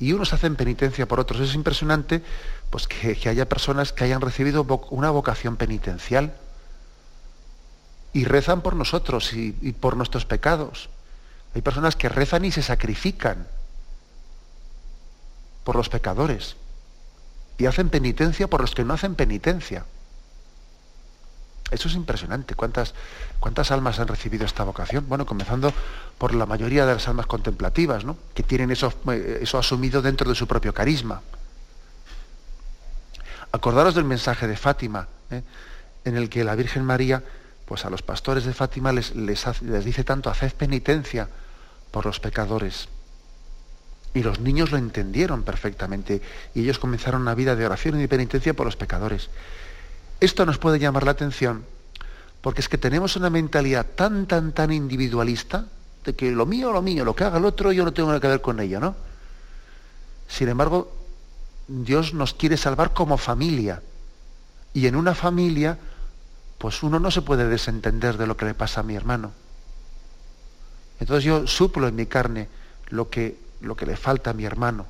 Y 0.00 0.12
unos 0.12 0.32
hacen 0.32 0.56
penitencia 0.56 1.06
por 1.06 1.20
otros. 1.20 1.40
Es 1.40 1.54
impresionante 1.54 2.22
pues, 2.70 2.88
que, 2.88 3.28
haya 3.28 3.48
personas 3.48 3.92
que 3.92 4.02
hayan 4.02 4.20
recibido 4.20 4.66
una 4.90 5.10
vocación 5.10 5.56
penitencial 5.56 6.34
y 8.12 8.24
rezan 8.24 8.60
por 8.60 8.74
nosotros 8.74 9.32
y 9.34 9.52
por 9.78 9.96
nuestros 9.96 10.26
pecados. 10.26 10.88
Hay 11.54 11.62
personas 11.62 11.94
que 11.94 12.08
rezan 12.08 12.44
y 12.44 12.50
se 12.50 12.62
sacrifican 12.62 13.46
por 15.64 15.76
los 15.76 15.88
pecadores 15.88 16.56
y 17.58 17.66
hacen 17.66 17.90
penitencia 17.90 18.48
por 18.48 18.60
los 18.60 18.74
que 18.74 18.84
no 18.84 18.94
hacen 18.94 19.14
penitencia. 19.14 19.84
Eso 21.70 21.88
es 21.88 21.94
impresionante. 21.94 22.54
¿Cuántas, 22.54 22.92
¿Cuántas 23.40 23.70
almas 23.70 23.98
han 23.98 24.08
recibido 24.08 24.44
esta 24.44 24.62
vocación? 24.62 25.06
Bueno, 25.08 25.24
comenzando 25.24 25.72
por 26.18 26.34
la 26.34 26.44
mayoría 26.44 26.84
de 26.84 26.94
las 26.94 27.08
almas 27.08 27.26
contemplativas, 27.26 28.04
¿no? 28.04 28.16
que 28.34 28.42
tienen 28.42 28.70
eso, 28.70 28.92
eh, 29.10 29.38
eso 29.40 29.58
asumido 29.58 30.02
dentro 30.02 30.28
de 30.28 30.34
su 30.34 30.46
propio 30.46 30.74
carisma. 30.74 31.22
Acordaros 33.52 33.94
del 33.94 34.04
mensaje 34.04 34.46
de 34.46 34.56
Fátima, 34.56 35.08
¿eh? 35.30 35.42
en 36.04 36.16
el 36.16 36.28
que 36.28 36.44
la 36.44 36.54
Virgen 36.54 36.84
María, 36.84 37.22
pues 37.64 37.84
a 37.84 37.90
los 37.90 38.02
pastores 38.02 38.44
de 38.44 38.52
Fátima 38.52 38.92
les, 38.92 39.14
les, 39.14 39.62
les 39.62 39.84
dice 39.84 40.04
tanto, 40.04 40.30
haced 40.30 40.52
penitencia 40.54 41.28
por 41.90 42.04
los 42.04 42.20
pecadores. 42.20 42.88
Y 44.14 44.22
los 44.22 44.40
niños 44.40 44.70
lo 44.70 44.78
entendieron 44.78 45.42
perfectamente 45.42 46.20
y 46.54 46.60
ellos 46.62 46.78
comenzaron 46.78 47.22
una 47.22 47.34
vida 47.34 47.56
de 47.56 47.64
oración 47.64 47.96
y 47.96 48.00
de 48.02 48.08
penitencia 48.08 48.54
por 48.54 48.66
los 48.66 48.76
pecadores. 48.76 49.30
Esto 50.20 50.44
nos 50.44 50.58
puede 50.58 50.78
llamar 50.78 51.04
la 51.04 51.12
atención 51.12 51.64
porque 52.42 52.60
es 52.60 52.68
que 52.68 52.76
tenemos 52.76 53.16
una 53.16 53.30
mentalidad 53.30 53.86
tan, 53.94 54.26
tan, 54.26 54.52
tan 54.52 54.72
individualista 54.72 55.64
de 56.04 56.14
que 56.14 56.32
lo 56.32 56.44
mío, 56.44 56.72
lo 56.72 56.82
mío, 56.82 57.04
lo 57.04 57.14
que 57.14 57.24
haga 57.24 57.38
el 57.38 57.44
otro, 57.44 57.70
yo 57.70 57.84
no 57.84 57.92
tengo 57.92 58.08
nada 58.08 58.20
que 58.20 58.26
ver 58.26 58.42
con 58.42 58.58
ello, 58.58 58.80
¿no? 58.80 58.96
Sin 60.28 60.48
embargo, 60.48 60.92
Dios 61.68 62.12
nos 62.14 62.34
quiere 62.34 62.56
salvar 62.56 62.92
como 62.92 63.16
familia. 63.16 63.80
Y 64.74 64.88
en 64.88 64.96
una 64.96 65.14
familia, 65.14 65.78
pues 66.58 66.82
uno 66.82 66.98
no 66.98 67.12
se 67.12 67.22
puede 67.22 67.48
desentender 67.48 68.16
de 68.16 68.26
lo 68.26 68.36
que 68.36 68.46
le 68.46 68.54
pasa 68.54 68.80
a 68.80 68.84
mi 68.84 68.96
hermano. 68.96 69.30
Entonces 70.98 71.24
yo 71.24 71.46
suplo 71.46 71.86
en 71.86 71.94
mi 71.94 72.06
carne 72.06 72.48
lo 72.88 73.08
que 73.08 73.36
lo 73.62 73.76
que 73.76 73.86
le 73.86 73.96
falta 73.96 74.30
a 74.30 74.32
mi 74.34 74.44
hermano. 74.44 74.86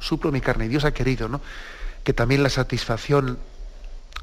Suplo 0.00 0.32
mi 0.32 0.40
carne. 0.40 0.68
Dios 0.68 0.84
ha 0.84 0.92
querido, 0.92 1.28
¿no? 1.28 1.40
Que 2.04 2.12
también 2.12 2.42
la 2.42 2.50
satisfacción, 2.50 3.38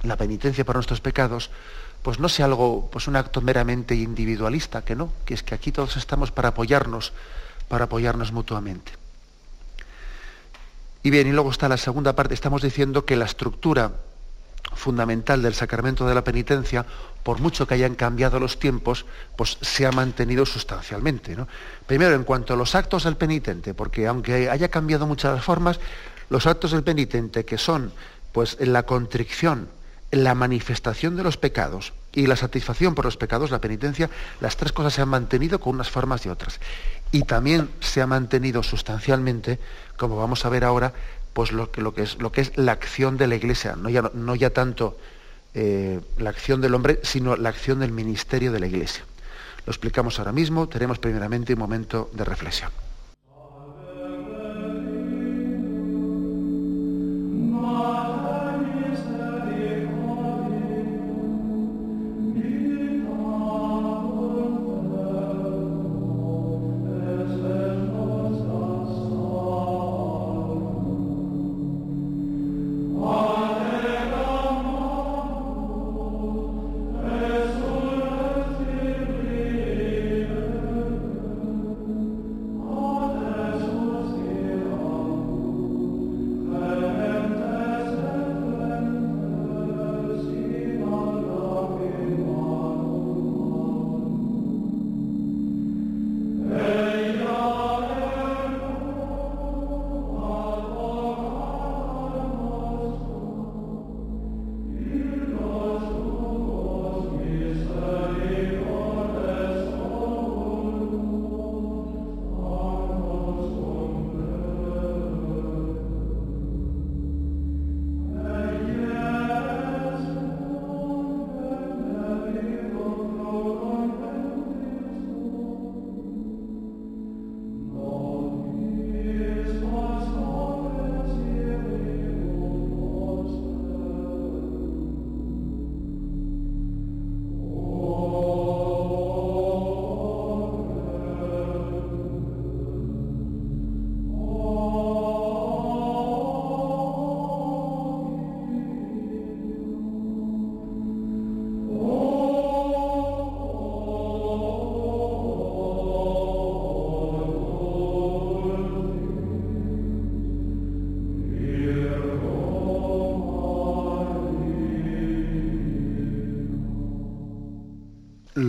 la 0.04 0.18
penitencia 0.18 0.66
por 0.66 0.76
nuestros 0.76 1.02
pecados, 1.02 1.50
pues 2.04 2.20
no 2.20 2.30
sea 2.30 2.46
algo, 2.46 2.90
pues 2.92 3.08
un 3.08 3.16
acto 3.16 3.42
meramente 3.42 3.96
individualista, 3.96 4.84
que 4.84 4.96
no, 4.96 5.12
que 5.26 5.34
es 5.34 5.44
que 5.44 5.56
aquí 5.56 5.72
todos 5.72 5.98
estamos 5.98 6.32
para 6.32 6.50
apoyarnos, 6.50 7.14
para 7.68 7.86
apoyarnos 7.86 8.32
mutuamente. 8.32 8.92
Y 11.04 11.10
bien, 11.10 11.28
y 11.28 11.32
luego 11.32 11.52
está 11.52 11.70
la 11.70 11.78
segunda 11.78 12.14
parte, 12.14 12.34
estamos 12.34 12.62
diciendo 12.62 13.06
que 13.06 13.16
la 13.16 13.26
estructura 13.26 13.92
fundamental 14.74 15.42
del 15.42 15.54
sacramento 15.54 16.08
de 16.08 16.16
la 16.16 16.24
penitencia, 16.24 16.86
por 17.24 17.40
mucho 17.40 17.68
que 17.68 17.74
hayan 17.74 17.96
cambiado 17.96 18.40
los 18.40 18.60
tiempos, 18.60 19.06
pues 19.36 19.58
se 19.62 19.86
ha 19.86 19.92
mantenido 19.92 20.46
sustancialmente. 20.46 21.36
Primero, 21.86 22.16
en 22.16 22.24
cuanto 22.24 22.54
a 22.54 22.58
los 22.58 22.76
actos 22.76 23.04
del 23.04 23.18
penitente, 23.18 23.74
porque 23.74 24.08
aunque 24.08 24.50
haya 24.50 24.70
cambiado 24.70 25.06
muchas 25.06 25.44
formas, 25.44 25.80
los 26.30 26.48
actos 26.48 26.72
del 26.72 26.84
penitente, 26.84 27.46
que 27.46 27.58
son 27.58 27.92
pues 28.32 28.58
la 28.60 28.84
contrición, 28.84 29.68
la 30.12 30.36
manifestación 30.36 31.16
de 31.16 31.24
los 31.24 31.38
pecados 31.38 31.94
y 32.14 32.28
la 32.28 32.36
satisfacción 32.36 32.96
por 32.96 33.06
los 33.06 33.18
pecados, 33.18 33.52
la 33.52 33.62
penitencia, 33.62 34.10
las 34.40 34.58
tres 34.58 34.72
cosas 34.72 34.94
se 34.94 35.02
han 35.02 35.10
mantenido 35.10 35.60
con 35.60 35.76
unas 35.76 35.90
formas 35.90 36.26
y 36.26 36.30
otras. 36.30 36.60
Y 37.12 37.24
también 37.24 37.70
se 37.80 38.02
ha 38.02 38.08
mantenido 38.08 38.64
sustancialmente, 38.64 39.60
como 39.98 40.16
vamos 40.16 40.46
a 40.46 40.50
ver 40.50 40.64
ahora, 40.64 40.94
pues 41.40 41.54
lo 41.54 41.72
que, 41.72 42.04
es, 42.04 42.20
lo 42.20 42.34
que 42.34 42.42
es 42.42 42.58
la 42.58 42.74
acción 42.74 43.16
de 43.16 43.26
la 43.26 43.36
Iglesia, 43.36 43.78
no 43.78 43.88
ya, 43.88 44.12
no 44.14 44.36
ya 44.36 44.50
tanto 44.50 44.98
eh, 45.54 46.02
la 46.18 46.32
acción 46.32 46.60
del 46.60 46.76
hombre, 46.76 47.00
sino 47.02 47.38
la 47.38 47.48
acción 47.48 47.80
del 47.80 47.94
ministerio 47.94 48.52
de 48.52 48.60
la 48.60 48.68
Iglesia. 48.68 49.06
Lo 49.66 49.72
explicamos 49.72 50.20
ahora 50.20 50.34
mismo, 50.34 50.68
tenemos 50.68 51.00
primeramente 51.00 51.54
un 51.54 51.60
momento 51.60 52.10
de 52.12 52.26
reflexión. 52.26 52.72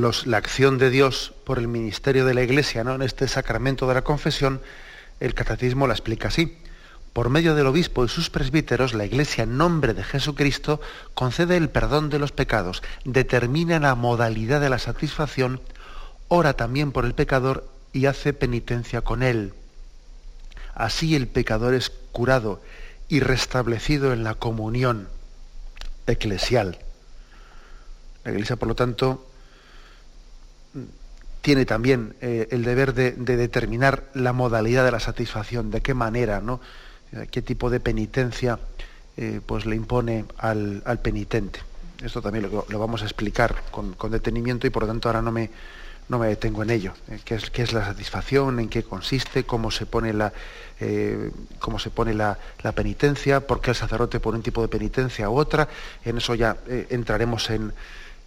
La 0.00 0.36
acción 0.36 0.78
de 0.78 0.90
Dios 0.90 1.32
por 1.44 1.58
el 1.58 1.68
ministerio 1.68 2.24
de 2.24 2.34
la 2.34 2.42
Iglesia, 2.42 2.84
¿no? 2.84 2.94
en 2.94 3.02
este 3.02 3.28
sacramento 3.28 3.86
de 3.86 3.94
la 3.94 4.02
confesión, 4.02 4.60
el 5.20 5.34
catecismo 5.34 5.86
la 5.86 5.94
explica 5.94 6.28
así. 6.28 6.56
Por 7.12 7.28
medio 7.28 7.54
del 7.54 7.66
obispo 7.66 8.04
y 8.04 8.08
sus 8.08 8.30
presbíteros, 8.30 8.94
la 8.94 9.04
Iglesia, 9.04 9.44
en 9.44 9.56
nombre 9.56 9.94
de 9.94 10.04
Jesucristo, 10.04 10.80
concede 11.14 11.56
el 11.56 11.68
perdón 11.68 12.08
de 12.08 12.18
los 12.18 12.32
pecados, 12.32 12.82
determina 13.04 13.80
la 13.80 13.94
modalidad 13.94 14.60
de 14.60 14.70
la 14.70 14.78
satisfacción, 14.78 15.60
ora 16.28 16.54
también 16.54 16.92
por 16.92 17.04
el 17.04 17.14
pecador 17.14 17.68
y 17.92 18.06
hace 18.06 18.32
penitencia 18.32 19.02
con 19.02 19.22
él. 19.22 19.54
Así 20.74 21.16
el 21.16 21.26
pecador 21.26 21.74
es 21.74 21.90
curado 22.12 22.62
y 23.08 23.20
restablecido 23.20 24.12
en 24.12 24.22
la 24.22 24.34
comunión 24.34 25.08
eclesial. 26.06 26.78
La 28.24 28.30
Iglesia, 28.30 28.56
por 28.56 28.68
lo 28.68 28.76
tanto, 28.76 29.29
tiene 31.40 31.64
también 31.64 32.14
eh, 32.20 32.48
el 32.50 32.64
deber 32.64 32.94
de, 32.94 33.12
determinar 33.12 34.04
la 34.14 34.32
modalidad 34.32 34.84
de 34.84 34.92
la 34.92 35.00
satisfacción, 35.00 35.70
de 35.70 35.80
qué 35.80 35.94
manera, 35.94 36.40
¿no? 36.40 36.60
Eh, 37.12 37.28
qué 37.30 37.42
tipo 37.42 37.70
de 37.70 37.80
penitencia 37.80 38.58
eh, 39.16 39.40
pues 39.44 39.66
le 39.66 39.76
impone 39.76 40.26
al, 40.38 40.82
penitente. 41.02 41.60
Esto 42.02 42.22
también 42.22 42.50
lo, 42.50 42.78
vamos 42.78 43.02
a 43.02 43.04
explicar 43.04 43.62
con, 43.70 43.94
detenimiento 44.10 44.66
y 44.66 44.70
por 44.70 44.82
lo 44.82 44.88
tanto 44.88 45.08
ahora 45.08 45.22
no 45.22 45.32
me, 45.32 45.50
no 46.08 46.18
me 46.18 46.28
detengo 46.28 46.62
en 46.62 46.70
ello. 46.70 46.92
¿Qué 47.24 47.34
es, 47.34 47.50
¿Qué, 47.50 47.62
es, 47.62 47.72
la 47.72 47.84
satisfacción? 47.84 48.58
¿En 48.60 48.68
qué 48.68 48.82
consiste? 48.82 49.44
¿Cómo 49.44 49.70
se 49.70 49.86
pone, 49.86 50.12
la, 50.12 50.32
cómo 51.58 51.78
se 51.78 51.90
pone 51.90 52.14
la, 52.14 52.38
la, 52.62 52.72
penitencia? 52.72 53.46
¿Por 53.46 53.60
qué 53.60 53.70
el 53.70 53.76
sacerdote 53.76 54.20
pone 54.20 54.38
un 54.38 54.42
tipo 54.42 54.62
de 54.62 54.68
penitencia 54.68 55.28
u 55.28 55.36
otra? 55.36 55.68
En 56.04 56.16
eso 56.16 56.34
ya 56.34 56.56
entraremos 56.88 57.50
en, 57.50 57.72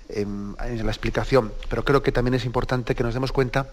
en, 0.10 0.56
la 0.58 0.92
explicación, 0.92 1.54
pero 1.70 1.84
creo 1.84 2.04
que 2.04 2.12
también 2.12 2.34
es 2.34 2.46
importante 2.46 2.96
que 2.96 3.04
nos 3.04 3.14
demos 3.14 3.32
cuenta 3.32 3.70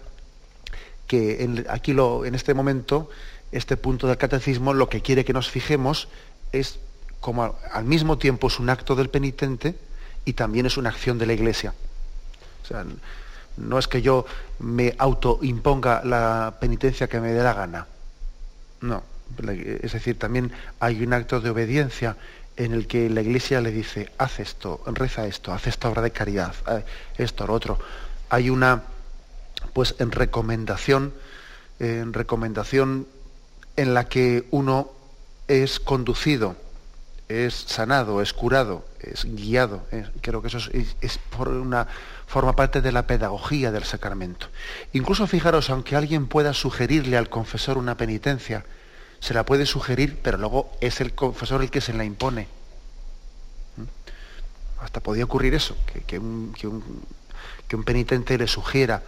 que 1.07 1.65
aquí 1.69 1.91
en 1.91 2.35
este 2.35 2.53
momento, 2.53 3.09
este 3.51 3.75
punto 3.77 4.07
del 4.07 4.17
catecismo, 4.17 4.73
lo 4.73 4.89
que 4.89 5.01
quiere 5.01 5.25
que 5.25 5.33
nos 5.33 5.49
fijemos 5.49 6.07
es 6.51 6.79
como 7.19 7.55
al 7.71 7.85
mismo 7.85 8.17
tiempo 8.17 8.47
es 8.47 8.59
un 8.59 8.69
acto 8.69 8.95
del 8.95 9.09
penitente 9.09 9.75
y 10.25 10.33
también 10.33 10.65
es 10.65 10.77
una 10.77 10.89
acción 10.89 11.17
de 11.17 11.25
la 11.25 11.33
Iglesia. 11.33 11.73
No 13.57 13.77
es 13.77 13.87
que 13.87 14.01
yo 14.01 14.25
me 14.59 14.95
autoimponga 14.97 16.03
la 16.05 16.57
penitencia 16.59 17.07
que 17.07 17.19
me 17.19 17.33
dé 17.33 17.43
la 17.43 17.53
gana. 17.53 17.87
No. 18.81 19.03
Es 19.81 19.93
decir, 19.93 20.17
también 20.17 20.51
hay 20.79 21.03
un 21.03 21.13
acto 21.13 21.39
de 21.39 21.49
obediencia 21.49 22.17
en 22.57 22.73
el 22.73 22.87
que 22.87 23.09
la 23.09 23.21
Iglesia 23.21 23.61
le 23.61 23.71
dice, 23.71 24.11
haz 24.17 24.39
esto, 24.39 24.81
reza 24.85 25.25
esto, 25.25 25.53
haz 25.53 25.67
esta 25.67 25.89
obra 25.89 26.01
de 26.01 26.11
caridad, 26.11 26.53
eh, 26.67 26.83
esto, 27.17 27.47
lo 27.47 27.53
otro. 27.53 27.79
Hay 28.29 28.49
una, 28.49 28.83
pues, 29.73 29.95
en 29.99 30.11
recomendación, 30.11 31.13
en 31.79 32.13
recomendación 32.13 33.07
en 33.75 33.93
la 33.93 34.07
que 34.07 34.45
uno 34.51 34.91
es 35.47 35.79
conducido, 35.79 36.55
es 37.27 37.53
sanado, 37.53 38.21
es 38.21 38.33
curado, 38.33 38.85
es 38.99 39.25
guiado. 39.25 39.83
creo 40.21 40.41
que 40.41 40.47
eso 40.47 40.59
es, 40.71 41.17
por 41.35 41.49
una 41.49 41.87
forma 42.27 42.55
parte 42.55 42.81
de 42.81 42.91
la 42.91 43.07
pedagogía 43.07 43.71
del 43.71 43.83
sacramento. 43.83 44.47
Incluso 44.93 45.27
fijaros, 45.27 45.69
aunque 45.69 45.95
alguien 45.95 46.27
pueda 46.27 46.53
sugerirle 46.53 47.17
al 47.17 47.29
confesor 47.29 47.77
una 47.77 47.97
penitencia, 47.97 48.65
se 49.21 49.35
la 49.35 49.45
puede 49.45 49.65
sugerir, 49.65 50.19
pero 50.21 50.37
luego 50.37 50.71
es 50.81 50.99
el 50.99 51.13
confesor 51.13 51.61
el 51.61 51.69
que 51.69 51.79
se 51.79 51.93
la 51.93 52.03
impone. 52.03 52.47
¿Mm? 53.77 54.83
Hasta 54.83 54.99
podía 54.99 55.23
ocurrir 55.23 55.53
eso, 55.53 55.77
que, 56.07 56.17
un, 56.17 56.53
penitente 57.85 58.37
le 58.37 58.47
sugiera, 58.47 59.03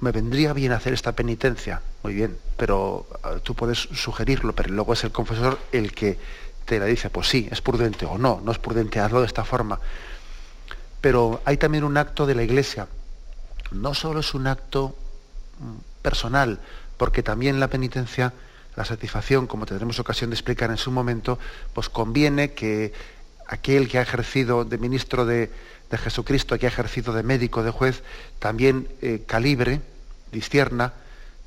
me 0.00 0.10
vendría 0.10 0.54
bien 0.54 0.72
hacer 0.72 0.94
esta 0.94 1.12
penitencia, 1.12 1.82
muy 2.02 2.14
bien, 2.14 2.38
pero 2.56 3.06
ah, 3.22 3.34
tú 3.42 3.54
puedes 3.54 3.78
sugerirlo, 3.78 4.54
pero 4.54 4.70
luego 4.70 4.94
es 4.94 5.04
el 5.04 5.12
confesor 5.12 5.58
el 5.70 5.92
que 5.92 6.18
te 6.64 6.78
la 6.78 6.86
dice, 6.86 7.10
pues 7.10 7.28
sí, 7.28 7.46
es 7.50 7.60
prudente 7.60 8.06
o 8.06 8.16
no, 8.16 8.40
no 8.42 8.52
es 8.52 8.58
prudente, 8.58 9.00
hazlo 9.00 9.20
de 9.20 9.26
esta 9.26 9.44
forma. 9.44 9.80
Pero 11.02 11.42
hay 11.44 11.58
también 11.58 11.84
un 11.84 11.98
acto 11.98 12.24
de 12.24 12.34
la 12.34 12.42
Iglesia, 12.42 12.88
no 13.70 13.92
solo 13.92 14.20
es 14.20 14.32
un 14.32 14.46
acto 14.46 14.96
mm, 15.58 16.00
personal, 16.00 16.60
porque 16.96 17.22
también 17.22 17.60
la 17.60 17.68
penitencia 17.68 18.32
la 18.76 18.84
satisfacción, 18.84 19.46
como 19.46 19.66
tendremos 19.66 19.98
ocasión 19.98 20.30
de 20.30 20.34
explicar 20.34 20.70
en 20.70 20.78
su 20.78 20.90
momento, 20.90 21.38
pues 21.72 21.88
conviene 21.88 22.52
que 22.52 22.92
aquel 23.46 23.88
que 23.88 23.98
ha 23.98 24.02
ejercido 24.02 24.64
de 24.64 24.78
ministro 24.78 25.24
de, 25.24 25.50
Jesucristo, 25.94 26.58
que 26.58 26.66
ha 26.66 26.70
ejercido 26.70 27.12
de 27.12 27.22
médico, 27.22 27.62
de 27.62 27.70
juez, 27.70 28.02
también 28.40 28.88
eh, 29.00 29.22
calibre, 29.28 29.80
discierna 30.32 30.92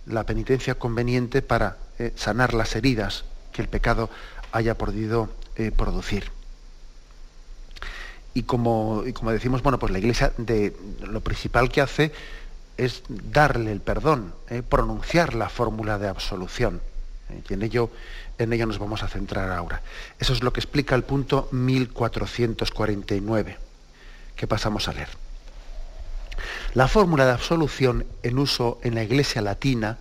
la 0.05 0.23
penitencia 0.23 0.75
conveniente 0.75 1.41
para 1.41 1.75
eh, 1.99 2.13
sanar 2.15 2.53
las 2.53 2.73
heridas 2.77 3.25
que 3.51 3.61
el 3.61 3.67
pecado 3.67 4.09
haya 4.53 4.77
podido 4.77 5.29
eh, 5.57 5.71
producir. 5.75 6.31
Y 8.33 8.43
como, 8.43 9.03
decimos, 9.03 9.63
bueno, 9.63 9.79
pues 9.79 9.91
la 9.91 9.99
Iglesia 9.99 10.31
de, 10.37 10.73
lo 11.01 11.19
principal 11.19 11.69
que 11.69 11.81
hace 11.81 12.13
es 12.77 13.03
darle 13.09 13.73
el 13.73 13.81
perdón, 13.81 14.33
pronunciar 14.69 15.33
la 15.33 15.49
fórmula 15.49 15.97
de 15.97 16.07
absolución. 16.07 16.79
Y 17.49 17.53
en 17.53 17.63
ello, 17.63 17.89
en 18.37 18.53
ello 18.53 18.65
nos 18.65 18.79
vamos 18.79 19.03
a 19.03 19.07
centrar 19.07 19.51
ahora. 19.51 19.81
Eso 20.19 20.33
es 20.33 20.43
lo 20.43 20.53
que 20.53 20.59
explica 20.59 20.95
el 20.95 21.03
punto 21.03 21.49
1449, 21.51 23.57
que 24.35 24.47
pasamos 24.47 24.87
a 24.87 24.93
leer. 24.93 25.09
La 26.73 26.87
fórmula 26.87 27.25
de 27.25 27.31
absolución 27.31 28.05
en 28.23 28.39
uso 28.39 28.79
en 28.83 28.95
la 28.95 29.03
Iglesia 29.03 29.41
latina, 29.41 29.97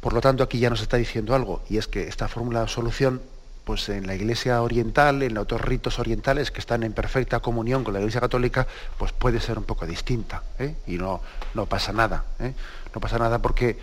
por 0.00 0.12
lo 0.12 0.20
tanto 0.20 0.42
aquí 0.42 0.58
ya 0.58 0.70
nos 0.70 0.82
está 0.82 0.96
diciendo 0.96 1.34
algo, 1.34 1.62
y 1.68 1.78
es 1.78 1.88
que 1.88 2.08
esta 2.08 2.28
fórmula 2.28 2.60
de 2.60 2.64
absolución, 2.64 3.22
pues 3.64 3.88
en 3.88 4.06
la 4.06 4.14
Iglesia 4.14 4.62
oriental, 4.62 5.22
en 5.22 5.34
los 5.34 5.42
otros 5.42 5.62
ritos 5.62 5.98
orientales 5.98 6.50
que 6.50 6.60
están 6.60 6.82
en 6.82 6.92
perfecta 6.92 7.40
comunión 7.40 7.84
con 7.84 7.94
la 7.94 8.00
Iglesia 8.00 8.20
católica, 8.20 8.66
pues 8.98 9.12
puede 9.12 9.40
ser 9.40 9.58
un 9.58 9.64
poco 9.64 9.86
distinta, 9.86 10.42
¿eh? 10.58 10.74
y 10.86 10.98
no, 10.98 11.22
no 11.54 11.66
pasa 11.66 11.92
nada. 11.92 12.24
¿eh? 12.38 12.52
No 12.94 13.00
pasa 13.00 13.18
nada 13.18 13.38
porque 13.38 13.78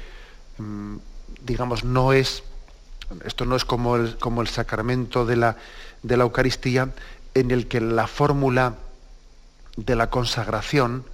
mm, 0.57 0.97
digamos, 1.41 1.83
no 1.83 2.13
es, 2.13 2.43
esto 3.25 3.45
no 3.45 3.55
es 3.55 3.65
como 3.65 3.95
el, 3.95 4.17
como 4.17 4.41
el 4.41 4.47
sacramento 4.47 5.25
de 5.25 5.35
la, 5.35 5.57
de 6.03 6.17
la 6.17 6.23
Eucaristía, 6.23 6.89
en 7.33 7.51
el 7.51 7.67
que 7.67 7.81
la 7.81 8.07
fórmula 8.07 8.75
de 9.75 9.95
la 9.95 10.09
consagración, 10.09 11.05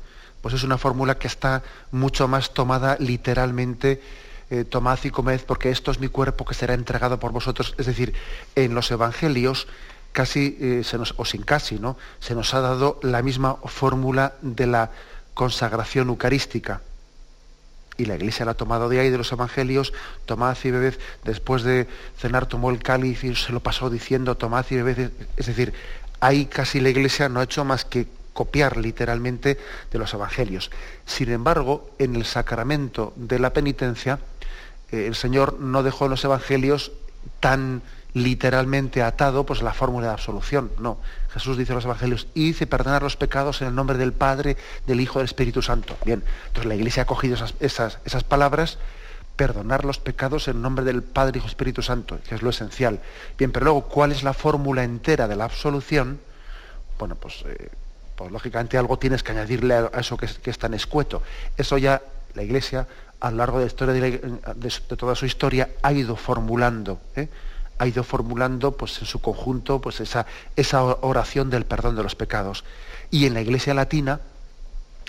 pues 0.42 0.54
es 0.54 0.64
una 0.64 0.78
fórmula 0.78 1.18
que 1.18 1.28
está 1.28 1.64
mucho 1.92 2.28
más 2.28 2.54
tomada 2.54 2.98
literalmente, 3.00 4.02
eh, 4.50 4.64
tomad 4.64 5.00
y 5.04 5.10
comed, 5.10 5.42
porque 5.42 5.70
esto 5.70 5.92
es 5.92 6.00
mi 6.00 6.08
cuerpo 6.08 6.46
que 6.46 6.54
será 6.54 6.74
entregado 6.74 7.20
por 7.20 7.32
vosotros. 7.32 7.76
Es 7.78 7.86
decir, 7.86 8.14
en 8.56 8.74
los 8.76 8.92
evangelios, 8.92 9.68
casi, 10.12 10.58
eh, 10.60 10.82
se 10.84 10.98
nos, 10.98 11.14
o 11.18 11.26
sin 11.26 11.44
casi, 11.44 11.80
¿no? 11.80 11.98
Se 12.20 12.36
nos 12.36 12.54
ha 12.54 12.62
dado 12.62 13.00
la 13.02 13.22
misma 13.22 13.56
fórmula 13.66 14.34
de 14.42 14.68
la 14.68 14.92
consagración 15.34 16.10
eucarística 16.10 16.82
y 17.98 18.06
la 18.06 18.16
iglesia 18.16 18.46
la 18.46 18.52
ha 18.52 18.56
tomado 18.56 18.90
de 18.90 19.00
ahí 19.00 19.10
de 19.10 19.18
los 19.18 19.32
evangelios, 19.32 19.94
tomad 20.26 20.58
y 20.64 20.72
bebed, 20.72 20.96
después 21.24 21.64
de 21.64 21.88
cenar 22.18 22.46
tomó 22.46 22.70
el 22.70 22.80
cáliz 22.80 23.24
y 23.24 23.36
se 23.36 23.52
lo 23.52 23.60
pasó 23.60 23.90
diciendo 23.90 24.36
tomad 24.36 24.66
y 24.70 24.76
bebed, 24.76 25.12
es 25.38 25.46
decir, 25.46 25.74
ahí 26.20 26.46
casi 26.46 26.80
la 26.80 26.90
iglesia 26.90 27.30
no 27.30 27.40
ha 27.40 27.44
hecho 27.44 27.66
más 27.66 27.86
que 27.86 28.08
copiar 28.34 28.78
literalmente 28.78 29.60
de 29.92 30.00
los 30.00 30.14
evangelios. 30.14 30.72
Sin 31.06 31.30
embargo, 31.30 31.92
en 32.00 32.16
el 32.16 32.26
sacramento 32.26 33.14
de 33.16 33.40
la 33.40 33.54
penitencia, 33.54 34.20
eh, 34.92 35.06
el 35.08 35.16
Señor 35.16 35.60
no 35.60 35.84
dejó 35.84 36.06
en 36.06 36.12
los 36.12 36.24
evangelios 36.24 36.92
tan 37.40 37.82
literalmente 38.14 39.02
atado 39.02 39.46
pues 39.46 39.62
la 39.62 39.74
fórmula 39.74 40.08
de 40.08 40.14
absolución. 40.14 40.72
No. 40.80 40.98
Jesús 41.32 41.58
dice 41.58 41.72
en 41.72 41.78
los 41.78 41.86
evangelios, 41.86 42.28
y 42.36 42.54
perdonar 42.54 43.02
los 43.02 43.18
pecados 43.18 43.62
en 43.62 43.70
el 43.70 43.76
nombre 43.76 43.98
del 43.98 44.14
Padre, 44.14 44.56
del 44.86 45.02
Hijo 45.02 45.20
del 45.20 45.26
Espíritu 45.26 45.62
Santo. 45.62 45.98
Bien, 46.06 46.24
entonces 46.48 46.66
la 46.66 46.76
Iglesia 46.76 47.04
ha 47.04 47.06
cogido 47.06 47.36
esas, 47.36 47.56
esas, 47.60 47.98
esas 48.06 48.24
palabras, 48.24 48.78
perdonar 49.36 49.84
los 49.84 50.00
pecados 50.00 50.48
en 50.48 50.58
el 50.58 50.62
nombre 50.62 50.86
del 50.86 51.02
Padre, 51.02 51.40
Hijo 51.40 51.48
Espíritu 51.48 51.82
Santo, 51.82 52.20
que 52.28 52.36
es 52.36 52.42
lo 52.42 52.52
esencial. 52.52 53.00
Bien, 53.38 53.52
pero 53.52 53.66
luego, 53.66 53.86
¿cuál 53.86 54.12
es 54.12 54.24
la 54.24 54.34
fórmula 54.34 54.84
entera 54.84 55.28
de 55.28 55.36
la 55.36 55.46
absolución? 55.46 56.20
Bueno, 57.00 57.16
pues, 57.16 57.44
eh, 57.48 57.70
pues 58.16 58.32
lógicamente 58.32 58.78
algo 58.78 59.00
tienes 59.00 59.24
que 59.24 59.32
añadirle 59.32 59.74
a 59.74 59.90
eso 60.00 60.18
que 60.18 60.28
es, 60.28 60.58
tan 60.60 60.76
escueto. 60.76 61.24
Eso 61.58 61.80
ya 61.80 62.02
la 62.36 62.44
Iglesia, 62.44 62.88
a 63.20 63.32
lo 63.32 63.38
largo 63.38 63.58
de, 63.58 63.66
la 63.66 63.68
historia 63.68 63.94
de, 63.96 64.70
toda 64.98 65.16
su 65.16 65.26
historia, 65.26 65.70
ha 65.82 65.92
ido 65.92 66.16
formulando. 66.16 67.00
¿eh? 67.16 67.28
Ha 67.78 67.88
ido 67.88 68.04
formulando 68.04 68.72
pues, 68.74 69.00
en 69.00 69.06
su 69.06 69.22
conjunto 69.22 69.82
pues, 69.82 70.00
esa, 70.00 70.26
esa 70.56 70.84
oración 70.84 71.50
del 71.50 71.66
perdón 71.66 71.96
de 71.96 72.04
los 72.04 72.16
pecados. 72.16 72.64
Y 73.12 73.26
en 73.26 73.34
la 73.34 73.42
iglesia 73.42 73.74
latina, 73.74 74.20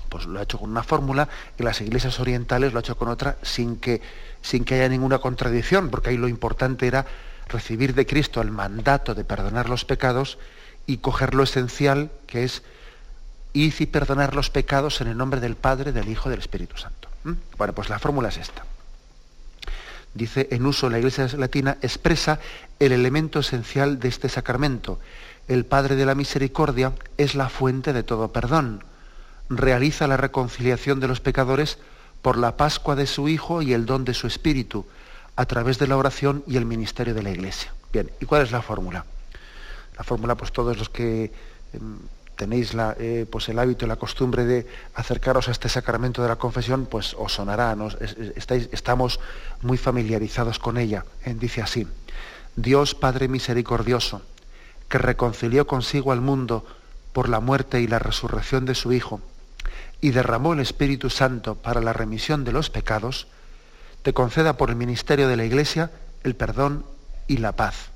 pues 0.08 0.26
lo 0.26 0.38
ha 0.38 0.42
hecho 0.42 0.58
con 0.58 0.70
una 0.70 0.82
fórmula, 0.82 1.28
en 1.58 1.64
las 1.64 1.80
iglesias 1.80 2.20
orientales 2.20 2.72
lo 2.72 2.78
ha 2.78 2.80
hecho 2.80 2.96
con 2.96 3.08
otra, 3.08 3.36
sin 3.42 3.76
que, 3.76 4.00
sin 4.42 4.64
que 4.64 4.74
haya 4.74 4.88
ninguna 4.88 5.18
contradicción, 5.18 5.90
porque 5.90 6.10
ahí 6.10 6.16
lo 6.16 6.28
importante 6.28 6.86
era 6.86 7.06
recibir 7.48 7.94
de 7.94 8.06
Cristo 8.06 8.40
el 8.40 8.50
mandato 8.50 9.14
de 9.14 9.24
perdonar 9.24 9.68
los 9.68 9.84
pecados 9.84 10.38
y 10.86 10.98
coger 10.98 11.34
lo 11.34 11.42
esencial, 11.42 12.10
que 12.26 12.44
es 12.44 12.62
ir 13.52 13.74
y 13.78 13.86
perdonar 13.86 14.34
los 14.34 14.50
pecados 14.50 15.00
en 15.00 15.08
el 15.08 15.16
nombre 15.16 15.40
del 15.40 15.56
Padre, 15.56 15.92
del 15.92 16.08
Hijo 16.08 16.28
y 16.28 16.30
del 16.30 16.40
Espíritu 16.40 16.76
Santo. 16.76 17.08
¿Mm? 17.24 17.32
Bueno, 17.56 17.72
pues 17.72 17.88
la 17.88 17.98
fórmula 17.98 18.28
es 18.28 18.36
esta 18.36 18.64
dice 20.14 20.48
en 20.50 20.64
uso 20.66 20.88
la 20.88 20.98
Iglesia 20.98 21.28
Latina, 21.36 21.76
expresa 21.82 22.40
el 22.78 22.92
elemento 22.92 23.40
esencial 23.40 23.98
de 23.98 24.08
este 24.08 24.28
sacramento. 24.28 24.98
El 25.48 25.66
Padre 25.66 25.96
de 25.96 26.06
la 26.06 26.14
Misericordia 26.14 26.92
es 27.18 27.34
la 27.34 27.48
fuente 27.48 27.92
de 27.92 28.02
todo 28.02 28.32
perdón. 28.32 28.84
Realiza 29.50 30.06
la 30.06 30.16
reconciliación 30.16 31.00
de 31.00 31.08
los 31.08 31.20
pecadores 31.20 31.78
por 32.22 32.38
la 32.38 32.56
Pascua 32.56 32.96
de 32.96 33.06
su 33.06 33.28
Hijo 33.28 33.60
y 33.60 33.74
el 33.74 33.84
don 33.84 34.04
de 34.04 34.14
su 34.14 34.26
Espíritu, 34.26 34.86
a 35.36 35.44
través 35.44 35.78
de 35.78 35.86
la 35.86 35.96
oración 35.96 36.42
y 36.46 36.56
el 36.56 36.64
ministerio 36.64 37.12
de 37.12 37.22
la 37.22 37.30
Iglesia. 37.30 37.74
Bien, 37.92 38.10
¿y 38.20 38.24
cuál 38.24 38.42
es 38.42 38.52
la 38.52 38.62
fórmula? 38.62 39.04
La 39.98 40.04
fórmula, 40.04 40.34
pues 40.34 40.50
todos 40.50 40.78
los 40.78 40.88
que 40.88 41.32
em, 41.72 41.98
tenéis 42.36 42.74
la, 42.74 42.96
eh, 42.98 43.26
pues 43.30 43.48
el 43.48 43.58
hábito 43.58 43.84
y 43.84 43.88
la 43.88 43.96
costumbre 43.96 44.44
de 44.44 44.66
acercaros 44.94 45.48
a 45.48 45.52
este 45.52 45.68
sacramento 45.68 46.22
de 46.22 46.28
la 46.28 46.36
confesión, 46.36 46.86
pues 46.86 47.14
os 47.18 47.32
sonará, 47.32 47.76
estáis, 48.36 48.68
estamos 48.72 49.20
muy 49.62 49.78
familiarizados 49.78 50.58
con 50.58 50.78
ella. 50.78 51.04
Eh, 51.24 51.34
dice 51.38 51.62
así, 51.62 51.86
Dios 52.56 52.94
Padre 52.94 53.28
misericordioso, 53.28 54.22
que 54.88 54.98
reconcilió 54.98 55.66
consigo 55.66 56.12
al 56.12 56.20
mundo 56.20 56.66
por 57.12 57.28
la 57.28 57.40
muerte 57.40 57.80
y 57.80 57.86
la 57.86 57.98
resurrección 57.98 58.64
de 58.64 58.74
su 58.74 58.92
Hijo, 58.92 59.20
y 60.00 60.10
derramó 60.10 60.52
el 60.52 60.60
Espíritu 60.60 61.10
Santo 61.10 61.54
para 61.54 61.80
la 61.80 61.92
remisión 61.92 62.44
de 62.44 62.52
los 62.52 62.70
pecados, 62.70 63.26
te 64.02 64.12
conceda 64.12 64.56
por 64.56 64.68
el 64.68 64.76
ministerio 64.76 65.28
de 65.28 65.36
la 65.36 65.44
Iglesia 65.44 65.90
el 66.24 66.34
perdón 66.36 66.84
y 67.26 67.38
la 67.38 67.52
paz. 67.52 67.90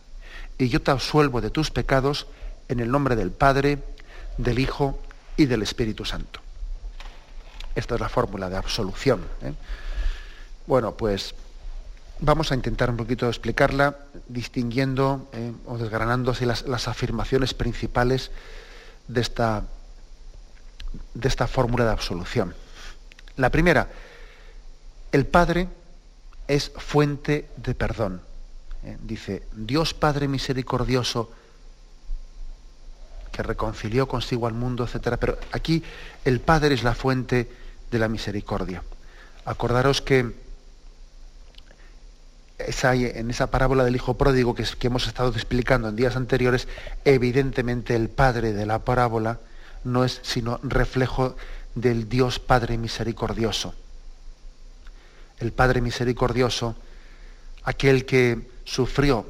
Y 0.57 0.69
yo 0.69 0.81
te 0.81 0.91
absuelvo 0.91 1.41
de 1.41 1.51
tus 1.51 1.71
pecados 1.71 2.27
en 2.69 2.81
el 2.81 2.91
nombre 2.91 3.15
del 3.15 3.31
Padre, 3.31 3.79
del 4.39 4.59
Hijo 4.59 4.99
y 5.37 5.47
del 5.47 5.63
Espíritu 5.63 6.05
Santo. 6.05 6.41
Esta 7.75 7.95
es 7.95 8.01
la 8.01 8.09
fórmula 8.09 8.49
de 8.49 8.57
absolución. 8.57 9.21
¿eh? 9.43 9.53
Bueno, 10.67 10.97
pues 10.97 11.35
vamos 12.21 12.51
a 12.51 12.55
intentar 12.55 12.91
un 12.91 12.97
poquito 12.97 13.29
explicarla, 13.29 13.97
distinguiendo 14.29 15.29
¿eh? 15.33 15.53
o 15.67 15.79
desgranándose 15.79 16.47
las, 16.47 16.63
las, 16.67 16.89
afirmaciones 16.89 17.55
principales 17.55 18.31
de 19.07 19.21
esta, 19.21 19.65
de 21.15 21.29
esta 21.29 21.47
fórmula 21.47 21.85
de 21.85 21.91
absolución. 21.91 22.55
La 23.37 23.51
primera, 23.51 23.89
el 25.13 25.27
Padre 25.27 25.69
es 26.49 26.73
fuente 26.77 27.49
de 27.57 27.75
perdón. 27.75 28.21
¿eh? 28.85 28.97
Dice, 29.03 29.45
Dios 29.53 29.95
Padre 29.95 30.29
misericordioso, 30.29 31.31
que 33.39 33.45
reconcilió 33.45 34.09
consigo 34.09 34.49
al 34.49 34.55
mundo, 34.55 34.85
etc. 34.85 35.17
Pero 35.21 35.39
aquí 35.53 35.85
el 36.25 36.41
Padre 36.41 36.75
es 36.75 36.83
la 36.83 36.97
fuente 36.97 37.49
de 37.89 37.99
la 38.01 38.09
misericordia. 38.09 38.83
Acordaros 39.45 40.03
que 40.03 40.35
en 42.59 43.31
esa 43.31 43.53
parábola 43.53 43.85
del 43.85 43.95
Hijo 43.95 44.15
Pródigo 44.15 44.57
que, 44.57 44.65
que 44.65 44.89
hemos 44.89 45.07
estado 45.07 45.31
explicando 45.31 45.89
en 45.89 45.95
días 45.95 46.17
anteriores, 46.17 46.67
evidentemente 47.05 47.95
el 47.95 48.09
Padre 48.09 48.53
de 48.53 48.67
la 48.67 48.81
parábola 48.81 49.39
no 49.85 50.05
es 50.05 50.19
sino 50.25 50.59
reflejo 50.65 51.37
del 51.77 52.09
Dios 52.09 52.41
Padre 52.41 52.77
misericordioso. 52.77 53.73
El 55.39 55.53
Padre 55.53 55.81
misericordioso, 55.81 56.75
aquel 57.63 58.05
que 58.05 58.51
sufrió 58.65 59.25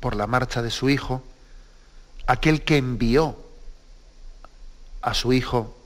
por 0.00 0.16
la 0.16 0.26
marcha 0.26 0.62
de 0.62 0.70
su 0.70 0.88
Hijo, 0.88 1.22
aquel 2.26 2.62
que 2.62 2.76
envió 2.76 3.41
a 5.02 5.14
su 5.14 5.32
hijo 5.32 5.76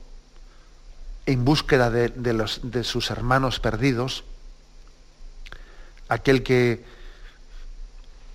en 1.25 1.43
búsqueda 1.43 1.89
de, 1.91 2.33
los, 2.33 2.61
de 2.63 2.83
sus 2.85 3.11
hermanos 3.11 3.59
perdidos, 3.59 4.23
aquel 6.07 6.41
que 6.41 6.83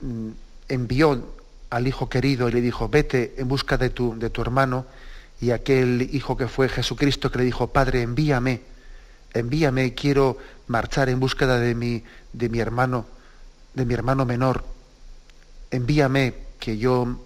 mm, 0.02 0.28
envió 0.68 1.34
al 1.70 1.88
hijo 1.88 2.10
querido 2.10 2.48
y 2.48 2.52
le 2.52 2.60
dijo, 2.60 2.88
vete 2.90 3.34
en 3.38 3.48
busca 3.48 3.78
de 3.78 3.88
tu, 3.88 4.18
de 4.18 4.28
tu 4.28 4.42
hermano, 4.42 4.84
y 5.40 5.52
aquel 5.52 6.10
hijo 6.12 6.36
que 6.36 6.48
fue 6.48 6.68
Jesucristo 6.68 7.32
que 7.32 7.38
le 7.38 7.44
dijo, 7.44 7.68
Padre, 7.68 8.02
envíame, 8.02 8.60
envíame, 9.32 9.94
quiero 9.94 10.36
marchar 10.66 11.08
en 11.08 11.18
búsqueda 11.18 11.58
de 11.58 11.74
mi, 11.74 12.04
de 12.34 12.48
mi 12.50 12.60
hermano, 12.60 13.06
de 13.72 13.86
mi 13.86 13.94
hermano 13.94 14.26
menor, 14.26 14.64
envíame 15.70 16.34
que 16.60 16.76
yo 16.76 17.18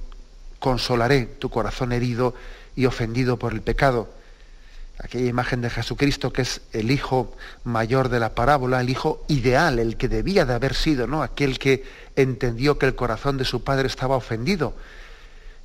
consolaré 0.61 1.27
tu 1.27 1.51
corazón 1.51 1.93
herido 1.93 2.35
y 2.77 2.87
ofendido 2.87 3.39
por 3.39 3.53
el 3.53 3.63
pecado. 3.63 4.09
Aquella 4.99 5.29
imagen 5.29 5.61
de 5.61 5.71
Jesucristo 5.71 6.33
que 6.33 6.43
es 6.43 6.61
el 6.73 6.91
hijo 6.91 7.35
mayor 7.65 8.09
de 8.09 8.21
la 8.21 8.35
parábola, 8.35 8.81
el 8.81 8.89
hijo 8.89 9.25
ideal, 9.29 9.79
el 9.79 9.97
que 9.97 10.09
debía 10.09 10.47
de 10.47 10.55
haber 10.55 10.75
sido, 10.75 11.07
¿no? 11.07 11.23
Aquel 11.23 11.59
que 11.59 11.85
entendió 12.15 12.79
que 12.79 12.87
el 12.87 12.95
corazón 12.95 13.37
de 13.37 13.45
su 13.45 13.65
padre 13.65 13.89
estaba 13.89 14.17
ofendido. 14.17 14.75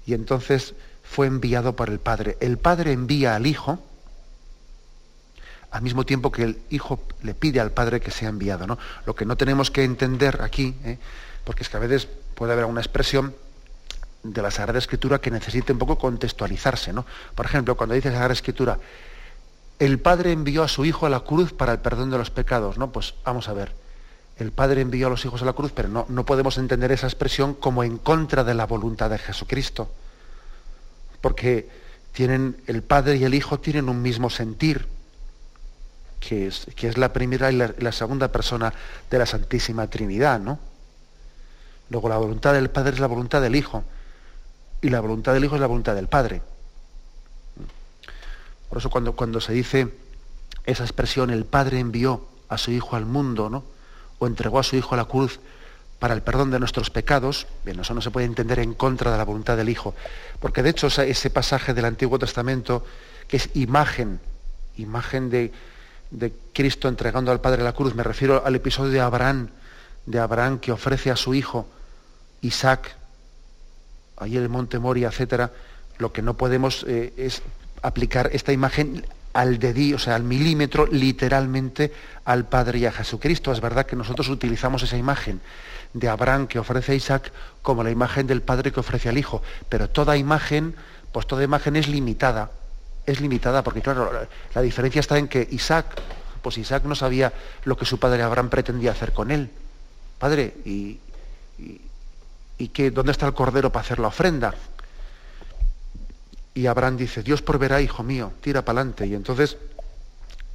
Y 0.06 0.14
entonces 0.14 0.74
fue 1.12 1.28
enviado 1.28 1.76
por 1.76 1.90
el 1.90 2.00
Padre. 2.00 2.38
El 2.40 2.58
Padre 2.58 2.94
envía 2.94 3.36
al 3.36 3.46
Hijo 3.46 3.80
al 5.72 5.82
mismo 5.82 6.06
tiempo 6.06 6.32
que 6.32 6.44
el 6.44 6.62
Hijo 6.70 7.02
le 7.22 7.34
pide 7.34 7.60
al 7.60 7.72
Padre 7.72 8.00
que 8.00 8.12
sea 8.12 8.30
enviado. 8.30 8.66
¿no? 8.66 8.78
Lo 9.06 9.14
que 9.16 9.26
no 9.26 9.36
tenemos 9.36 9.72
que 9.72 9.84
entender 9.84 10.42
aquí, 10.42 10.76
¿eh? 10.86 10.98
porque 11.44 11.64
es 11.64 11.70
que 11.70 11.78
a 11.78 11.82
veces 11.82 12.08
puede 12.36 12.54
haber 12.54 12.66
una 12.66 12.82
expresión 12.82 13.36
de 14.24 14.42
la 14.42 14.52
Sagrada 14.52 14.80
Escritura 14.80 15.20
que 15.20 15.32
necesite 15.32 15.74
un 15.74 15.80
poco 15.80 15.98
contextualizarse. 15.98 16.94
¿no? 16.94 17.06
Por 17.36 17.46
ejemplo, 17.46 17.76
cuando 17.76 17.96
dice 17.96 18.10
la 18.10 18.16
Sagrada 18.16 18.34
Escritura, 18.34 18.80
el 19.80 20.00
Padre 20.00 20.32
envió 20.32 20.64
a 20.64 20.68
su 20.68 20.86
Hijo 20.86 21.06
a 21.06 21.10
la 21.10 21.22
cruz 21.22 21.54
para 21.54 21.74
el 21.74 21.80
perdón 21.80 22.12
de 22.12 22.18
los 22.18 22.30
pecados. 22.30 22.78
No, 22.78 22.92
pues 22.92 23.16
vamos 23.26 23.50
a 23.50 23.54
ver. 23.54 23.74
El 24.38 24.52
Padre 24.52 24.82
envió 24.82 25.08
a 25.08 25.10
los 25.10 25.24
hijos 25.26 25.42
a 25.42 25.46
la 25.46 25.54
cruz, 25.54 25.72
pero 25.72 25.88
no, 25.88 26.06
no 26.10 26.26
podemos 26.26 26.58
entender 26.58 26.92
esa 26.92 27.06
expresión 27.06 27.54
como 27.54 27.84
en 27.84 27.98
contra 27.98 28.44
de 28.44 28.54
la 28.54 28.66
voluntad 28.66 29.10
de 29.10 29.18
Jesucristo. 29.18 29.92
Porque 31.20 31.70
tienen, 32.12 32.58
el 32.66 32.82
Padre 32.82 33.18
y 33.18 33.24
el 33.24 33.34
Hijo 33.34 33.60
tienen 33.60 33.90
un 33.90 34.02
mismo 34.02 34.30
sentir, 34.30 34.88
que 36.20 36.48
es, 36.48 36.68
que 36.76 36.88
es 36.88 36.98
la 36.98 37.14
primera 37.14 37.52
y 37.52 37.56
la, 37.56 37.74
la, 37.78 37.92
segunda 37.92 38.32
persona 38.32 38.74
de 39.10 39.20
la 39.20 39.26
Santísima 39.26 39.88
Trinidad, 39.88 40.40
¿no? 40.40 40.60
Luego 41.90 42.10
la 42.10 42.18
voluntad 42.18 42.54
del 42.54 42.70
Padre 42.70 42.94
es 42.94 43.00
la 43.00 43.08
voluntad 43.08 43.42
del 43.42 43.56
Hijo 43.56 43.84
y 44.82 44.90
la 44.90 45.00
voluntad 45.00 45.34
del 45.34 45.46
Hijo 45.46 45.56
es 45.56 45.62
la 45.62 45.68
voluntad 45.68 45.96
del 45.96 46.08
Padre. 46.08 46.42
Por 48.70 48.78
eso 48.78 48.90
cuando, 48.90 49.14
cuando 49.14 49.42
se 49.42 49.54
dice 49.54 49.94
esa 50.66 50.84
expresión, 50.84 51.30
el 51.30 51.46
Padre 51.46 51.80
envió 51.80 52.26
a 52.50 52.58
su 52.58 52.72
Hijo 52.72 52.96
al 52.96 53.06
mundo, 53.06 53.50
¿no? 53.50 53.64
o 54.20 54.28
entregó 54.28 54.60
a 54.60 54.64
su 54.64 54.76
Hijo 54.76 54.94
a 54.96 54.98
la 54.98 55.06
cruz 55.06 55.40
para 56.00 56.14
el 56.14 56.24
perdón 56.24 56.50
de 56.50 56.60
nuestros 56.60 56.90
pecados, 56.90 57.48
bien, 57.64 57.80
eso 57.80 57.94
no 57.94 58.02
se 58.02 58.10
puede 58.10 58.26
entender 58.26 58.60
en 58.60 58.74
contra 58.74 59.12
de 59.12 59.18
la 59.18 59.24
voluntad 59.24 59.56
del 59.56 59.70
Hijo, 59.70 59.94
porque 60.40 60.64
de 60.64 60.72
hecho 60.72 60.88
ese 60.88 61.30
pasaje 61.30 61.74
del 61.74 61.86
Antiguo 61.86 62.18
Testamento, 62.18 62.84
que 63.28 63.38
es 63.38 63.50
imagen, 63.54 64.20
imagen 64.78 65.30
de, 65.30 65.52
de 66.10 66.34
Cristo 66.54 66.88
entregando 66.88 67.32
al 67.32 67.40
Padre 67.40 67.64
la 67.64 67.74
cruz, 67.74 67.94
me 67.94 68.04
refiero 68.04 68.44
al 68.44 68.56
episodio 68.56 68.92
de 68.92 69.00
Abraham, 69.00 69.50
de 70.08 70.20
Abraham 70.20 70.60
que 70.60 70.72
ofrece 70.72 71.12
a 71.12 71.16
su 71.16 71.36
Hijo 71.36 71.68
Isaac 72.42 72.96
ahí 74.22 74.38
el 74.38 74.50
Monte 74.50 74.80
Moria, 74.80 75.08
etcétera, 75.08 75.52
lo 75.98 76.14
que 76.14 76.22
no 76.22 76.36
podemos 76.36 76.86
eh, 76.88 77.14
es 77.18 77.42
aplicar 77.82 78.30
esta 78.34 78.52
imagen 78.52 79.06
al 79.34 79.60
dedí, 79.60 79.94
o 79.94 80.00
sea, 80.00 80.16
al 80.16 80.24
milímetro, 80.24 80.86
literalmente 80.86 81.92
al 82.26 82.46
Padre 82.46 82.80
y 82.80 82.86
a 82.86 82.92
Jesucristo. 82.92 83.52
Es 83.52 83.62
verdad 83.62 83.86
que 83.86 83.96
nosotros 83.96 84.30
utilizamos 84.30 84.84
esa 84.84 84.98
imagen 84.98 85.42
de 85.94 86.08
Abraham 86.08 86.48
que 86.48 86.60
ofrece 86.60 86.92
a 86.92 86.96
Isaac 86.96 87.32
como 87.62 87.84
la 87.84 87.92
imagen 87.92 88.28
del 88.28 88.42
Padre 88.42 88.72
que 88.72 88.80
ofrece 88.80 89.10
al 89.10 89.18
Hijo, 89.18 89.42
pero 89.70 89.90
toda 89.90 90.18
imagen, 90.18 90.76
pues 91.12 91.28
toda 91.28 91.44
imagen 91.44 91.76
es 91.76 91.88
limitada, 91.88 92.52
es 93.06 93.20
limitada 93.22 93.64
porque 93.64 93.82
claro, 93.82 94.12
la 94.54 94.62
diferencia 94.62 95.00
está 95.00 95.18
en 95.18 95.28
que 95.28 95.48
Isaac, 95.52 95.86
pues 96.42 96.58
Isaac 96.58 96.84
no 96.86 96.96
sabía 96.96 97.34
lo 97.66 97.76
que 97.76 97.86
su 97.86 98.00
padre 98.00 98.22
Abraham 98.22 98.50
pretendía 98.50 98.92
hacer 98.92 99.14
con 99.14 99.32
él. 99.32 99.50
Padre, 100.20 100.54
y 100.66 101.00
que 102.70 102.92
dónde 102.92 103.12
está 103.12 103.28
el 103.28 103.34
cordero 103.34 103.72
para 103.72 103.86
hacer 103.86 104.00
la 104.00 104.08
ofrenda. 104.08 104.54
Y 106.54 106.68
Abraham 106.68 106.98
dice, 106.98 107.24
Dios 107.24 107.42
proveerá, 107.42 107.82
hijo 107.82 108.04
mío, 108.04 108.34
tira 108.42 108.64
para 108.64 108.82
adelante. 108.82 109.08
Y 109.08 109.16
entonces 109.16 109.58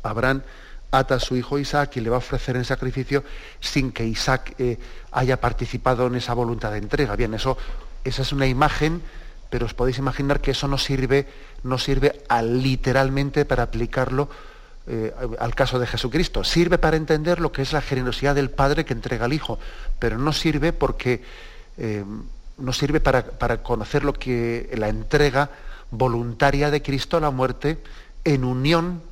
Abraham 0.03 0.43
ata 0.91 1.17
a 1.17 1.21
su 1.21 1.37
hijo 1.37 1.59
Isaac 1.59 1.97
y 1.97 2.01
le 2.01 2.11
va 2.11 2.17
a 2.17 2.19
ofrecer 2.19 2.57
en 2.57 2.65
sacrificio 2.65 3.25
sin 3.61 3.93
que 3.93 4.05
Isaac 4.05 4.55
eh, 4.59 4.79
haya 5.13 5.41
participado 5.41 6.07
en 6.07 6.17
esa 6.17 6.35
voluntad 6.35 6.73
de 6.73 6.79
entrega. 6.79 7.17
Bien, 7.17 7.35
eso, 7.35 7.57
esa 8.05 8.23
es 8.23 8.33
una 8.33 8.47
imagen, 8.47 9.03
pero 9.51 9.67
os 9.67 9.75
podéis 9.75 9.99
imaginar 9.99 10.41
que 10.41 10.53
eso 10.53 10.69
no 10.69 10.79
sirve, 10.79 11.27
no 11.63 11.79
sirve 11.79 12.23
literalmente 12.43 13.45
para 13.45 13.65
aplicarlo 13.65 14.29
eh, 14.87 15.13
al 15.39 15.55
caso 15.55 15.79
de 15.79 15.87
Jesucristo. 15.87 16.45
Sirve 16.45 16.79
para 16.79 16.97
entender 16.97 17.41
lo 17.41 17.53
que 17.53 17.63
es 17.63 17.73
la 17.73 17.81
generosidad 17.81 18.35
del 18.35 18.51
Padre 18.51 18.85
que 18.85 18.93
entrega 18.93 19.25
al 19.25 19.33
Hijo, 19.33 19.59
pero 19.99 20.19
no 20.19 20.33
sirve 20.33 20.73
porque 20.73 21.23
eh, 21.79 22.05
nos 22.59 22.79
sirve 22.79 23.01
para, 23.01 23.63
conocer 23.63 24.05
lo 24.05 24.13
que 24.13 24.71
la 24.77 24.89
entrega 24.89 25.51
voluntaria 25.91 26.71
de 26.71 26.83
Cristo 26.83 27.17
a 27.17 27.21
la 27.21 27.31
muerte 27.31 27.83
en 28.25 28.45
unión, 28.45 29.03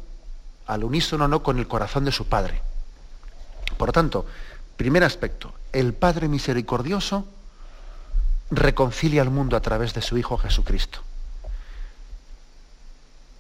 al 0.67 0.85
unísono 0.85 1.29
no 1.29 1.43
con 1.43 1.59
el 1.59 1.69
corazón 1.69 2.05
de 2.05 2.13
su 2.13 2.27
Padre. 2.27 2.63
Por 3.77 3.89
lo 3.89 3.93
tanto, 3.93 4.27
primer 4.77 5.05
aspecto, 5.05 5.53
el 5.73 5.93
Padre 5.93 6.29
misericordioso 6.29 7.27
reconcilia 8.51 9.23
al 9.23 9.31
mundo 9.31 9.57
a 9.57 9.61
través 9.61 9.95
de 9.95 10.03
su 10.03 10.17
Hijo 10.17 10.39
Jesucristo. 10.39 11.01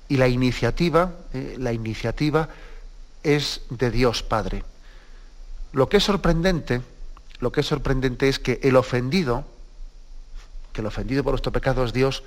Y 0.08 0.18
la 0.18 0.28
iniciativa, 0.28 1.12
eh, 1.32 1.56
la 1.58 1.72
iniciativa 1.72 2.48
es 3.22 3.62
de 3.70 3.90
Dios 3.90 4.22
Padre. 4.22 4.64
Lo 5.72 5.88
que 5.88 5.96
es 5.96 6.04
sorprendente 6.04 6.82
lo 7.40 7.52
que 7.52 7.60
es 7.60 7.66
sorprendente 7.66 8.28
es 8.28 8.38
que 8.38 8.60
el 8.62 8.76
ofendido, 8.76 9.44
que 10.72 10.80
el 10.80 10.86
ofendido 10.86 11.22
por 11.22 11.32
nuestro 11.32 11.52
pecado 11.52 11.84
es 11.84 11.92
Dios, 11.92 12.22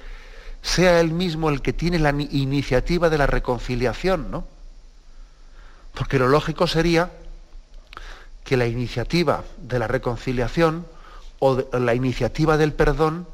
sea 0.61 0.99
él 0.99 1.11
mismo 1.11 1.49
el 1.49 1.61
que 1.61 1.73
tiene 1.73 1.99
la 1.99 2.09
iniciativa 2.09 3.09
de 3.09 3.17
la 3.17 3.27
reconciliación, 3.27 4.31
¿no? 4.31 4.47
Porque 5.93 6.19
lo 6.19 6.27
lógico 6.27 6.67
sería 6.67 7.11
que 8.43 8.57
la 8.57 8.67
iniciativa 8.67 9.43
de 9.57 9.79
la 9.79 9.87
reconciliación 9.87 10.85
o 11.39 11.63
la 11.77 11.95
iniciativa 11.95 12.57
del 12.57 12.73
perdón 12.73 13.27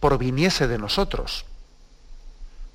proviniese 0.00 0.68
de 0.68 0.78
nosotros. 0.78 1.44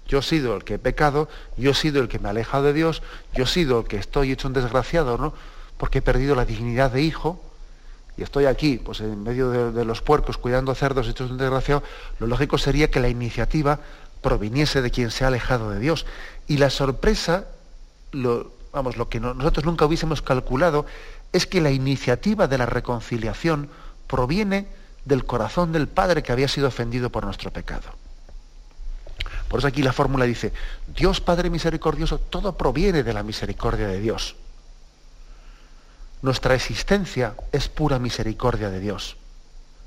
Yo 0.08 0.20
he 0.20 0.24
sido 0.24 0.56
el 0.56 0.64
que 0.64 0.76
he 0.76 0.80
pecado, 0.80 1.30
yo 1.56 1.72
he 1.72 1.76
sido 1.76 2.02
el 2.02 2.10
que 2.10 2.20
me 2.20 2.28
ha 2.28 2.32
alejado 2.32 2.64
de 2.64 2.74
Dios, 2.74 3.02
yo 3.34 3.44
he 3.44 3.48
sido 3.48 3.80
el 3.80 3.88
que 3.88 3.98
estoy 3.98 4.32
hecho 4.32 4.48
un 4.48 4.54
desgraciado, 4.54 5.18
¿no? 5.18 5.34
Porque 5.78 6.00
he 6.00 6.02
perdido 6.02 6.36
la 6.36 6.46
dignidad 6.46 6.92
de 6.92 7.04
hijo, 7.04 7.42
y 8.20 8.24
estoy 8.24 8.48
aquí, 8.48 8.78
pues 8.78 9.00
en 9.00 9.24
medio 9.24 9.72
de, 9.72 9.86
los 9.86 10.02
puercos, 10.02 10.38
cuidando 10.38 10.76
cerdos 10.76 11.08
hechos 11.08 11.32
un 11.32 11.38
desgraciado, 11.38 11.84
lo 12.20 12.28
lógico 12.28 12.58
sería 12.58 12.92
que 12.92 13.00
la 13.00 13.08
iniciativa 13.08 13.80
proviniese 14.22 14.82
de 14.82 14.92
quien 14.92 15.10
se 15.10 15.24
ha 15.24 15.28
alejado 15.28 15.72
de 15.72 15.80
Dios. 15.80 16.06
Y 16.46 16.58
la 16.58 16.70
sorpresa, 16.70 17.46
lo, 18.12 18.52
vamos, 18.74 18.98
lo 18.98 19.08
que 19.08 19.22
nosotros 19.22 19.66
nunca 19.66 19.86
hubiésemos 19.86 20.22
calculado 20.22 20.86
es 21.32 21.48
que 21.48 21.62
la 21.62 21.72
iniciativa 21.72 22.48
de 22.48 22.58
la 22.58 22.66
reconciliación 22.66 23.70
proviene 24.06 24.68
del 25.06 25.24
corazón 25.24 25.72
del 25.72 25.88
Padre 25.88 26.22
que 26.22 26.34
había 26.34 26.50
sido 26.50 26.68
ofendido 26.68 27.10
por 27.12 27.24
nuestro 27.24 27.52
pecado. 27.52 27.88
Por 29.48 29.60
eso 29.60 29.68
aquí 29.70 29.82
la 29.82 29.94
fórmula 29.94 30.26
dice, 30.26 30.52
Dios 30.94 31.22
Padre 31.22 31.50
misericordioso, 31.50 32.18
todo 32.18 32.58
proviene 32.58 33.02
de 33.02 33.14
la 33.14 33.24
misericordia 33.24 33.88
de 33.88 34.02
Dios. 34.02 34.36
Nuestra 36.22 36.56
existencia 36.56 37.36
es 37.52 37.70
pura 37.70 38.00
misericordia 38.00 38.70
de 38.70 38.80
Dios. 38.80 39.18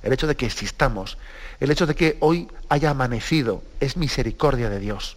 El 0.03 0.13
hecho 0.13 0.27
de 0.27 0.37
que 0.37 0.47
existamos, 0.47 1.19
el 1.61 1.71
hecho 1.71 1.87
de 1.87 1.95
que 1.95 2.17
hoy 2.21 2.49
haya 2.69 2.91
amanecido, 2.91 3.63
es 3.81 3.97
misericordia 3.97 4.69
de 4.69 4.81
Dios. 4.81 5.17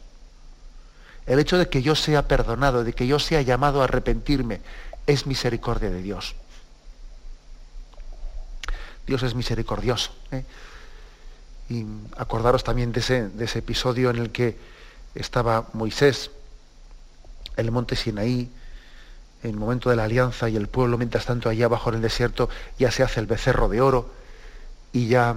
El 1.25 1.39
hecho 1.39 1.57
de 1.57 1.69
que 1.69 1.81
yo 1.81 1.95
sea 1.95 2.27
perdonado, 2.27 2.83
de 2.83 2.93
que 2.93 3.07
yo 3.07 3.17
sea 3.17 3.41
llamado 3.41 3.81
a 3.81 3.85
arrepentirme, 3.85 4.61
es 5.07 5.25
misericordia 5.25 5.89
de 5.89 6.01
Dios. 6.01 6.35
Dios 9.07 9.23
es 9.23 9.33
misericordioso. 9.35 10.11
¿eh? 10.31 10.43
Y 11.69 11.85
acordaros 12.17 12.63
también 12.63 12.91
de 12.91 12.99
ese, 12.99 13.29
de 13.29 13.45
ese 13.45 13.59
episodio 13.59 14.09
en 14.09 14.17
el 14.17 14.31
que 14.31 14.57
estaba 15.15 15.67
Moisés 15.73 16.31
el 17.55 17.71
monte 17.71 17.95
Sinaí, 17.95 18.49
en 19.45 19.51
el 19.51 19.57
momento 19.57 19.91
de 19.91 19.95
la 19.95 20.05
alianza 20.05 20.49
y 20.49 20.55
el 20.55 20.67
pueblo, 20.67 20.97
mientras 20.97 21.25
tanto 21.25 21.49
allá 21.49 21.65
abajo 21.65 21.89
en 21.89 21.97
el 21.97 22.01
desierto, 22.01 22.49
ya 22.79 22.89
se 22.89 23.03
hace 23.03 23.19
el 23.19 23.27
becerro 23.27 23.69
de 23.69 23.79
oro 23.79 24.09
y 24.91 25.07
ya 25.07 25.35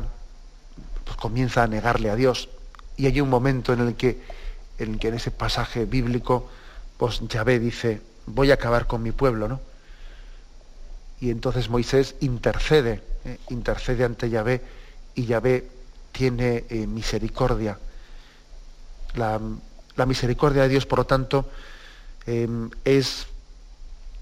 pues, 1.05 1.17
comienza 1.19 1.63
a 1.63 1.67
negarle 1.67 2.09
a 2.09 2.17
Dios. 2.17 2.49
Y 2.97 3.07
hay 3.07 3.21
un 3.21 3.29
momento 3.29 3.75
en 3.75 3.81
el 3.81 3.97
que 3.97 4.19
en, 4.79 4.99
que 4.99 5.09
en 5.09 5.15
ese 5.15 5.31
pasaje 5.31 5.85
bíblico, 5.85 6.49
pues 6.97 7.21
Yahvé 7.29 7.59
dice, 7.59 8.01
voy 8.25 8.51
a 8.51 8.55
acabar 8.55 8.87
con 8.87 9.03
mi 9.03 9.13
pueblo, 9.13 9.47
¿no? 9.47 9.61
Y 11.21 11.31
entonces 11.31 11.69
Moisés 11.69 12.15
intercede, 12.21 13.03
¿eh? 13.27 13.39
intercede 13.51 14.05
ante 14.05 14.31
Yahvé 14.31 14.63
y 15.17 15.27
Yahvé 15.27 15.69
tiene 16.13 16.65
eh, 16.71 16.87
misericordia. 16.87 17.79
La, 19.15 19.39
misericordia 20.07 20.63
de 20.63 20.69
Dios, 20.69 20.87
por 20.87 21.01
lo 21.01 21.07
tanto, 21.07 21.51
em, 22.25 22.71
es, 22.85 23.27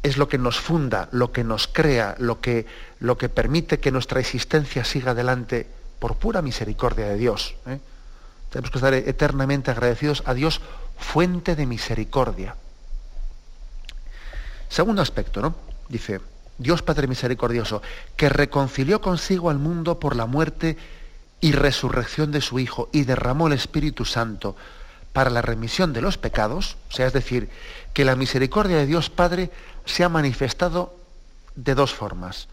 es, 0.07 0.17
lo 0.17 0.29
que 0.29 0.39
nos 0.39 0.61
funda, 0.61 1.09
lo 1.13 1.33
que 1.33 1.45
nos 1.45 1.67
crea, 1.67 2.15
lo 2.19 2.41
que, 2.41 2.67
lo 3.01 3.19
que 3.19 3.29
permite 3.29 3.81
que 3.81 3.91
nuestra 3.91 4.21
existencia 4.21 4.85
siga 4.85 5.13
adelante 5.13 5.67
por 5.99 6.17
pura 6.17 6.43
misericordia 6.43 7.07
de 7.07 7.17
Dios. 7.17 7.55
¿eh? 7.67 7.81
Tenemos 8.51 8.71
que 8.71 8.79
estar 8.79 8.95
eternamente 8.95 9.71
agradecidos 9.71 10.23
a 10.27 10.35
Dios, 10.35 10.61
fuente 10.99 11.57
de 11.57 11.67
misericordia. 11.67 12.57
Segundo 14.69 15.03
aspecto, 15.03 15.41
¿no? 15.41 15.55
Dice, 15.89 16.21
Dios 16.59 16.83
Padre 16.83 17.07
misericordioso, 17.07 17.83
que 18.17 18.29
reconcilió 18.29 19.01
consigo 19.01 19.51
al 19.51 19.59
mundo 19.59 20.01
por 20.01 20.17
la 20.17 20.27
muerte 20.27 20.77
y 21.41 21.53
resurrección 21.53 22.33
de 22.33 22.41
su 22.41 22.59
Hijo 22.59 22.89
y 22.93 23.05
derramó 23.05 23.47
el 23.47 23.53
Espíritu 23.53 24.05
Santo 24.05 24.57
para 25.13 25.31
la 25.31 25.43
remisión 25.43 25.93
de 25.93 26.03
los 26.03 26.19
pecados, 26.19 26.77
o 26.91 26.93
sea, 26.93 27.07
es 27.07 27.13
decir, 27.13 27.49
que 27.95 28.05
la 28.05 28.17
misericordia 28.17 28.77
de 28.77 28.87
Dios 28.87 29.09
Padre 29.09 29.51
se 29.87 30.05
ha 30.05 30.09
manifestado 30.09 30.95
de 31.55 31.75
dos 31.75 31.95
formas. 31.95 32.49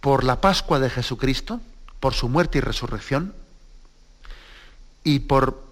Por 0.00 0.24
la 0.24 0.40
Pascua 0.40 0.78
de 0.78 0.88
Jesucristo, 0.88 1.60
por 2.00 2.14
su 2.14 2.28
muerte 2.28 2.58
y 2.58 2.60
resurrección, 2.60 3.34
y 5.02 5.20
por 5.20 5.62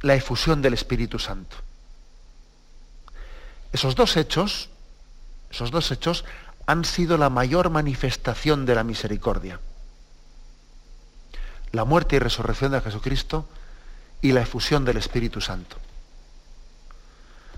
la 0.00 0.14
efusión 0.14 0.62
del 0.62 0.74
Espíritu 0.74 1.18
Santo. 1.18 1.56
Esos 3.72 3.94
dos 3.94 4.16
hechos, 4.16 4.70
esos 5.50 5.70
dos 5.70 5.90
hechos 5.92 6.24
han 6.66 6.84
sido 6.84 7.16
la 7.16 7.30
mayor 7.30 7.70
manifestación 7.70 8.66
de 8.66 8.74
la 8.74 8.82
misericordia. 8.82 9.60
La 11.72 11.84
muerte 11.84 12.16
y 12.16 12.18
resurrección 12.18 12.72
de 12.72 12.80
Jesucristo 12.80 13.48
y 14.22 14.32
la 14.32 14.42
efusión 14.42 14.84
del 14.84 14.96
Espíritu 14.96 15.40
Santo. 15.40 15.76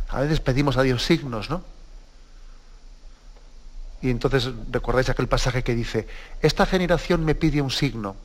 A 0.09 0.21
veces 0.21 0.41
pedimos 0.41 0.77
a 0.77 0.83
Dios 0.83 1.03
signos, 1.03 1.49
¿no? 1.49 1.65
Y 4.03 4.11
entonces 4.11 4.51
recordáis 4.71 5.09
aquel 5.09 5.29
pasaje 5.29 5.63
que 5.63 5.75
dice, 5.75 6.09
esta 6.43 6.67
generación 6.67 7.25
me 7.25 7.35
pide 7.35 7.63
un 7.63 7.71
signo 7.71 8.17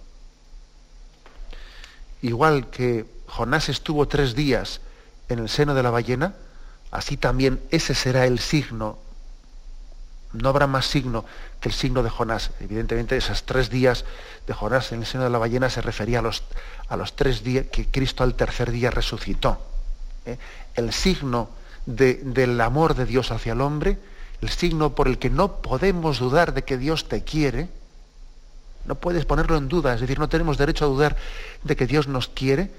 igual 2.22 2.70
que 2.70 3.06
Jonás 3.28 3.70
estuvo 3.70 4.08
tres 4.08 4.36
días 4.36 4.82
en 5.30 5.40
el 5.40 5.50
seno 5.50 5.74
de 5.74 5.84
la 5.84 5.92
ballena, 5.92 6.34
así 6.92 7.18
también 7.18 7.62
ese 7.70 7.94
será 7.94 8.26
el 8.26 8.40
signo. 8.40 8.98
No 10.34 10.50
habrá 10.50 10.68
más 10.68 10.86
signo 10.86 11.26
que 11.60 11.70
el 11.70 11.76
signo 11.76 12.04
de 12.04 12.10
Jonás. 12.10 12.52
Evidentemente, 12.60 13.18
esos 13.18 13.44
tres 13.44 13.70
días 13.70 14.06
de 14.46 14.54
Jonás 14.54 14.92
en 14.92 15.00
el 15.00 15.06
seno 15.06 15.24
de 15.24 15.30
la 15.30 15.38
ballena 15.38 15.70
se 15.70 15.82
refería 15.82 16.20
a 16.20 16.22
los, 16.22 16.44
a 16.88 16.98
los 16.98 17.16
tres 17.16 17.44
días 17.44 17.68
que 17.72 17.88
Cristo 17.88 18.24
al 18.24 18.36
tercer 18.36 18.72
día 18.72 18.92
resucitó. 18.92 19.62
¿eh? 20.26 20.38
El 20.76 20.94
signo 20.94 21.50
del 21.86 22.60
amor 22.60 22.96
de 22.96 23.06
Dios 23.06 23.32
hacia 23.32 23.54
el 23.54 23.62
hombre, 23.62 23.98
el 24.42 24.50
signo 24.50 24.96
por 24.96 25.08
el 25.08 25.18
que 25.18 25.30
no 25.30 25.62
podemos 25.62 26.20
dudar 26.20 26.54
de 26.54 26.64
que 26.64 26.78
Dios 26.78 27.08
te 27.08 27.24
quiere, 27.24 27.70
no 28.86 28.96
puedes 28.96 29.26
ponerlo 29.26 29.58
en 29.58 29.68
duda, 29.68 29.94
es 29.94 30.02
decir, 30.02 30.20
no 30.20 30.30
tenemos 30.30 30.58
derecho 30.58 30.86
a 30.86 30.88
dudar 30.88 31.18
de 31.64 31.76
que 31.76 31.88
Dios 31.88 32.08
nos 32.08 32.28
quiere, 32.28 32.72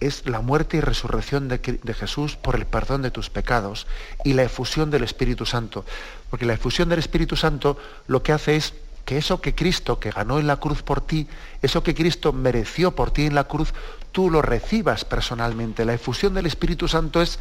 es 0.00 0.26
la 0.26 0.40
muerte 0.40 0.78
y 0.78 0.80
resurrección 0.80 1.48
de, 1.48 1.58
Jesús 1.94 2.36
por 2.36 2.56
el 2.56 2.66
perdón 2.66 3.02
de 3.02 3.10
tus 3.10 3.28
pecados 3.28 3.86
y 4.24 4.32
la 4.32 4.44
efusión 4.44 4.90
del 4.90 5.04
Espíritu 5.04 5.44
Santo. 5.44 5.84
Porque 6.30 6.46
la 6.46 6.54
efusión 6.54 6.88
del 6.88 6.98
Espíritu 6.98 7.36
Santo 7.36 7.76
lo 8.06 8.22
que 8.22 8.32
hace 8.32 8.56
es 8.56 8.72
que 9.04 9.18
eso 9.18 9.40
que 9.40 9.54
Cristo, 9.54 10.00
que 10.00 10.10
ganó 10.10 10.38
en 10.38 10.46
la 10.46 10.56
cruz 10.56 10.82
por 10.82 11.02
ti, 11.02 11.28
eso 11.60 11.82
que 11.82 11.94
Cristo 11.94 12.32
mereció 12.32 12.94
por 12.94 13.10
ti 13.10 13.26
en 13.26 13.34
la 13.34 13.44
cruz, 13.44 13.74
tú 14.12 14.30
lo 14.30 14.40
recibas 14.40 15.04
personalmente. 15.04 15.84
La 15.84 15.94
efusión 15.94 16.32
del 16.32 16.46
Espíritu 16.46 16.88
Santo 16.88 17.20
es 17.20 17.38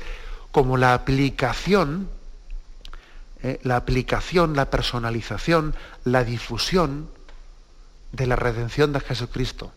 como 0.51 0.75
la 0.75 0.93
aplicación, 0.93 2.09
eh, 3.41 3.59
la 3.63 3.77
aplicación, 3.77 4.55
la 4.55 4.69
personalización, 4.69 5.75
la 6.03 6.23
difusión 6.23 7.09
de 8.11 8.27
la 8.27 8.35
redención 8.35 8.91
de 8.91 8.99
Jesucristo. 8.99 9.71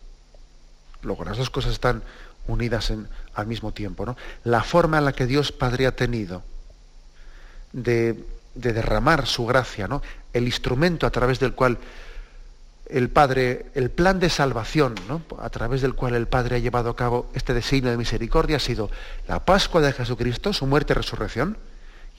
Luego, 1.01 1.23
las 1.25 1.37
dos 1.37 1.49
cosas 1.49 1.73
están 1.73 2.03
unidas 2.47 2.89
en, 2.89 3.07
al 3.33 3.47
mismo 3.47 3.71
tiempo. 3.71 4.05
¿no? 4.05 4.17
La 4.43 4.63
forma 4.63 4.97
en 4.97 5.05
la 5.05 5.13
que 5.13 5.25
Dios 5.25 5.51
Padre 5.51 5.87
ha 5.87 5.95
tenido 5.95 6.43
de, 7.71 8.23
derramar 8.53 9.25
su 9.25 9.45
gracia, 9.45 9.87
¿no? 9.87 10.01
el 10.33 10.45
instrumento 10.45 11.07
a 11.07 11.11
través 11.11 11.39
del 11.39 11.53
cual 11.53 11.77
el 12.89 13.09
Padre, 13.09 13.67
el 13.75 13.89
plan 13.89 14.19
de 14.19 14.29
salvación, 14.29 14.95
¿no? 15.07 15.21
a 15.39 15.49
través 15.49 15.81
del 15.81 15.95
cual 15.95 16.15
el 16.15 16.27
Padre 16.27 16.57
ha 16.57 16.59
llevado 16.59 16.89
a 16.89 16.95
cabo 16.95 17.31
este 17.33 17.53
designio 17.53 17.91
de 17.91 17.97
misericordia, 17.97 18.57
ha 18.57 18.59
sido 18.59 18.91
la 19.27 19.45
Pascua 19.45 19.81
de 19.81 19.93
Jesucristo, 19.93 20.53
su 20.53 20.67
muerte 20.67 20.93
y 20.93 20.95
resurrección, 20.95 21.57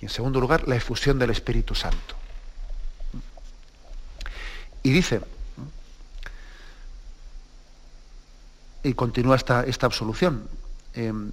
y 0.00 0.04
en 0.04 0.10
segundo 0.10 0.40
lugar, 0.40 0.66
la 0.68 0.76
efusión 0.76 1.18
del 1.18 1.30
Espíritu 1.30 1.74
Santo. 1.74 2.16
Y 4.82 4.90
dice, 4.90 5.20
y 8.82 8.92
continúa 8.94 9.36
esta, 9.36 9.64
esta 9.64 9.86
absolución. 9.86 10.48
Em, 10.94 11.32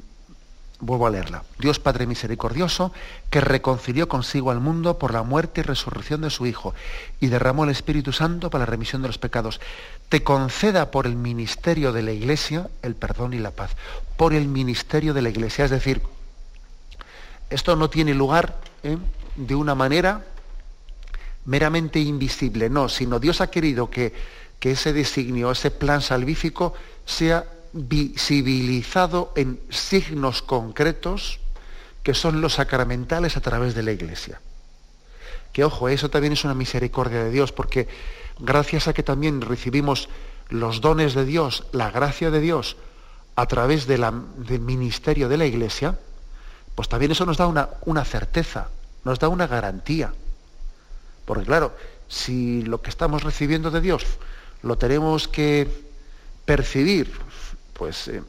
vuelvo 0.81 1.07
a 1.07 1.11
leerla. 1.11 1.43
Dios 1.59 1.79
Padre 1.79 2.07
misericordioso, 2.07 2.91
que 3.29 3.39
reconcilió 3.39 4.09
consigo 4.09 4.51
al 4.51 4.59
mundo 4.59 4.97
por 4.97 5.13
la 5.13 5.23
muerte 5.23 5.61
y 5.61 5.63
resurrección 5.63 6.21
de 6.21 6.29
su 6.29 6.45
Hijo, 6.47 6.73
y 7.19 7.27
derramó 7.27 7.63
el 7.63 7.69
Espíritu 7.69 8.11
Santo 8.11 8.49
para 8.49 8.63
la 8.63 8.71
remisión 8.71 9.01
de 9.01 9.07
los 9.07 9.17
pecados, 9.17 9.61
te 10.09 10.23
conceda 10.23 10.91
por 10.91 11.05
el 11.05 11.15
ministerio 11.15 11.93
de 11.93 12.01
la 12.01 12.11
Iglesia 12.11 12.67
el 12.81 12.95
perdón 12.95 13.33
y 13.33 13.39
la 13.39 13.51
paz. 13.51 13.75
Por 14.17 14.33
el 14.33 14.47
ministerio 14.47 15.13
de 15.13 15.21
la 15.21 15.29
Iglesia. 15.29 15.65
Es 15.65 15.71
decir, 15.71 16.01
esto 17.51 17.75
no 17.75 17.89
tiene 17.89 18.13
lugar 18.13 18.57
¿eh? 18.83 18.97
de 19.35 19.55
una 19.55 19.75
manera 19.75 20.25
meramente 21.45 21.99
invisible, 21.99 22.69
no, 22.69 22.89
sino 22.89 23.19
Dios 23.19 23.41
ha 23.41 23.51
querido 23.51 23.89
que, 23.89 24.13
que 24.59 24.71
ese 24.71 24.93
designio, 24.93 25.51
ese 25.51 25.71
plan 25.71 26.01
salvífico, 26.01 26.73
sea 27.05 27.45
visibilizado 27.73 29.33
en 29.35 29.59
signos 29.69 30.41
concretos 30.41 31.39
que 32.03 32.13
son 32.13 32.41
los 32.41 32.53
sacramentales 32.53 33.37
a 33.37 33.41
través 33.41 33.75
de 33.75 33.83
la 33.83 33.91
Iglesia. 33.91 34.41
Que 35.53 35.63
ojo, 35.63 35.89
eso 35.89 36.09
también 36.09 36.33
es 36.33 36.43
una 36.43 36.53
misericordia 36.53 37.23
de 37.23 37.31
Dios, 37.31 37.51
porque 37.51 37.87
gracias 38.39 38.87
a 38.87 38.93
que 38.93 39.03
también 39.03 39.41
recibimos 39.41 40.09
los 40.49 40.81
dones 40.81 41.13
de 41.13 41.25
Dios, 41.25 41.65
la 41.71 41.91
gracia 41.91 42.31
de 42.31 42.39
Dios, 42.39 42.77
a 43.35 43.45
través 43.45 43.87
del 43.87 44.01
ministerio 44.59 45.29
de 45.29 45.37
la 45.37 45.45
Iglesia, 45.45 45.97
pues 46.81 46.89
también 46.89 47.11
eso 47.11 47.27
nos 47.27 47.37
da 47.37 47.45
una, 47.45 47.69
una 47.85 48.03
certeza, 48.03 48.69
nos 49.03 49.19
da 49.19 49.27
una 49.27 49.45
garantía. 49.45 50.11
Porque 51.25 51.45
claro, 51.45 51.75
si 52.07 52.63
lo 52.63 52.81
que 52.81 52.89
estamos 52.89 53.21
recibiendo 53.21 53.69
de 53.69 53.81
Dios 53.81 54.03
lo 54.63 54.79
tenemos 54.79 55.27
que 55.27 55.69
percibir, 56.43 57.11
pues 57.73 58.07
eh, 58.07 58.23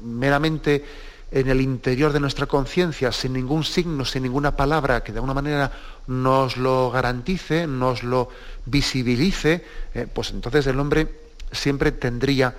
meramente 0.00 0.84
en 1.30 1.48
el 1.48 1.60
interior 1.60 2.12
de 2.12 2.18
nuestra 2.18 2.46
conciencia, 2.46 3.12
sin 3.12 3.34
ningún 3.34 3.62
signo, 3.62 4.04
sin 4.04 4.24
ninguna 4.24 4.56
palabra 4.56 5.04
que 5.04 5.12
de 5.12 5.18
alguna 5.18 5.34
manera 5.34 5.70
nos 6.08 6.56
lo 6.56 6.90
garantice, 6.90 7.68
nos 7.68 8.02
lo 8.02 8.30
visibilice, 8.64 9.64
eh, 9.94 10.08
pues 10.12 10.32
entonces 10.32 10.66
el 10.66 10.80
hombre 10.80 11.06
siempre 11.52 11.92
tendría 11.92 12.52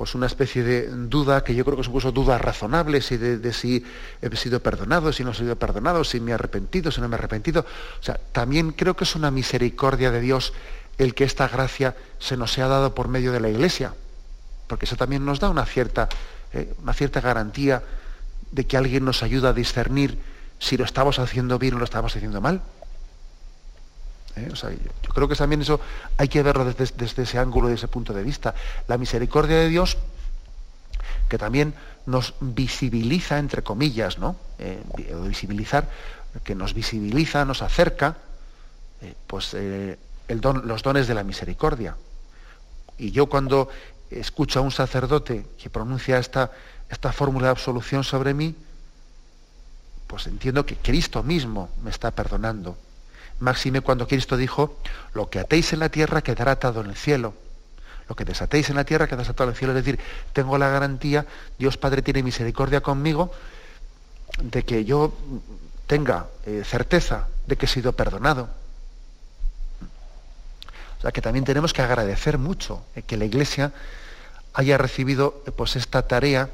pues 0.00 0.14
una 0.14 0.24
especie 0.24 0.62
de 0.62 0.88
duda, 0.88 1.44
que 1.44 1.54
yo 1.54 1.62
creo 1.62 1.76
que 1.76 1.86
incluso 1.86 2.10
dudas 2.10 2.40
razonables, 2.40 3.10
de, 3.10 3.36
de, 3.36 3.52
si 3.52 3.84
he 4.22 4.34
sido 4.34 4.60
perdonado, 4.60 5.12
si 5.12 5.24
no 5.24 5.32
he 5.32 5.34
sido 5.34 5.56
perdonado, 5.56 6.04
si 6.04 6.20
me 6.20 6.30
he 6.30 6.34
arrepentido, 6.34 6.90
si 6.90 7.02
no 7.02 7.08
me 7.10 7.16
he 7.16 7.18
arrepentido. 7.18 7.66
O 8.00 8.02
sea, 8.02 8.18
también 8.32 8.72
creo 8.72 8.96
que 8.96 9.04
es 9.04 9.14
una 9.14 9.30
misericordia 9.30 10.10
de 10.10 10.22
Dios 10.22 10.54
el 10.96 11.12
que 11.12 11.24
esta 11.24 11.48
gracia 11.48 11.96
se 12.18 12.38
nos 12.38 12.50
sea 12.50 12.66
dado 12.66 12.94
por 12.94 13.08
medio 13.08 13.30
de 13.30 13.40
la 13.40 13.50
Iglesia, 13.50 13.92
porque 14.68 14.86
eso 14.86 14.96
también 14.96 15.22
nos 15.26 15.38
da 15.38 15.50
una 15.50 15.66
cierta, 15.66 16.08
eh, 16.54 16.72
una 16.82 16.94
cierta 16.94 17.20
garantía 17.20 17.82
de 18.52 18.66
que 18.66 18.78
alguien 18.78 19.04
nos 19.04 19.22
ayuda 19.22 19.50
a 19.50 19.52
discernir 19.52 20.18
si 20.58 20.78
lo 20.78 20.84
estamos 20.84 21.18
haciendo 21.18 21.58
bien 21.58 21.74
o 21.74 21.78
lo 21.78 21.84
estamos 21.84 22.16
haciendo 22.16 22.40
mal. 22.40 22.62
¿Eh? 24.44 24.78
yo, 25.02 25.10
creo 25.12 25.28
que 25.28 25.34
también 25.34 25.62
eso 25.62 25.80
hay 26.16 26.28
que 26.28 26.42
verlo 26.42 26.64
desde, 26.64 27.22
ese 27.22 27.38
ángulo, 27.38 27.68
desde 27.68 27.80
ese 27.80 27.88
punto 27.88 28.12
de 28.12 28.22
vista. 28.22 28.54
La 28.88 28.98
misericordia 28.98 29.56
de 29.56 29.68
Dios, 29.68 29.96
que 31.28 31.38
también 31.38 31.74
nos 32.06 32.34
visibiliza, 32.40 33.38
entre 33.38 33.62
comillas, 33.62 34.18
¿no? 34.18 34.36
Eh, 34.58 34.82
visibilizar, 35.26 35.88
que 36.44 36.54
nos 36.54 36.74
visibiliza, 36.74 37.44
nos 37.44 37.62
acerca, 37.62 38.16
eh, 39.02 39.14
pues 39.26 39.56
los 40.28 40.82
dones 40.82 41.08
de 41.08 41.14
la 41.14 41.24
misericordia. 41.24 41.96
Y 42.98 43.10
yo 43.10 43.26
cuando 43.26 43.68
escucho 44.10 44.58
a 44.58 44.62
un 44.62 44.70
sacerdote 44.70 45.46
que 45.58 45.70
pronuncia 45.70 46.18
esta, 46.18 46.50
esta 46.88 47.12
fórmula 47.12 47.46
de 47.46 47.52
absolución 47.52 48.04
sobre 48.04 48.34
mí, 48.34 48.54
pues 50.06 50.26
entiendo 50.26 50.66
que 50.66 50.76
Cristo 50.76 51.22
mismo 51.22 51.70
me 51.82 51.90
está 51.90 52.10
perdonando 52.10 52.76
Máxime 53.40 53.80
cuando 53.80 54.06
Cristo 54.06 54.36
dijo, 54.36 54.76
lo 55.14 55.30
que 55.30 55.40
atéis 55.40 55.72
en 55.72 55.80
la 55.80 55.88
tierra 55.88 56.22
quedará 56.22 56.52
atado 56.52 56.82
en 56.82 56.90
el 56.90 56.96
cielo. 56.96 57.34
Lo 58.06 58.14
que 58.14 58.24
desatéis 58.24 58.68
en 58.68 58.76
la 58.76 58.84
tierra 58.84 59.06
quedará 59.06 59.22
atado 59.28 59.44
en 59.44 59.50
el 59.50 59.56
cielo. 59.56 59.72
Es 59.76 59.84
decir, 59.84 59.98
tengo 60.34 60.58
la 60.58 60.68
garantía, 60.68 61.26
Dios 61.58 61.78
Padre 61.78 62.02
tiene 62.02 62.22
misericordia 62.22 62.82
conmigo, 62.82 63.32
de 64.42 64.62
que 64.62 64.84
yo 64.84 65.14
tenga 65.86 66.26
eh, 66.44 66.62
certeza 66.64 67.28
de 67.46 67.56
que 67.56 67.64
he 67.64 67.68
sido 67.68 67.92
perdonado. 67.92 68.48
O 70.98 71.00
sea 71.00 71.12
que 71.12 71.22
también 71.22 71.46
tenemos 71.46 71.72
que 71.72 71.80
agradecer 71.80 72.36
mucho 72.36 72.84
eh, 72.94 73.02
que 73.02 73.16
la 73.16 73.24
Iglesia 73.24 73.72
haya 74.52 74.76
recibido 74.76 75.42
eh, 75.46 75.50
pues 75.50 75.76
esta 75.76 76.06
tarea, 76.06 76.50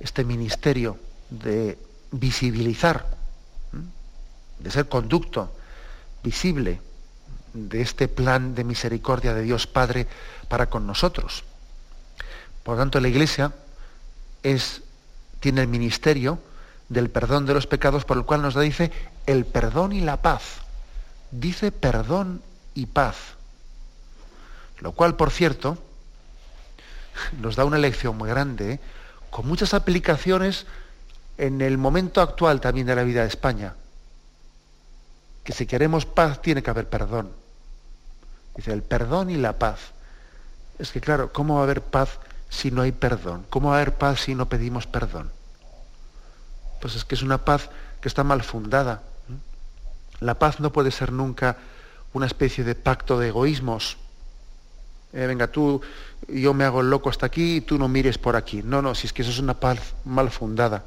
este 0.00 0.24
ministerio 0.24 0.98
de 1.28 1.78
visibilizar, 2.10 3.06
de 4.58 4.70
ser 4.70 4.88
conducto 4.88 5.52
visible 6.22 6.80
de 7.54 7.82
este 7.82 8.08
plan 8.08 8.54
de 8.54 8.64
misericordia 8.64 9.34
de 9.34 9.42
Dios 9.42 9.66
Padre 9.66 10.06
para 10.48 10.68
con 10.68 10.86
nosotros. 10.86 11.44
Por 12.62 12.78
tanto, 12.78 13.00
la 13.00 13.08
Iglesia 13.08 13.52
es, 14.42 14.82
tiene 15.40 15.60
el 15.62 15.68
ministerio 15.68 16.38
del 16.88 17.10
perdón 17.10 17.46
de 17.46 17.54
los 17.54 17.66
pecados, 17.66 18.04
por 18.04 18.16
el 18.16 18.24
cual 18.24 18.42
nos 18.42 18.58
dice 18.58 18.92
el 19.26 19.44
perdón 19.44 19.92
y 19.92 20.00
la 20.00 20.22
paz. 20.22 20.60
Dice 21.30 21.72
perdón 21.72 22.42
y 22.74 22.86
paz. 22.86 23.16
Lo 24.78 24.92
cual, 24.92 25.16
por 25.16 25.30
cierto, 25.30 25.78
nos 27.40 27.56
da 27.56 27.64
una 27.64 27.78
lección 27.78 28.16
muy 28.16 28.28
grande, 28.28 28.74
¿eh? 28.74 28.80
con 29.30 29.46
muchas 29.46 29.74
aplicaciones 29.74 30.66
en 31.38 31.60
el 31.60 31.78
momento 31.78 32.20
actual 32.20 32.60
también 32.60 32.86
de 32.86 32.94
la 32.94 33.02
vida 33.02 33.22
de 33.22 33.28
España 33.28 33.74
que 35.44 35.52
si 35.52 35.66
queremos 35.66 36.06
paz 36.06 36.40
tiene 36.40 36.62
que 36.62 36.70
haber 36.70 36.88
perdón. 36.88 37.30
Dice, 38.54 38.72
el 38.72 38.82
perdón 38.82 39.30
y 39.30 39.36
la 39.36 39.58
paz. 39.58 39.92
Es 40.78 40.92
que 40.92 41.00
claro, 41.00 41.32
¿cómo 41.32 41.54
va 41.54 41.60
a 41.60 41.64
haber 41.64 41.82
paz 41.82 42.18
si 42.48 42.70
no 42.70 42.82
hay 42.82 42.92
perdón? 42.92 43.46
¿Cómo 43.50 43.70
va 43.70 43.76
a 43.76 43.80
haber 43.80 43.94
paz 43.94 44.20
si 44.20 44.34
no 44.34 44.48
pedimos 44.48 44.86
perdón? 44.86 45.30
Pues 46.80 46.96
es 46.96 47.04
que 47.04 47.14
es 47.14 47.22
una 47.22 47.44
paz 47.44 47.70
que 48.00 48.08
está 48.08 48.24
mal 48.24 48.42
fundada. 48.42 49.02
La 50.20 50.38
paz 50.38 50.60
no 50.60 50.72
puede 50.72 50.90
ser 50.90 51.12
nunca 51.12 51.56
una 52.12 52.26
especie 52.26 52.64
de 52.64 52.74
pacto 52.74 53.18
de 53.18 53.28
egoísmos. 53.28 53.96
Eh, 55.12 55.26
venga, 55.26 55.48
tú, 55.48 55.80
yo 56.28 56.54
me 56.54 56.64
hago 56.64 56.82
loco 56.82 57.10
hasta 57.10 57.26
aquí 57.26 57.56
y 57.56 57.60
tú 57.60 57.78
no 57.78 57.88
mires 57.88 58.18
por 58.18 58.36
aquí. 58.36 58.62
No, 58.62 58.82
no, 58.82 58.94
si 58.94 59.06
es 59.06 59.12
que 59.12 59.22
eso 59.22 59.30
es 59.30 59.38
una 59.38 59.54
paz 59.54 59.94
mal 60.04 60.30
fundada. 60.30 60.84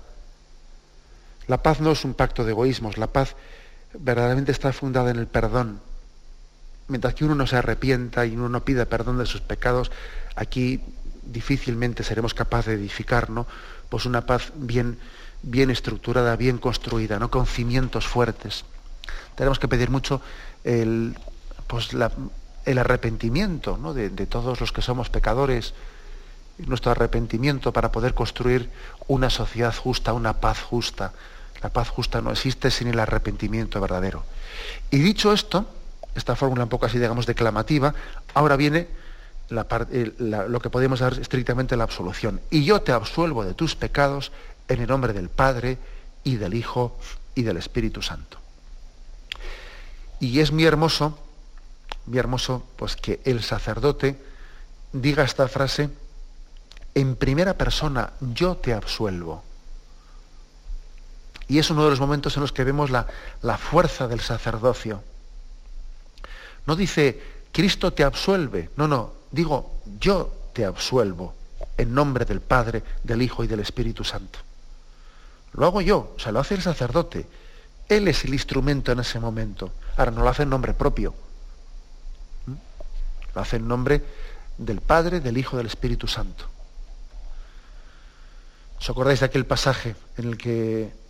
La 1.48 1.62
paz 1.62 1.80
no 1.80 1.92
es 1.92 2.04
un 2.06 2.14
pacto 2.14 2.44
de 2.44 2.52
egoísmos, 2.52 2.98
la 2.98 3.08
paz 3.08 3.36
verdaderamente 4.00 4.52
está 4.52 4.74
fundada 4.74 5.12
en 5.12 5.18
el 5.18 5.28
perdón. 5.28 5.80
Mientras 6.88 7.16
que 7.16 7.26
uno 7.26 7.36
no 7.36 7.48
se 7.48 7.56
arrepienta 7.56 8.26
y 8.26 8.36
uno 8.36 8.50
no 8.50 8.64
pide 8.64 8.86
perdón 8.86 9.18
de 9.18 9.26
sus 9.26 9.42
pecados, 9.42 9.92
aquí 10.36 10.82
difícilmente 11.24 12.04
seremos 12.04 12.34
capaces 12.34 12.68
de 12.68 12.74
edificar 12.74 13.30
¿no? 13.30 13.48
pues 13.90 14.06
una 14.06 14.26
paz 14.26 14.52
bien, 14.56 15.00
bien 15.42 15.72
estructurada, 15.72 16.36
bien 16.36 16.58
construida, 16.60 17.18
¿no? 17.18 17.32
con 17.32 17.48
cimientos 17.48 18.08
fuertes. 18.08 18.66
Tenemos 19.36 19.60
que 19.60 19.68
pedir 19.68 19.90
mucho 19.90 20.22
el, 20.64 21.18
pues 21.68 21.90
el 22.66 22.78
arrepentimiento 22.78 23.78
¿no? 23.78 23.94
de, 23.94 24.10
de 24.10 24.26
todos 24.28 24.62
los 24.62 24.72
que 24.72 24.82
somos 24.82 25.10
pecadores, 25.10 25.74
nuestro 26.58 26.92
arrepentimiento 26.92 27.74
para 27.74 27.92
poder 27.92 28.14
construir 28.14 28.70
una 29.08 29.30
sociedad 29.30 29.76
justa, 29.76 30.14
una 30.14 30.34
paz 30.40 30.62
justa, 30.62 31.14
la 31.62 31.70
paz 31.70 31.90
justa 31.90 32.22
no 32.22 32.32
existe 32.32 32.72
sin 32.72 32.88
el 32.88 33.00
arrepentimiento 33.00 33.82
verdadero. 33.82 34.24
Y 34.92 35.00
dicho 35.00 35.34
esto, 35.34 35.68
esta 36.16 36.36
fórmula 36.36 36.64
un 36.64 36.70
poco 36.70 36.86
así, 36.86 36.98
digamos, 36.98 37.26
declamativa, 37.26 37.94
ahora 38.34 38.56
viene 38.56 38.88
lo 39.50 40.60
que 40.60 40.70
podemos 40.70 41.00
dar 41.00 41.14
estrictamente 41.20 41.78
la 41.78 41.84
absolución. 41.84 42.42
Y 42.50 42.64
yo 42.66 42.82
te 42.82 42.92
absuelvo 42.92 43.44
de 43.46 43.54
tus 43.54 43.76
pecados 43.76 44.32
en 44.68 44.82
el 44.82 44.88
nombre 44.88 45.14
del 45.14 45.30
Padre 45.30 45.78
y 46.24 46.38
del 46.38 46.54
Hijo 46.54 46.98
y 47.36 47.44
del 47.44 47.58
Espíritu 47.58 48.02
Santo. 48.02 48.40
Y 50.20 50.40
es 50.40 50.52
muy 50.52 50.66
hermoso, 50.66 51.20
muy 52.06 52.18
hermoso, 52.18 52.66
pues 52.76 52.96
que 52.96 53.20
el 53.26 53.44
sacerdote 53.44 54.18
diga 54.94 55.24
esta 55.24 55.48
frase 55.48 55.90
en 56.96 57.16
primera 57.18 57.56
persona, 57.56 58.14
yo 58.22 58.56
te 58.56 58.74
absuelvo. 58.74 59.44
Y 61.48 61.60
es 61.60 61.70
uno 61.70 61.84
de 61.84 61.92
los 61.92 62.00
momentos 62.00 62.36
en 62.38 62.42
los 62.42 62.52
que 62.52 62.64
vemos 62.64 62.90
la, 62.90 63.08
fuerza 63.58 64.08
del 64.08 64.20
sacerdocio. 64.20 65.04
No 66.66 66.76
dice, 66.76 67.22
Cristo 67.52 67.94
te 67.94 68.04
absuelve. 68.04 68.72
No, 68.76 68.88
no, 68.88 69.14
digo, 69.32 69.80
yo 70.00 70.34
te 70.54 70.66
absuelvo 70.66 71.36
en 71.78 71.94
nombre 71.94 72.26
del 72.26 72.42
Padre, 72.42 72.84
del 73.04 73.22
Hijo 73.22 73.44
y 73.44 73.48
del 73.48 73.60
Espíritu 73.60 74.04
Santo. 74.04 74.40
Lo 75.54 75.66
hago 75.68 75.82
yo, 75.82 76.14
o 76.16 76.20
sea, 76.20 76.32
lo 76.32 76.40
hace 76.40 76.56
el 76.56 76.62
sacerdote. 76.62 77.28
Él 77.88 78.08
es 78.08 78.26
el 78.26 78.34
instrumento 78.34 78.92
en 78.92 79.00
ese 79.00 79.20
momento. 79.20 79.72
Ahora, 79.96 80.12
no 80.12 80.24
lo 80.24 80.30
hace 80.30 80.44
en 80.44 80.50
nombre 80.50 80.74
propio. 80.74 81.14
¿Mm? 82.48 82.54
Lo 83.36 83.42
hace 83.42 83.58
en 83.58 83.68
nombre 83.68 84.04
del 84.58 84.82
Padre, 84.82 85.20
del 85.20 85.38
Hijo 85.38 85.58
del 85.58 85.68
Espíritu 85.68 86.08
Santo. 86.08 86.46
¿Os 88.80 88.90
acordáis 88.90 89.20
de 89.20 89.28
aquel 89.28 89.46
pasaje 89.46 89.96
en 90.18 90.26
el 90.28 90.38
que 90.38 91.05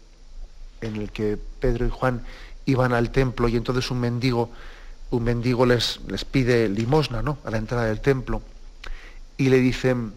en 0.85 0.95
el 0.95 1.11
que 1.11 1.37
Pedro 1.59 1.85
y 1.85 1.89
Juan 1.89 2.23
iban 2.65 2.93
al 2.93 3.11
templo 3.11 3.47
y 3.47 3.55
entonces 3.55 3.89
un 3.91 3.99
mendigo, 3.99 4.49
un 5.11 5.23
mendigo 5.23 5.65
les, 5.65 5.99
les 6.07 6.25
pide 6.25 6.67
limosna 6.69 7.21
¿no? 7.21 7.37
a 7.45 7.51
la 7.51 7.57
entrada 7.57 7.85
del 7.85 8.01
templo 8.01 8.41
y 9.37 9.49
le 9.49 9.57
dicen, 9.57 10.13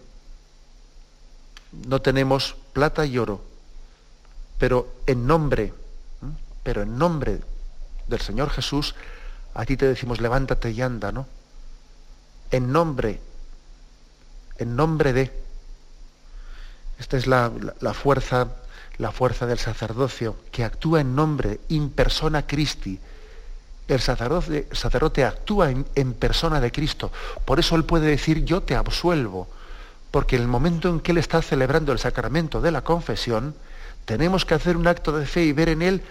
no 1.86 2.00
tenemos 2.00 2.56
plata 2.72 3.04
y 3.04 3.18
oro, 3.18 3.42
pero 4.58 4.92
en 5.06 5.26
nombre, 5.26 5.72
pero 6.62 6.82
en 6.82 6.98
nombre 6.98 7.40
del 8.06 8.20
Señor 8.20 8.50
Jesús, 8.50 8.94
a 9.54 9.64
ti 9.64 9.76
te 9.76 9.86
decimos, 9.86 10.20
levántate 10.20 10.70
y 10.70 10.80
anda, 10.82 11.12
¿no? 11.12 11.26
En 12.50 12.72
nombre, 12.72 13.20
en 14.58 14.76
nombre 14.76 15.12
de. 15.12 15.32
Esta 16.98 17.16
es 17.16 17.26
la, 17.26 17.52
la 17.80 17.94
fuerza 17.94 18.48
la 18.98 19.12
fuerza 19.12 19.46
del 19.46 19.58
sacerdocio, 19.58 20.36
que 20.50 20.64
actúa 20.64 21.00
en 21.00 21.14
nombre, 21.14 21.60
in 21.68 21.90
persona 21.90 22.46
Christi. 22.46 22.98
El 23.86 24.00
sacerdote, 24.00 24.68
sacerdote 24.72 25.24
actúa 25.24 25.70
en, 25.70 25.86
en, 25.94 26.12
persona 26.14 26.60
de 26.60 26.72
Cristo. 26.72 27.10
Por 27.44 27.58
eso 27.58 27.76
él 27.76 27.84
puede 27.84 28.08
decir, 28.08 28.44
yo 28.44 28.62
te 28.62 28.74
absuelvo. 28.74 29.48
Porque 30.10 30.36
en 30.36 30.42
el 30.42 30.48
momento 30.48 30.88
en 30.88 31.00
que 31.00 31.12
él 31.12 31.18
está 31.18 31.40
celebrando 31.42 31.92
el 31.92 31.98
sacramento 31.98 32.60
de 32.60 32.70
la 32.70 32.82
confesión, 32.82 33.54
tenemos 34.04 34.44
que 34.44 34.54
hacer 34.54 34.76
un 34.76 34.86
acto 34.86 35.16
de 35.16 35.26
fe 35.26 35.44
y 35.44 35.52
ver 35.52 35.68
en 35.68 35.82
él 35.82 36.02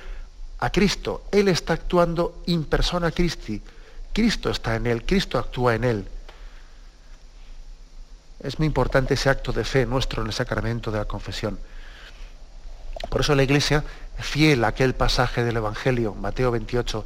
a 0.60 0.72
Cristo. 0.72 1.24
Él 1.32 1.48
está 1.48 1.74
actuando 1.74 2.42
in 2.46 2.64
persona 2.66 3.12
Christi. 3.12 3.62
Cristo 4.14 4.50
está 4.50 4.76
en 4.76 4.88
él, 4.88 5.06
Cristo 5.06 5.38
actúa 5.38 5.76
en 5.76 5.84
él. 5.84 6.08
Es 8.40 8.60
muy 8.60 8.68
importante 8.68 9.16
ese 9.16 9.30
acto 9.30 9.52
de 9.52 9.64
fe 9.64 9.86
nuestro 9.86 10.22
en 10.22 10.28
el 10.28 10.34
sacramento 10.34 10.92
de 10.92 11.00
la 11.00 11.06
confesión. 11.06 11.60
Por 13.10 13.22
eso 13.22 13.36
la 13.36 13.44
Iglesia, 13.44 13.84
fiel 14.20 14.64
a 14.64 14.70
aquel 14.70 14.96
pasaje 14.96 15.44
del 15.44 15.58
Evangelio, 15.58 16.16
Mateo 16.16 16.52
28, 16.52 17.06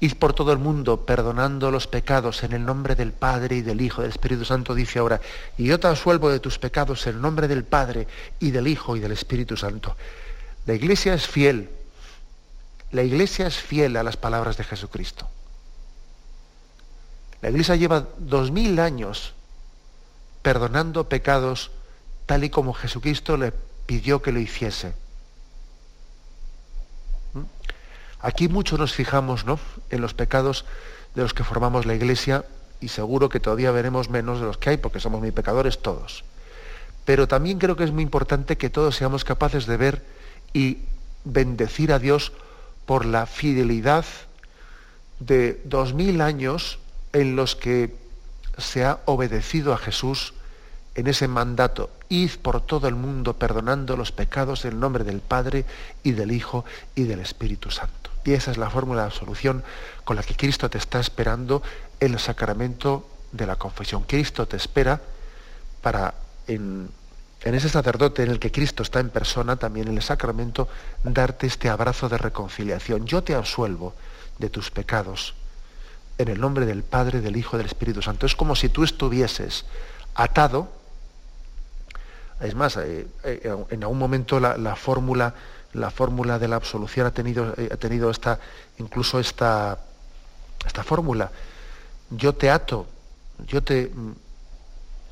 Id 0.00 0.14
por 0.14 0.32
todo 0.32 0.52
el 0.52 0.58
mundo 0.58 1.04
perdonando 1.04 1.72
los 1.72 1.88
pecados 1.88 2.44
en 2.44 2.52
el 2.52 2.64
nombre 2.64 2.94
del 2.94 3.12
Padre 3.12 3.56
y 3.56 3.62
del 3.62 3.80
Hijo, 3.80 4.02
del 4.02 4.12
Espíritu 4.12 4.44
Santo, 4.44 4.74
dice 4.74 5.00
ahora, 5.00 5.20
y 5.56 5.64
yo 5.64 5.80
te 5.80 5.88
asuelvo 5.88 6.30
de 6.30 6.38
tus 6.38 6.58
pecados 6.58 7.06
en 7.06 7.16
el 7.16 7.20
nombre 7.20 7.48
del 7.48 7.64
Padre 7.64 8.06
y 8.38 8.52
del 8.52 8.68
Hijo 8.68 8.96
y 8.96 9.00
del 9.00 9.12
Espíritu 9.12 9.56
Santo. 9.56 9.96
La 10.66 10.74
Iglesia 10.74 11.14
es 11.14 11.26
fiel, 11.26 11.68
la 12.92 13.02
Iglesia 13.02 13.48
es 13.48 13.56
fiel 13.56 13.96
a 13.96 14.04
las 14.04 14.16
palabras 14.16 14.56
de 14.56 14.64
Jesucristo. 14.64 15.28
La 17.42 17.50
Iglesia 17.50 17.76
lleva 17.76 18.06
dos 18.18 18.50
mil 18.50 18.78
años 18.78 19.34
perdonando 20.42 21.08
pecados 21.08 21.70
tal 22.26 22.44
y 22.44 22.50
como 22.50 22.72
Jesucristo 22.72 23.36
le 23.36 23.52
pidió 23.86 24.22
que 24.22 24.32
lo 24.32 24.38
hiciese. 24.38 24.92
Aquí 28.20 28.48
mucho 28.48 28.78
nos 28.78 28.92
fijamos 28.94 29.44
¿no? 29.44 29.58
en 29.90 30.00
los 30.00 30.14
pecados 30.14 30.64
de 31.14 31.22
los 31.22 31.34
que 31.34 31.44
formamos 31.44 31.86
la 31.86 31.94
iglesia 31.94 32.44
y 32.80 32.88
seguro 32.88 33.28
que 33.28 33.40
todavía 33.40 33.70
veremos 33.70 34.10
menos 34.10 34.40
de 34.40 34.46
los 34.46 34.58
que 34.58 34.70
hay 34.70 34.76
porque 34.76 35.00
somos 35.00 35.20
muy 35.20 35.30
pecadores 35.30 35.80
todos. 35.80 36.24
Pero 37.04 37.28
también 37.28 37.58
creo 37.58 37.76
que 37.76 37.84
es 37.84 37.92
muy 37.92 38.02
importante 38.02 38.56
que 38.56 38.70
todos 38.70 38.96
seamos 38.96 39.24
capaces 39.24 39.66
de 39.66 39.76
ver 39.76 40.04
y 40.52 40.78
bendecir 41.24 41.92
a 41.92 41.98
Dios 41.98 42.32
por 42.86 43.04
la 43.04 43.26
fidelidad 43.26 44.04
de 45.20 45.60
dos 45.64 45.94
mil 45.94 46.20
años 46.20 46.78
en 47.12 47.36
los 47.36 47.56
que 47.56 47.94
se 48.56 48.84
ha 48.84 49.00
obedecido 49.04 49.72
a 49.72 49.78
Jesús 49.78 50.34
en 50.98 51.06
ese 51.06 51.28
mandato, 51.28 51.90
id 52.08 52.32
por 52.42 52.60
todo 52.60 52.88
el 52.88 52.96
mundo 52.96 53.34
perdonando 53.34 53.96
los 53.96 54.10
pecados 54.10 54.64
en 54.64 54.72
el 54.72 54.80
nombre 54.80 55.04
del 55.04 55.20
Padre 55.20 55.64
y 56.02 56.10
del 56.10 56.32
Hijo 56.32 56.64
y 56.96 57.04
del 57.04 57.20
Espíritu 57.20 57.70
Santo. 57.70 58.10
Y 58.24 58.32
esa 58.32 58.50
es 58.50 58.56
la 58.58 58.68
fórmula 58.68 59.04
de 59.04 59.12
solución 59.12 59.62
con 60.04 60.16
la 60.16 60.24
que 60.24 60.34
Cristo 60.34 60.68
te 60.68 60.76
está 60.76 60.98
esperando 60.98 61.62
en 62.00 62.14
el 62.14 62.18
sacramento 62.18 63.08
de 63.30 63.46
la 63.46 63.54
confesión. 63.54 64.02
Cristo 64.08 64.48
te 64.48 64.56
espera 64.56 65.00
para, 65.82 66.14
en, 66.48 66.90
ese 67.44 67.68
sacerdote 67.68 68.24
en 68.24 68.30
el 68.30 68.40
que 68.40 68.50
Cristo 68.50 68.82
está 68.82 68.98
en 68.98 69.10
persona, 69.10 69.54
también 69.54 69.86
en 69.86 69.98
el 69.98 70.02
sacramento, 70.02 70.66
darte 71.04 71.46
este 71.46 71.68
abrazo 71.68 72.08
de 72.08 72.18
reconciliación. 72.18 73.06
Yo 73.06 73.22
te 73.22 73.36
absuelvo 73.36 73.94
de 74.40 74.50
tus 74.50 74.72
pecados 74.72 75.36
en 76.18 76.26
el 76.26 76.40
nombre 76.40 76.66
del 76.66 76.82
Padre, 76.82 77.20
del 77.20 77.36
Hijo 77.36 77.56
del 77.56 77.66
Espíritu 77.66 78.02
Santo. 78.02 78.26
Es 78.26 78.34
como 78.34 78.56
si 78.56 78.68
tú 78.68 78.82
estuvieses 78.82 79.64
atado. 80.16 80.76
Es 82.40 82.54
más, 82.54 82.76
eh, 82.76 83.06
eh, 83.24 83.56
en 83.70 83.82
algún 83.82 83.98
momento 83.98 84.38
la 84.38 84.76
fórmula 84.76 85.34
la 85.72 85.90
fórmula 85.90 86.38
de 86.38 86.48
la 86.48 86.56
absolución 86.56 87.06
ha 87.06 87.10
tenido, 87.10 87.54
eh, 87.56 87.68
ha 87.72 87.76
tenido 87.76 88.10
esta, 88.10 88.38
incluso 88.78 89.20
esta, 89.20 89.78
esta 90.64 90.82
fórmula. 90.82 91.30
Yo 92.10 92.34
te 92.34 92.50
ato, 92.50 92.86
yo 93.46 93.62
te 93.62 93.90
mm, 93.94 94.12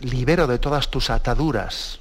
libero 0.01 0.47
de 0.47 0.59
todas 0.59 0.91
tus 0.91 1.11
ataduras, 1.11 2.01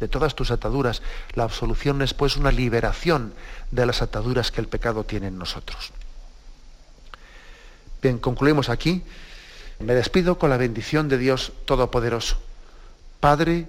de 0.00 0.08
todas 0.08 0.34
tus 0.34 0.50
ataduras. 0.50 1.02
La 1.34 1.44
absolución 1.44 2.00
es 2.02 2.14
pues 2.14 2.36
una 2.36 2.50
liberación 2.50 3.34
de 3.70 3.86
las 3.86 4.02
ataduras 4.02 4.50
que 4.50 4.60
el 4.60 4.68
pecado 4.68 5.04
tiene 5.04 5.28
en 5.28 5.38
nosotros. 5.38 5.92
Bien, 8.00 8.18
concluimos 8.18 8.68
aquí. 8.68 9.02
Me 9.78 9.94
despido 9.94 10.38
con 10.38 10.48
la 10.48 10.56
bendición 10.56 11.08
de 11.08 11.18
Dios 11.18 11.52
Todopoderoso, 11.66 12.38
Padre, 13.20 13.68